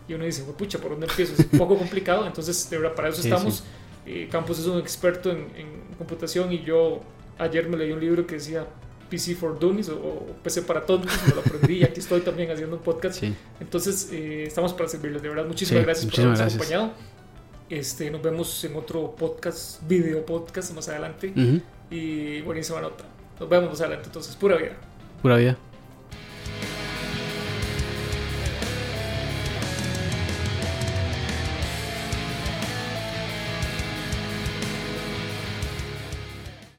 y 0.09 0.15
uno 0.15 0.25
dice, 0.25 0.43
pucha, 0.57 0.79
¿por 0.79 0.93
dónde 0.93 1.07
empiezo? 1.07 1.35
Es 1.35 1.41
un 1.53 1.59
poco 1.59 1.77
complicado, 1.77 2.27
entonces 2.27 2.69
de 2.71 2.79
verdad 2.79 2.95
para 2.95 3.09
eso 3.09 3.23
sí, 3.23 3.29
estamos. 3.29 3.57
Sí. 3.57 3.65
Eh, 4.05 4.29
Campos 4.31 4.59
es 4.59 4.67
un 4.67 4.79
experto 4.79 5.31
en, 5.31 5.39
en, 5.57 5.83
computación 5.97 6.53
y 6.53 6.63
yo 6.65 7.01
ayer 7.39 7.69
me 7.69 7.77
leí 7.77 7.93
un 7.93 8.01
libro 8.01 8.27
que 8.27 8.35
decía 8.35 8.67
PC 9.13 9.35
for 9.35 9.59
Dummies 9.59 9.91
o, 9.91 9.97
o 9.97 10.27
PC 10.43 10.63
para 10.63 10.87
tontos, 10.87 11.13
me 11.29 11.35
lo 11.35 11.41
aprendí 11.43 11.81
y 11.81 11.85
aquí 11.85 12.01
estoy 12.01 12.23
también 12.23 12.51
haciendo 12.51 12.77
un 12.77 12.83
podcast. 12.83 13.21
Sí. 13.21 13.35
Entonces, 13.61 14.09
eh, 14.11 14.45
estamos 14.47 14.73
para 14.73 14.89
servirles. 14.89 15.21
De 15.21 15.29
verdad, 15.29 15.45
muchísimas 15.45 15.85
gracias 15.85 16.07
muchísimas 16.07 16.39
por 16.39 16.43
habernos 16.43 16.55
acompañado. 16.55 16.95
Este, 17.69 18.11
nos 18.11 18.23
vemos 18.23 18.65
en 18.65 18.75
otro 18.75 19.15
podcast, 19.15 19.87
video 19.87 20.25
podcast 20.25 20.75
más 20.75 20.89
adelante. 20.89 21.31
Uh 21.37 21.41
-huh. 21.41 21.63
Y 21.91 22.41
buenísima 22.41 22.81
nota. 22.81 23.05
Nos 23.39 23.49
vemos 23.51 23.69
más 23.69 23.81
adelante. 23.83 24.07
Entonces, 24.07 24.35
pura 24.35 24.57
vida. 24.57 24.77
Pura 25.21 25.37
vida. 25.37 25.59